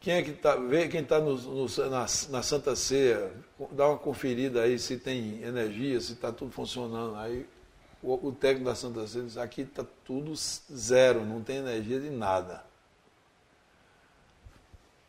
Quem 0.00 0.14
é 0.14 0.22
que 0.22 0.30
está? 0.30 0.56
Quem 0.90 1.00
está 1.02 1.20
no, 1.20 1.36
no- 1.36 1.66
na, 1.90 2.00
na 2.30 2.42
Santa 2.42 2.76
Ceia, 2.76 3.32
dá 3.72 3.88
uma 3.88 3.98
conferida 3.98 4.62
aí 4.62 4.78
se 4.78 4.96
tem 4.98 5.42
energia, 5.42 6.00
se 6.00 6.12
está 6.12 6.32
tudo 6.32 6.52
funcionando. 6.52 7.16
Aí 7.16 7.46
o, 8.02 8.14
o 8.28 8.32
técnico 8.32 8.66
da 8.70 8.74
Santa 8.76 9.06
Ceia 9.06 9.24
disse, 9.24 9.40
aqui 9.40 9.62
está 9.62 9.84
tudo 10.04 10.32
zero, 10.36 11.24
não 11.24 11.42
tem 11.42 11.56
energia 11.58 11.98
de 12.00 12.10
nada. 12.10 12.64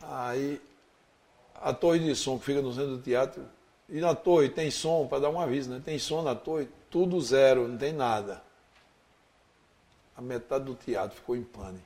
Aí 0.01 0.61
a 1.55 1.73
torre 1.73 1.99
de 1.99 2.15
som 2.15 2.39
que 2.39 2.45
fica 2.45 2.61
no 2.61 2.73
centro 2.73 2.97
do 2.97 3.01
teatro 3.01 3.43
E 3.89 3.99
na 3.99 4.15
torre 4.15 4.49
tem 4.49 4.71
som, 4.71 5.07
para 5.07 5.19
dar 5.19 5.29
um 5.29 5.39
aviso, 5.39 5.69
né? 5.71 5.81
Tem 5.83 5.99
som 5.99 6.21
na 6.21 6.35
torre, 6.35 6.69
tudo 6.89 7.19
zero, 7.21 7.67
não 7.67 7.77
tem 7.77 7.91
nada. 7.93 8.41
A 10.15 10.21
metade 10.21 10.65
do 10.65 10.75
teatro 10.75 11.15
ficou 11.17 11.35
em 11.35 11.43
pane. 11.43 11.81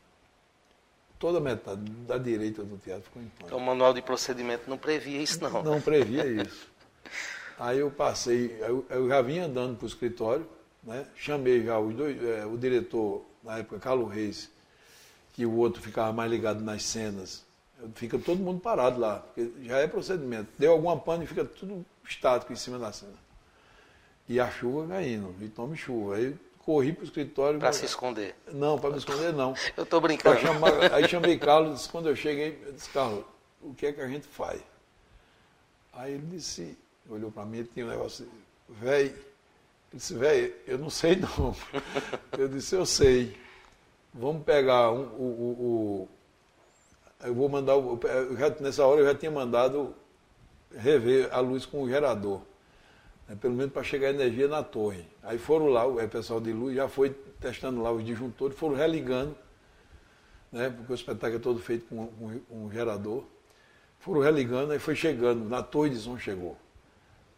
Toda 1.24 1.38
a 1.38 1.42
metade 1.42 1.90
da 2.06 2.18
direita 2.18 2.64
do 2.64 2.78
teatro 2.78 3.06
ficou 3.06 3.22
em 3.22 3.28
pane. 3.28 3.46
Então 3.46 3.58
o 3.58 3.62
manual 3.62 3.94
de 3.94 4.02
procedimento 4.02 4.70
não 4.70 4.78
previa 4.78 5.22
isso, 5.22 5.42
não. 5.42 5.64
Não 5.64 5.80
previa 5.80 6.26
isso. 6.26 6.68
Aí 7.58 7.80
eu 7.80 7.90
passei, 7.90 8.58
eu, 8.60 8.86
eu 8.90 9.08
já 9.08 9.22
vinha 9.22 9.46
andando 9.46 9.78
para 9.78 9.86
o 9.86 9.88
escritório, 9.88 10.46
né? 10.84 11.08
chamei 11.16 11.64
já 11.64 11.80
os 11.80 11.96
dois, 11.96 12.22
é, 12.22 12.46
o 12.46 12.58
diretor, 12.58 13.24
na 13.42 13.60
época, 13.60 13.80
Carlos 13.80 14.12
Reis, 14.14 14.52
que 15.32 15.46
o 15.46 15.56
outro 15.56 15.82
ficava 15.82 16.12
mais 16.12 16.30
ligado 16.30 16.62
nas 16.62 16.84
cenas. 16.84 17.46
Fica 17.96 18.20
todo 18.20 18.40
mundo 18.40 18.60
parado 18.60 19.00
lá, 19.00 19.20
porque 19.20 19.50
já 19.62 19.78
é 19.78 19.88
procedimento. 19.88 20.50
Deu 20.60 20.74
alguma 20.74 21.00
pane 21.00 21.24
e 21.24 21.28
fica 21.28 21.46
tudo 21.46 21.86
estático 22.06 22.52
em 22.52 22.58
cima 22.58 22.78
da 22.78 22.92
cena. 22.92 23.16
E 24.28 24.42
a 24.42 24.52
chuva 24.52 24.86
caindo, 24.90 25.34
e 25.40 25.48
tome 25.48 25.78
chuva. 25.78 26.18
Aí 26.18 26.36
corri 26.66 26.94
para 26.94 27.02
o 27.02 27.06
escritório. 27.06 27.60
Para 27.60 27.74
se 27.74 27.86
esconder? 27.86 28.36
Não, 28.52 28.80
para 28.80 28.92
me 28.92 28.98
esconder 28.98 29.34
não. 29.34 29.54
eu 29.78 29.84
estou 29.84 30.02
brincando. 30.02 30.40
Chamar, 30.40 30.94
aí 30.94 31.08
chamei 31.08 31.38
Carlos, 31.38 31.88
quando 31.88 32.10
eu 32.10 32.16
cheguei, 32.16 32.60
eu 32.66 32.74
disse, 32.74 32.90
Carlos, 32.90 33.24
o 33.62 33.74
que 33.74 33.88
é 33.88 33.92
que 33.92 34.02
a 34.02 34.08
gente 34.08 34.28
faz? 34.28 34.62
Aí 35.94 36.14
ele 36.14 36.26
disse, 36.26 36.78
olhou 37.10 37.32
para 37.32 37.46
mim, 37.46 37.60
ele 37.60 37.70
tinha 37.72 37.86
um 37.86 37.90
negócio, 37.90 38.28
velho, 38.68 39.10
ele 39.10 39.16
disse, 39.94 40.14
velho, 40.16 40.54
eu 40.66 40.78
não 40.78 40.90
sei 40.90 41.16
não. 41.16 41.56
Eu 42.38 42.48
disse, 42.48 42.76
eu 42.76 42.84
sei. 42.84 43.38
Vamos 44.12 44.44
pegar 44.44 44.92
um, 44.92 45.04
o, 45.04 45.24
o, 45.24 46.08
o, 47.22 47.28
Eu 47.28 47.36
vou 47.36 47.48
mandar. 47.48 47.78
O, 47.78 48.00
já, 48.38 48.50
nessa 48.60 48.86
hora 48.86 49.02
eu 49.02 49.06
já 49.06 49.14
tinha 49.14 49.30
mandado 49.30 49.94
rever 50.76 51.30
a 51.32 51.40
luz 51.40 51.66
com 51.66 51.84
o 51.84 51.90
gerador. 51.90 52.42
Né, 53.28 53.36
pelo 53.40 53.54
menos 53.54 53.72
para 53.72 53.84
chegar 53.84 54.10
energia 54.10 54.48
na 54.48 54.64
torre. 54.64 55.06
Aí 55.22 55.38
foram 55.38 55.68
lá, 55.68 55.86
o 55.86 55.96
pessoal 56.08 56.42
de 56.42 56.52
luz 56.52 56.76
já 56.76 56.88
foi 56.88 57.10
testando 57.40 57.82
lá 57.82 57.92
os 57.92 58.04
disjuntores, 58.04 58.58
foram 58.58 58.76
religando, 58.76 59.36
né, 60.52 60.70
porque 60.70 60.92
o 60.92 60.96
espetáculo 60.96 61.36
é 61.38 61.40
todo 61.40 61.60
feito 61.60 61.86
com 61.88 62.42
um 62.52 62.72
gerador. 62.72 63.24
Foram 64.00 64.22
religando, 64.22 64.74
aí 64.74 64.80
foi 64.80 64.96
chegando, 64.96 65.48
na 65.48 65.64
torre 65.64 65.90
de 65.90 65.98
som 65.98 66.18
chegou. 66.18 66.58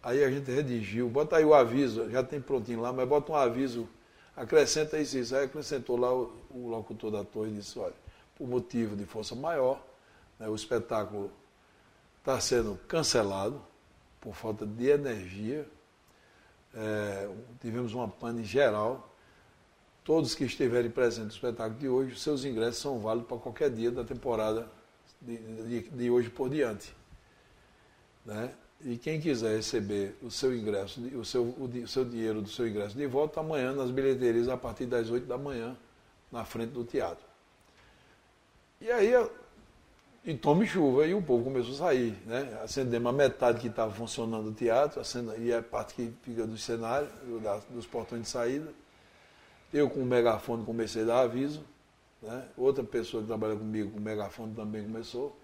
Aí 0.01 0.23
a 0.23 0.29
gente 0.29 0.51
redigiu, 0.51 1.07
bota 1.09 1.38
aí 1.38 1.45
o 1.45 1.53
aviso, 1.53 2.09
já 2.09 2.23
tem 2.23 2.41
prontinho 2.41 2.81
lá, 2.81 2.91
mas 2.91 3.07
bota 3.07 3.31
um 3.31 3.36
aviso, 3.36 3.88
acrescenta 4.36 4.99
isso, 4.99 5.17
isso. 5.17 5.36
Aí 5.36 5.45
acrescentou 5.45 5.97
lá 5.97 6.13
o, 6.13 6.33
o 6.49 6.67
locutor 6.67 7.11
da 7.11 7.23
torre 7.23 7.51
e 7.51 7.53
disse, 7.55 7.77
olha, 7.77 7.93
por 8.36 8.47
motivo 8.47 8.95
de 8.95 9.05
força 9.05 9.36
maior, 9.36 9.79
né, 10.39 10.47
o 10.47 10.55
espetáculo 10.55 11.31
está 12.19 12.39
sendo 12.39 12.79
cancelado 12.88 13.61
por 14.26 14.34
falta 14.34 14.65
de 14.65 14.89
energia. 14.89 15.67
É, 16.73 17.30
tivemos 17.61 17.93
uma 17.93 18.07
pane 18.07 18.43
geral. 18.43 19.15
Todos 20.03 20.34
que 20.34 20.43
estiverem 20.43 20.89
presentes 20.89 21.39
no 21.39 21.47
espetáculo 21.47 21.80
de 21.80 21.88
hoje, 21.88 22.19
seus 22.19 22.43
ingressos 22.43 22.82
são 22.82 22.99
válidos 22.99 23.30
para 23.30 23.38
qualquer 23.38 23.69
dia 23.69 23.91
da 23.91 24.03
temporada 24.03 24.67
de, 25.21 25.38
de, 25.38 25.89
de 25.89 26.09
hoje 26.09 26.30
por 26.30 26.49
diante. 26.49 26.91
Né? 28.26 28.51
E 28.82 28.97
quem 28.97 29.21
quiser 29.21 29.55
receber 29.55 30.15
o 30.21 30.32
seu 30.32 30.55
ingresso, 30.55 30.99
o 31.15 31.23
seu, 31.23 31.43
o, 31.43 31.88
seu 31.88 32.03
dinheiro 32.03 32.41
do 32.41 32.49
seu 32.49 32.67
ingresso 32.67 32.97
de 32.97 33.05
volta, 33.05 33.39
amanhã 33.39 33.73
nas 33.73 33.91
bilheterias 33.91 34.49
a 34.49 34.57
partir 34.57 34.88
das 34.88 35.09
8 35.09 35.26
da 35.26 35.38
manhã, 35.38 35.78
na 36.32 36.43
frente 36.45 36.71
do 36.71 36.84
teatro. 36.84 37.26
E 38.82 38.91
aí, 38.91 39.13
e 40.26 40.34
tome 40.34 40.65
chuva, 40.65 41.05
e 41.05 41.13
o 41.13 41.21
povo 41.21 41.43
começou 41.43 41.76
a 41.76 41.78
sair. 41.78 42.17
Né? 42.26 42.59
Acendemos 42.63 43.13
a 43.13 43.13
metade 43.13 43.59
que 43.59 43.67
estava 43.67 43.93
funcionando 43.93 44.49
o 44.49 44.51
teatro, 44.51 44.99
e 45.38 45.53
a 45.53 45.61
parte 45.61 45.93
que 45.93 46.11
fica 46.23 46.47
do 46.47 46.57
cenário, 46.57 47.07
dos 47.69 47.86
portões 47.86 48.23
de 48.23 48.30
saída. 48.30 48.73
Eu 49.71 49.88
com 49.88 49.99
o 49.99 50.05
megafone 50.05 50.65
comecei 50.65 51.03
a 51.03 51.05
dar 51.05 51.19
aviso. 51.19 51.63
Né? 52.23 52.43
Outra 52.57 52.84
pessoa 52.84 53.21
que 53.21 53.28
trabalha 53.28 53.55
comigo 53.55 53.91
com 53.91 53.99
o 53.99 54.01
megafone 54.01 54.55
também 54.55 54.84
começou. 54.84 55.38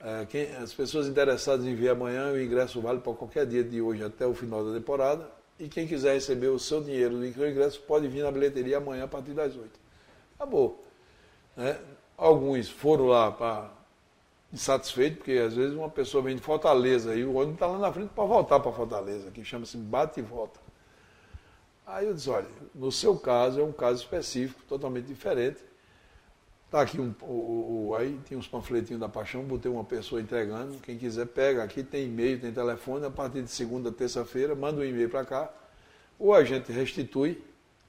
É, 0.00 0.24
quem, 0.26 0.54
as 0.56 0.72
pessoas 0.72 1.08
interessadas 1.08 1.66
em 1.66 1.74
vir 1.74 1.90
amanhã, 1.90 2.30
o 2.30 2.40
ingresso 2.40 2.80
vale 2.80 3.00
para 3.00 3.12
qualquer 3.12 3.44
dia 3.44 3.64
de 3.64 3.82
hoje 3.82 4.04
até 4.04 4.24
o 4.24 4.34
final 4.34 4.64
da 4.64 4.72
temporada. 4.72 5.28
E 5.58 5.68
quem 5.68 5.86
quiser 5.88 6.14
receber 6.14 6.46
o 6.46 6.60
seu 6.60 6.80
dinheiro 6.80 7.18
do 7.18 7.26
ingresso 7.26 7.80
pode 7.80 8.06
vir 8.06 8.22
na 8.22 8.30
bilheteria 8.30 8.78
amanhã 8.78 9.04
a 9.04 9.08
partir 9.08 9.32
das 9.32 9.56
8. 9.56 9.68
Acabou. 10.36 10.84
Né? 11.56 11.76
Alguns 12.16 12.68
foram 12.68 13.06
lá 13.06 13.32
para 13.32 13.79
insatisfeitos, 14.52 15.18
porque 15.18 15.32
às 15.32 15.54
vezes 15.54 15.74
uma 15.76 15.88
pessoa 15.88 16.22
vem 16.22 16.36
de 16.36 16.42
Fortaleza 16.42 17.14
e 17.14 17.24
o 17.24 17.34
ônibus 17.34 17.54
está 17.54 17.66
lá 17.66 17.78
na 17.78 17.92
frente 17.92 18.10
para 18.10 18.24
voltar 18.24 18.60
para 18.60 18.72
Fortaleza, 18.72 19.30
que 19.30 19.44
chama-se 19.44 19.76
bate 19.76 20.20
e 20.20 20.22
volta. 20.22 20.60
Aí 21.86 22.06
eu 22.06 22.14
disse, 22.14 22.30
olha, 22.30 22.46
no 22.74 22.92
seu 22.92 23.18
caso 23.18 23.60
é 23.60 23.64
um 23.64 23.72
caso 23.72 24.02
específico, 24.02 24.60
totalmente 24.68 25.06
diferente. 25.06 25.58
Está 26.66 26.82
aqui 26.82 27.00
um, 27.00 27.12
o, 27.22 27.88
o, 27.88 27.96
aí 27.96 28.16
tem 28.28 28.38
uns 28.38 28.46
panfletinhos 28.46 29.00
da 29.00 29.08
paixão, 29.08 29.42
botei 29.42 29.70
uma 29.70 29.82
pessoa 29.82 30.20
entregando. 30.20 30.78
Quem 30.78 30.96
quiser 30.96 31.26
pega, 31.26 31.64
aqui 31.64 31.82
tem 31.82 32.06
e-mail, 32.06 32.40
tem 32.40 32.52
telefone, 32.52 33.06
a 33.06 33.10
partir 33.10 33.42
de 33.42 33.50
segunda, 33.50 33.90
terça-feira, 33.90 34.54
manda 34.54 34.80
um 34.80 34.84
e-mail 34.84 35.10
para 35.10 35.24
cá, 35.24 35.50
ou 36.16 36.32
a 36.32 36.44
gente 36.44 36.70
restitui, 36.70 37.42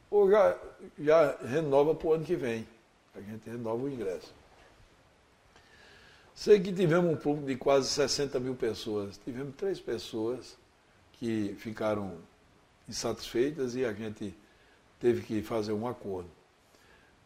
ou 0.10 0.32
já, 0.32 0.58
já 0.98 1.38
renova 1.46 1.94
para 1.94 2.08
o 2.08 2.14
ano 2.14 2.24
que 2.24 2.36
vem. 2.36 2.68
A 3.14 3.22
gente 3.22 3.48
renova 3.48 3.84
o 3.84 3.88
ingresso. 3.88 4.34
Sei 6.42 6.60
que 6.60 6.74
tivemos 6.74 7.14
um 7.14 7.16
público 7.16 7.46
de 7.46 7.56
quase 7.56 7.88
60 7.88 8.40
mil 8.40 8.56
pessoas. 8.56 9.16
Tivemos 9.24 9.54
três 9.56 9.80
pessoas 9.80 10.58
que 11.14 11.56
ficaram 11.60 12.18
insatisfeitas 12.90 13.76
e 13.76 13.86
a 13.86 13.94
gente 13.94 14.36
teve 15.00 15.22
que 15.22 15.44
fazer 15.44 15.72
um 15.72 15.88
acordo. 15.88 16.32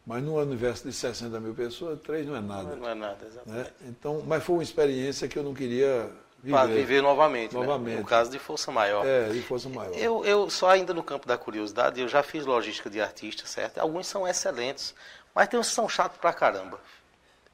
Mas 0.06 0.22
no 0.22 0.38
universo 0.38 0.86
de 0.86 0.92
60 0.92 1.40
mil 1.40 1.54
pessoas, 1.54 1.98
três 2.02 2.26
não 2.26 2.36
é 2.36 2.42
nada. 2.42 2.76
Não 2.76 2.90
é 2.90 2.94
nada, 2.94 3.26
exatamente. 3.26 3.70
Né? 3.80 3.88
Então, 3.88 4.22
mas 4.26 4.44
foi 4.44 4.56
uma 4.56 4.62
experiência 4.62 5.26
que 5.26 5.38
eu 5.38 5.42
não 5.42 5.54
queria 5.54 6.10
viver. 6.42 6.54
Para 6.54 6.66
viver 6.66 7.02
novamente, 7.02 7.54
né? 7.54 7.60
novamente. 7.62 7.94
Né? 7.94 8.00
No 8.02 8.06
caso 8.06 8.30
de 8.30 8.38
força 8.38 8.70
maior. 8.70 9.06
É, 9.06 9.30
de 9.30 9.40
força 9.40 9.70
maior. 9.70 9.96
Eu, 9.96 10.26
eu 10.26 10.50
só 10.50 10.68
ainda 10.68 10.92
no 10.92 11.02
campo 11.02 11.26
da 11.26 11.38
curiosidade, 11.38 12.02
eu 12.02 12.06
já 12.06 12.22
fiz 12.22 12.44
logística 12.44 12.90
de 12.90 13.00
artista, 13.00 13.46
certo? 13.46 13.78
Alguns 13.78 14.08
são 14.08 14.28
excelentes, 14.28 14.94
mas 15.34 15.48
tem 15.48 15.58
uns 15.58 15.70
que 15.70 15.74
são 15.74 15.88
chatos 15.88 16.18
pra 16.18 16.34
caramba. 16.34 16.78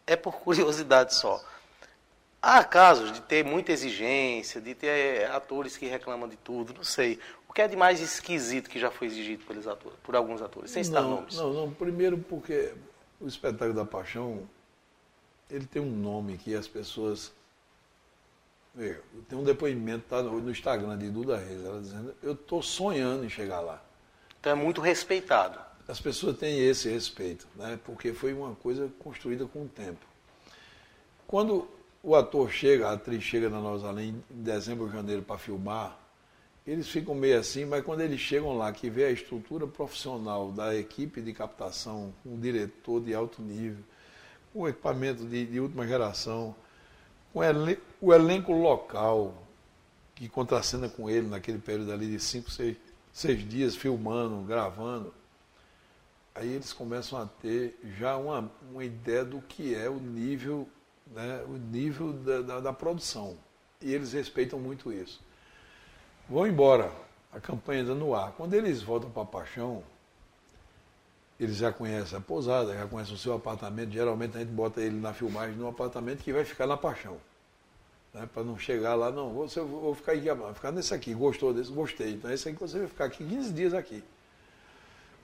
É 0.05 0.17
por 0.17 0.35
curiosidade 0.43 1.15
só. 1.15 1.41
Há 2.43 2.65
casos 2.65 3.13
de 3.13 3.21
ter 3.21 3.45
muita 3.45 3.71
exigência, 3.71 4.61
de 4.61 4.75
ter 4.75 5.31
atores 5.31 5.77
que 5.77 5.87
reclamam 5.87 6.29
de 6.29 6.37
tudo, 6.37 6.75
não 6.75 6.83
sei. 6.83 7.21
O 7.49 7.53
que 7.53 7.63
é 7.63 7.69
de 7.69 7.77
mais 7.77 8.01
esquisito 8.01 8.69
que 8.69 8.81
já 8.81 8.91
foi 8.91 9.07
exigido 9.07 9.45
pelos 9.45 9.69
atores, 9.69 9.97
por 10.03 10.17
alguns 10.17 10.43
atores, 10.43 10.73
sem 10.73 10.83
citar 10.83 11.03
não, 11.03 11.11
nomes? 11.11 11.37
Não, 11.37 11.53
não. 11.53 11.73
Primeiro 11.73 12.19
porque 12.19 12.75
o 13.21 13.29
espetáculo 13.29 13.73
da 13.73 13.85
paixão, 13.85 14.43
ele 15.49 15.67
tem 15.67 15.81
um 15.81 15.91
nome 15.91 16.37
que 16.37 16.53
as 16.53 16.67
pessoas... 16.67 17.33
Tem 19.29 19.39
um 19.39 19.45
depoimento 19.45 20.07
tá, 20.09 20.21
no 20.23 20.51
Instagram 20.51 20.99
de 20.99 21.11
Duda 21.11 21.37
Reis, 21.37 21.65
ela 21.65 21.81
dizendo, 21.81 22.17
eu 22.23 22.33
estou 22.33 22.61
sonhando 22.61 23.25
em 23.25 23.29
chegar 23.29 23.61
lá. 23.61 23.81
Então 24.41 24.51
é 24.51 24.55
muito 24.57 24.81
respeitado. 24.81 25.61
As 25.87 26.01
pessoas 26.01 26.39
têm 26.39 26.59
esse 26.59 26.89
respeito, 26.89 27.47
né? 27.55 27.79
porque 27.85 28.13
foi 28.13 28.33
uma 28.33 28.57
coisa 28.57 28.91
construída 28.99 29.47
com 29.47 29.63
o 29.63 29.69
tempo. 29.69 30.05
Quando 31.27 31.69
o 32.03 32.17
ator 32.17 32.51
chega, 32.51 32.89
a 32.89 32.93
atriz 32.93 33.23
chega 33.23 33.49
na 33.49 33.61
Nós 33.61 33.85
Além 33.85 34.23
em 34.31 34.43
dezembro 34.43 34.91
janeiro 34.91 35.23
para 35.23 35.39
filmar, 35.39 35.99
eles 36.67 36.89
ficam 36.89 37.15
meio 37.15 37.39
assim, 37.39 37.65
mas 37.65 37.85
quando 37.85 38.01
eles 38.01 38.21
chegam 38.21 38.57
lá, 38.57 38.73
que 38.73 38.89
vê 38.89 39.05
a 39.05 39.11
estrutura 39.11 39.67
profissional 39.67 40.51
da 40.51 40.75
equipe 40.75 41.21
de 41.21 41.33
captação, 41.33 42.13
um 42.25 42.39
diretor 42.39 43.01
de 43.01 43.15
alto 43.15 43.43
nível, 43.43 43.83
com 44.53 44.69
equipamento 44.69 45.25
de, 45.25 45.47
de 45.47 45.61
última 45.61 45.87
geração, 45.87 46.55
com 47.33 47.41
o 48.01 48.13
elenco 48.13 48.53
local 48.53 49.35
que 50.15 50.29
contracena 50.29 50.89
com 50.89 51.09
ele 51.09 51.27
naquele 51.27 51.59
período 51.59 51.93
ali 51.93 52.07
de 52.07 52.21
cinco, 52.21 52.51
seis, 52.51 52.77
seis 53.13 53.49
dias 53.49 53.75
filmando, 53.75 54.43
gravando, 54.43 55.13
aí 56.35 56.53
eles 56.53 56.73
começam 56.73 57.21
a 57.21 57.27
ter 57.27 57.79
já 57.99 58.17
uma, 58.17 58.51
uma 58.71 58.85
ideia 58.85 59.25
do 59.25 59.41
que 59.41 59.75
é 59.75 59.89
o 59.89 59.99
nível, 59.99 60.69
né, 61.15 61.45
o 61.47 61.53
nível 61.53 62.13
da, 62.13 62.41
da, 62.43 62.61
da 62.61 62.73
produção. 62.73 63.37
E 63.81 63.93
eles 63.93 64.13
respeitam 64.13 64.59
muito 64.59 64.93
isso 64.93 65.21
vão 66.29 66.47
embora, 66.47 66.91
a 67.33 67.39
campanha 67.39 67.81
ainda 67.81 67.95
no 67.95 68.15
ar. 68.15 68.33
Quando 68.33 68.55
eles 68.55 68.83
voltam 68.83 69.11
para 69.11 69.23
a 69.23 69.27
Paixão, 69.27 69.83
eles 71.39 71.57
já 71.57 71.73
conhecem 71.73 72.17
a 72.17 72.21
pousada, 72.21 72.75
já 72.75 72.87
conhecem 72.87 73.15
o 73.15 73.19
seu 73.19 73.35
apartamento. 73.35 73.93
Geralmente 73.93 74.37
a 74.37 74.41
gente 74.41 74.51
bota 74.51 74.81
ele 74.81 74.99
na 74.99 75.13
filmagem 75.13 75.57
num 75.57 75.69
apartamento 75.69 76.23
que 76.23 76.33
vai 76.33 76.45
ficar 76.45 76.67
na 76.67 76.77
Paixão. 76.77 77.19
Né? 78.15 78.29
Para 78.33 78.45
não 78.45 78.59
chegar 78.59 78.95
lá, 78.95 79.11
não, 79.11 79.33
você, 79.33 79.61
vou 79.61 79.95
ficar 79.95 80.13
aqui, 80.13 80.31
vou 80.33 80.55
ficar 80.55 80.73
nesse 80.73 80.95
aqui, 80.95 81.15
gostou 81.15 81.53
desse? 81.53 81.71
Gostei. 81.71 82.13
Então 82.13 82.31
esse 82.31 82.49
aqui 82.49 82.59
você 82.59 82.79
vai 82.79 82.89
ficar 82.89 83.05
aqui 83.07 83.25
15 83.25 83.53
dias 83.53 83.75
aqui. 83.75 84.03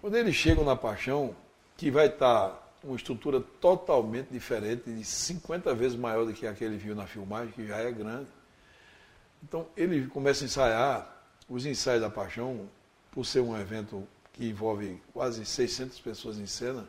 Quando 0.01 0.16
eles 0.16 0.34
chegam 0.34 0.64
na 0.64 0.76
Paixão, 0.76 1.34
que 1.76 1.91
vai 1.91 2.07
estar 2.07 2.49
tá 2.49 2.67
uma 2.83 2.97
estrutura 2.97 3.41
totalmente 3.41 4.29
diferente, 4.29 4.91
de 4.91 5.05
50 5.05 5.74
vezes 5.74 5.99
maior 5.99 6.24
do 6.24 6.33
que 6.33 6.47
aquele 6.47 6.76
viu 6.76 6.95
na 6.95 7.07
filmagem, 7.07 7.53
que 7.53 7.66
já 7.66 7.76
é 7.76 7.91
grande 7.91 8.29
Então 9.43 9.66
ele 9.76 10.07
começa 10.07 10.45
a 10.45 10.47
ensaiar, 10.47 11.16
os 11.49 11.64
ensaios 11.66 12.03
da 12.03 12.11
paixão, 12.11 12.68
por 13.11 13.24
ser 13.24 13.41
um 13.41 13.59
evento 13.59 14.07
que 14.33 14.47
envolve 14.49 15.01
quase 15.12 15.45
600 15.45 15.99
pessoas 16.01 16.39
em 16.39 16.47
cena, 16.47 16.87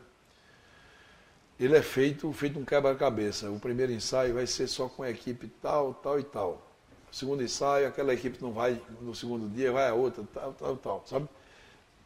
ele 1.58 1.76
é 1.76 1.82
feito, 1.82 2.32
feito 2.32 2.58
um 2.58 2.64
quebra-cabeça. 2.64 3.50
O 3.50 3.60
primeiro 3.60 3.92
ensaio 3.92 4.34
vai 4.34 4.46
ser 4.46 4.66
só 4.66 4.88
com 4.88 5.02
a 5.02 5.10
equipe 5.10 5.48
tal, 5.60 5.92
tal 5.94 6.18
e 6.18 6.22
tal. 6.22 6.66
O 7.12 7.14
segundo 7.14 7.42
ensaio, 7.42 7.86
aquela 7.86 8.14
equipe 8.14 8.40
não 8.40 8.52
vai 8.52 8.80
no 9.00 9.14
segundo 9.14 9.48
dia, 9.48 9.72
vai 9.72 9.88
a 9.88 9.92
outra, 9.92 10.24
tal, 10.32 10.54
tal, 10.54 10.76
tal, 10.76 11.04
sabe? 11.06 11.28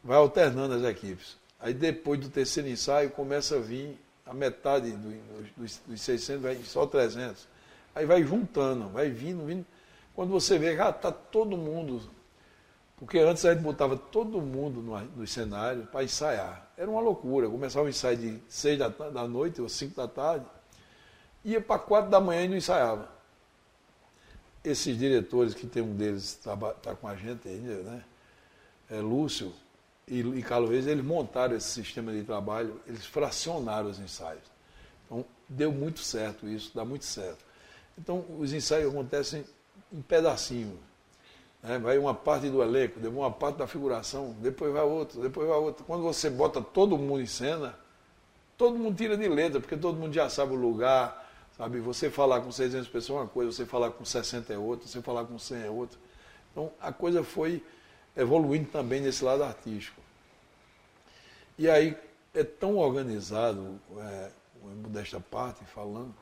Vai 0.03 0.17
alternando 0.17 0.73
as 0.73 0.83
equipes. 0.83 1.37
Aí 1.59 1.73
depois 1.73 2.19
do 2.19 2.29
terceiro 2.29 2.69
ensaio 2.69 3.09
começa 3.11 3.55
a 3.55 3.59
vir 3.59 3.99
a 4.25 4.33
metade 4.33 4.91
do, 4.91 5.11
dos, 5.55 5.81
dos 5.85 6.01
600, 6.01 6.41
vai 6.41 6.55
só 6.63 6.85
300. 6.85 7.47
Aí 7.93 8.05
vai 8.05 8.23
juntando, 8.23 8.89
vai 8.89 9.09
vindo, 9.09 9.45
vindo. 9.45 9.65
Quando 10.13 10.31
você 10.31 10.57
vê, 10.57 10.75
já 10.75 10.89
está 10.89 11.11
todo 11.11 11.55
mundo. 11.55 12.01
Porque 12.97 13.19
antes 13.19 13.45
a 13.45 13.53
gente 13.53 13.61
botava 13.61 13.97
todo 13.97 14.41
mundo 14.41 14.81
no, 14.81 14.99
no 14.99 15.27
cenário 15.27 15.85
para 15.87 16.03
ensaiar. 16.03 16.69
Era 16.77 16.89
uma 16.89 17.01
loucura. 17.01 17.49
Começava 17.49 17.85
o 17.85 17.89
ensaio 17.89 18.17
de 18.17 18.39
6 18.47 18.79
da, 18.79 18.87
da 18.87 19.27
noite 19.27 19.61
ou 19.61 19.69
5 19.69 19.95
da 19.95 20.07
tarde, 20.07 20.45
ia 21.43 21.61
para 21.61 21.79
4 21.79 22.09
da 22.09 22.19
manhã 22.19 22.43
e 22.43 22.47
não 22.47 22.57
ensaiava. 22.57 23.09
Esses 24.63 24.97
diretores, 24.97 25.53
que 25.53 25.67
tem 25.67 25.83
um 25.83 25.95
deles 25.95 26.23
está 26.23 26.55
tá 26.55 26.95
com 26.95 27.07
a 27.07 27.15
gente 27.15 27.47
ainda, 27.47 27.83
né? 27.83 28.03
É 28.89 28.99
Lúcio, 28.99 29.53
e, 30.07 30.19
e 30.19 30.39
Reis, 30.41 30.85
eles 30.85 31.03
montaram 31.03 31.55
esse 31.55 31.67
sistema 31.67 32.11
de 32.11 32.23
trabalho, 32.23 32.79
eles 32.85 33.05
fracionaram 33.05 33.89
os 33.89 33.99
ensaios. 33.99 34.43
Então, 35.05 35.25
deu 35.49 35.71
muito 35.71 35.99
certo 35.99 36.47
isso, 36.47 36.71
dá 36.75 36.85
muito 36.85 37.05
certo. 37.05 37.43
Então, 37.97 38.23
os 38.39 38.53
ensaios 38.53 38.91
acontecem 38.91 39.43
em 39.91 40.01
pedacinho. 40.01 40.77
Né? 41.63 41.79
Vai 41.79 41.97
uma 41.97 42.13
parte 42.13 42.49
do 42.49 42.61
elenco, 42.61 42.99
depois 42.99 43.17
uma 43.17 43.31
parte 43.31 43.57
da 43.57 43.67
figuração, 43.67 44.35
depois 44.39 44.71
vai 44.71 44.83
outra, 44.83 45.21
depois 45.21 45.47
vai 45.47 45.57
outra. 45.57 45.83
Quando 45.85 46.03
você 46.03 46.29
bota 46.29 46.61
todo 46.61 46.97
mundo 46.97 47.21
em 47.21 47.27
cena, 47.27 47.75
todo 48.57 48.77
mundo 48.77 48.95
tira 48.95 49.17
de 49.17 49.27
letra, 49.27 49.59
porque 49.59 49.75
todo 49.75 49.97
mundo 49.97 50.13
já 50.13 50.29
sabe 50.29 50.53
o 50.53 50.55
lugar, 50.55 51.27
sabe? 51.57 51.79
Você 51.79 52.11
falar 52.11 52.41
com 52.41 52.51
600 52.51 52.87
pessoas 52.89 53.19
é 53.19 53.21
uma 53.23 53.29
coisa, 53.29 53.51
você 53.51 53.65
falar 53.65 53.89
com 53.91 54.05
60 54.05 54.53
é 54.53 54.57
outra, 54.57 54.87
você 54.87 55.01
falar 55.01 55.25
com 55.25 55.39
100 55.39 55.63
é 55.63 55.69
outra. 55.69 55.97
Então, 56.51 56.71
a 56.79 56.91
coisa 56.91 57.23
foi 57.23 57.63
evoluindo 58.15 58.69
também 58.69 59.01
nesse 59.01 59.23
lado 59.23 59.43
artístico. 59.43 60.01
E 61.57 61.69
aí 61.69 61.97
é 62.33 62.43
tão 62.43 62.77
organizado, 62.77 63.79
é, 63.97 64.29
desta 64.89 65.19
parte 65.19 65.63
falando, 65.65 66.13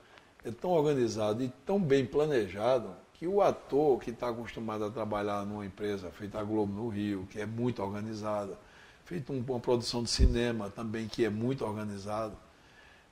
é 0.43 0.51
tão 0.51 0.71
organizado 0.71 1.43
e 1.43 1.49
tão 1.65 1.79
bem 1.79 2.05
planejado 2.05 2.95
que 3.13 3.27
o 3.27 3.41
ator 3.41 3.99
que 3.99 4.09
está 4.09 4.29
acostumado 4.29 4.83
a 4.85 4.89
trabalhar 4.89 5.45
numa 5.45 5.65
empresa 5.65 6.11
feita 6.11 6.39
a 6.39 6.43
Globo 6.43 6.73
no 6.73 6.89
Rio, 6.89 7.27
que 7.31 7.39
é 7.39 7.45
muito 7.45 7.81
organizada, 7.81 8.57
feita 9.05 9.31
uma 9.31 9.59
produção 9.59 10.03
de 10.03 10.09
cinema 10.09 10.69
também 10.69 11.07
que 11.07 11.23
é 11.23 11.29
muito 11.29 11.63
organizado, 11.65 12.35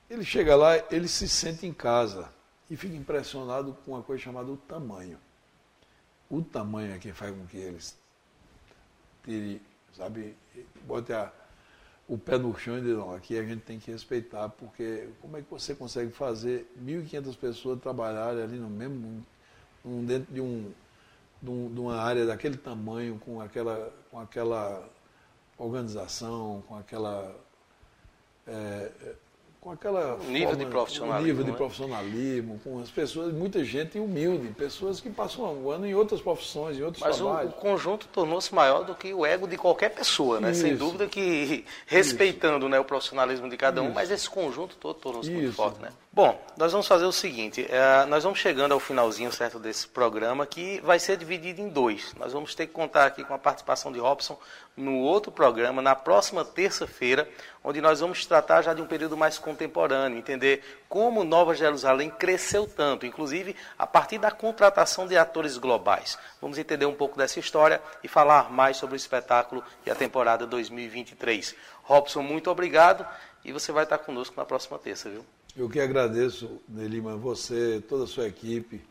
ele 0.09 0.25
chega 0.25 0.55
lá, 0.55 0.77
ele 0.91 1.07
se 1.07 1.29
sente 1.29 1.65
em 1.65 1.73
casa 1.73 2.29
e 2.69 2.75
fica 2.75 2.95
impressionado 2.95 3.77
com 3.85 3.91
uma 3.91 4.03
coisa 4.03 4.21
chamada 4.21 4.51
o 4.51 4.57
tamanho. 4.57 5.17
O 6.29 6.41
tamanho 6.41 6.93
é 6.93 6.99
que 6.99 7.13
faz 7.13 7.33
com 7.33 7.45
que 7.45 7.57
eles 7.57 7.97
tire, 9.23 9.61
sabe, 9.93 10.35
bote 10.85 11.13
a, 11.13 11.31
o 12.07 12.17
pé 12.17 12.37
no 12.37 12.57
chão 12.57 12.77
e 12.77 12.81
dizer, 12.81 12.95
não, 12.95 13.13
aqui 13.13 13.37
a 13.37 13.43
gente 13.43 13.61
tem 13.61 13.79
que 13.79 13.91
respeitar, 13.91 14.49
porque 14.49 15.09
como 15.21 15.37
é 15.37 15.41
que 15.41 15.49
você 15.49 15.73
consegue 15.73 16.11
fazer 16.11 16.69
1.500 16.83 17.37
pessoas 17.37 17.79
trabalharem 17.79 18.43
ali 18.43 18.57
no 18.57 18.69
mesmo, 18.69 19.25
um, 19.85 20.05
dentro 20.05 20.33
de, 20.33 20.41
um, 20.41 20.71
de, 21.41 21.49
um, 21.49 21.73
de 21.73 21.79
uma 21.79 21.97
área 21.97 22.25
daquele 22.25 22.57
tamanho, 22.57 23.17
com 23.19 23.39
aquela, 23.39 23.93
com 24.09 24.19
aquela 24.19 24.89
organização, 25.57 26.63
com 26.67 26.75
aquela 26.75 27.35
é, 28.47 28.91
com 29.61 29.69
aquela 29.69 30.17
nível 30.27 30.49
forma, 30.49 30.55
de 30.55 30.65
profissionalismo, 30.65 31.27
nível 31.27 31.43
de 31.43 31.51
né? 31.51 31.57
profissionalismo, 31.57 32.59
com 32.63 32.81
as 32.81 32.89
pessoas, 32.89 33.31
muita 33.31 33.63
gente 33.63 33.99
humilde, 33.99 34.47
pessoas 34.57 34.99
que 34.99 35.07
passam 35.07 35.45
um 35.53 35.69
ano 35.69 35.85
em 35.85 35.93
outras 35.93 36.19
profissões, 36.19 36.79
em 36.79 36.81
outros 36.81 37.03
Mas 37.03 37.17
trabalhos. 37.17 37.51
Mas 37.51 37.59
o, 37.59 37.61
conjunto 37.61 38.07
tornou-se 38.07 38.53
maior 38.55 38.83
do 38.83 38.95
que 38.95 39.13
o 39.13 39.23
ego 39.23 39.47
de 39.47 39.57
qualquer 39.57 39.89
pessoa, 39.89 40.39
né? 40.39 40.49
Isso. 40.49 40.61
Sem 40.61 40.75
dúvida 40.75 41.05
que 41.05 41.63
respeitando 41.85 42.67
né, 42.67 42.79
o 42.79 42.83
profissionalismo 42.83 43.47
de 43.47 43.55
cada 43.55 43.83
um, 43.83 43.85
Isso. 43.85 43.93
mas 43.93 44.09
esse 44.09 44.27
conjunto 44.27 44.75
todo 44.77 44.95
tornou-se 44.95 45.29
muito 45.29 45.53
forte, 45.53 45.79
né? 45.79 45.89
Bom, 46.11 46.37
nós 46.57 46.71
vamos 46.71 46.87
fazer 46.87 47.05
o 47.05 47.11
seguinte, 47.11 47.65
é, 47.69 48.05
nós 48.05 48.23
vamos 48.23 48.39
chegando 48.39 48.73
ao 48.73 48.81
finalzinho 48.81 49.31
certo 49.31 49.59
desse 49.59 49.87
programa 49.87 50.45
que 50.45 50.81
vai 50.81 50.99
ser 50.99 51.15
dividido 51.15 51.61
em 51.61 51.69
dois. 51.69 52.13
Nós 52.19 52.33
vamos 52.33 52.53
ter 52.53 52.65
que 52.65 52.73
contar 52.73 53.05
aqui 53.05 53.23
com 53.23 53.33
a 53.33 53.37
participação 53.37 53.93
de 53.93 53.99
Robson 53.99 54.37
no 54.75 54.97
outro 54.97 55.31
programa, 55.31 55.81
na 55.81 55.95
próxima 55.95 56.43
terça-feira, 56.43 57.29
onde 57.63 57.79
nós 57.81 57.99
vamos 57.99 58.25
tratar 58.25 58.61
já 58.61 58.73
de 58.73 58.81
um 58.81 58.87
período 58.87 59.15
mais 59.15 59.37
contemporâneo, 59.37 60.17
entender 60.17 60.83
como 60.89 61.23
Nova 61.23 61.53
Jerusalém 61.55 62.09
cresceu 62.09 62.67
tanto, 62.67 63.05
inclusive 63.05 63.55
a 63.77 63.85
partir 63.85 64.17
da 64.17 64.31
contratação 64.31 65.07
de 65.07 65.17
atores 65.17 65.57
globais. 65.57 66.17
Vamos 66.41 66.57
entender 66.57 66.85
um 66.85 66.95
pouco 66.95 67.17
dessa 67.17 67.39
história 67.39 67.81
e 68.03 68.07
falar 68.07 68.51
mais 68.51 68.77
sobre 68.77 68.95
o 68.95 68.97
espetáculo 68.97 69.63
e 69.85 69.91
a 69.91 69.95
temporada 69.95 70.47
2023. 70.47 71.55
Robson, 71.83 72.21
muito 72.21 72.49
obrigado 72.49 73.05
e 73.43 73.51
você 73.51 73.71
vai 73.71 73.83
estar 73.83 73.99
conosco 73.99 74.35
na 74.35 74.45
próxima 74.45 74.77
terça, 74.79 75.09
viu? 75.09 75.25
Eu 75.55 75.69
que 75.69 75.79
agradeço, 75.79 76.61
Nelima, 76.67 77.17
você, 77.17 77.83
toda 77.87 78.05
a 78.05 78.07
sua 78.07 78.27
equipe, 78.27 78.81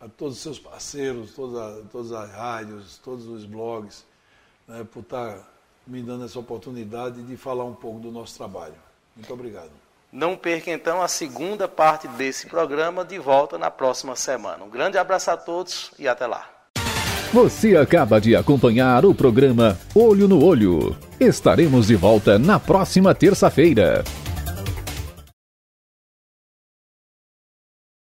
a 0.00 0.08
todos 0.08 0.36
os 0.36 0.42
seus 0.42 0.58
parceiros, 0.58 1.32
toda, 1.34 1.84
todas 1.92 2.10
as 2.10 2.30
rádios, 2.32 2.98
todos 2.98 3.26
os 3.26 3.44
blogs, 3.44 4.04
né, 4.66 4.84
por 4.90 5.00
estar 5.00 5.46
me 5.90 6.02
dando 6.02 6.24
essa 6.24 6.38
oportunidade 6.38 7.22
de 7.22 7.36
falar 7.36 7.64
um 7.64 7.74
pouco 7.74 7.98
do 7.98 8.12
nosso 8.12 8.36
trabalho. 8.36 8.74
Muito 9.16 9.32
obrigado. 9.32 9.70
Não 10.12 10.36
perca 10.36 10.70
então 10.70 11.02
a 11.02 11.08
segunda 11.08 11.68
parte 11.68 12.08
desse 12.08 12.46
programa 12.46 13.04
de 13.04 13.18
volta 13.18 13.58
na 13.58 13.70
próxima 13.70 14.16
semana. 14.16 14.64
Um 14.64 14.70
grande 14.70 14.98
abraço 14.98 15.30
a 15.30 15.36
todos 15.36 15.92
e 15.98 16.08
até 16.08 16.26
lá. 16.26 16.48
Você 17.32 17.76
acaba 17.76 18.20
de 18.20 18.34
acompanhar 18.34 19.04
o 19.04 19.14
programa 19.14 19.78
Olho 19.94 20.26
no 20.26 20.44
Olho. 20.44 20.96
Estaremos 21.20 21.86
de 21.86 21.94
volta 21.94 22.38
na 22.38 22.58
próxima 22.58 23.14
terça-feira. 23.14 24.02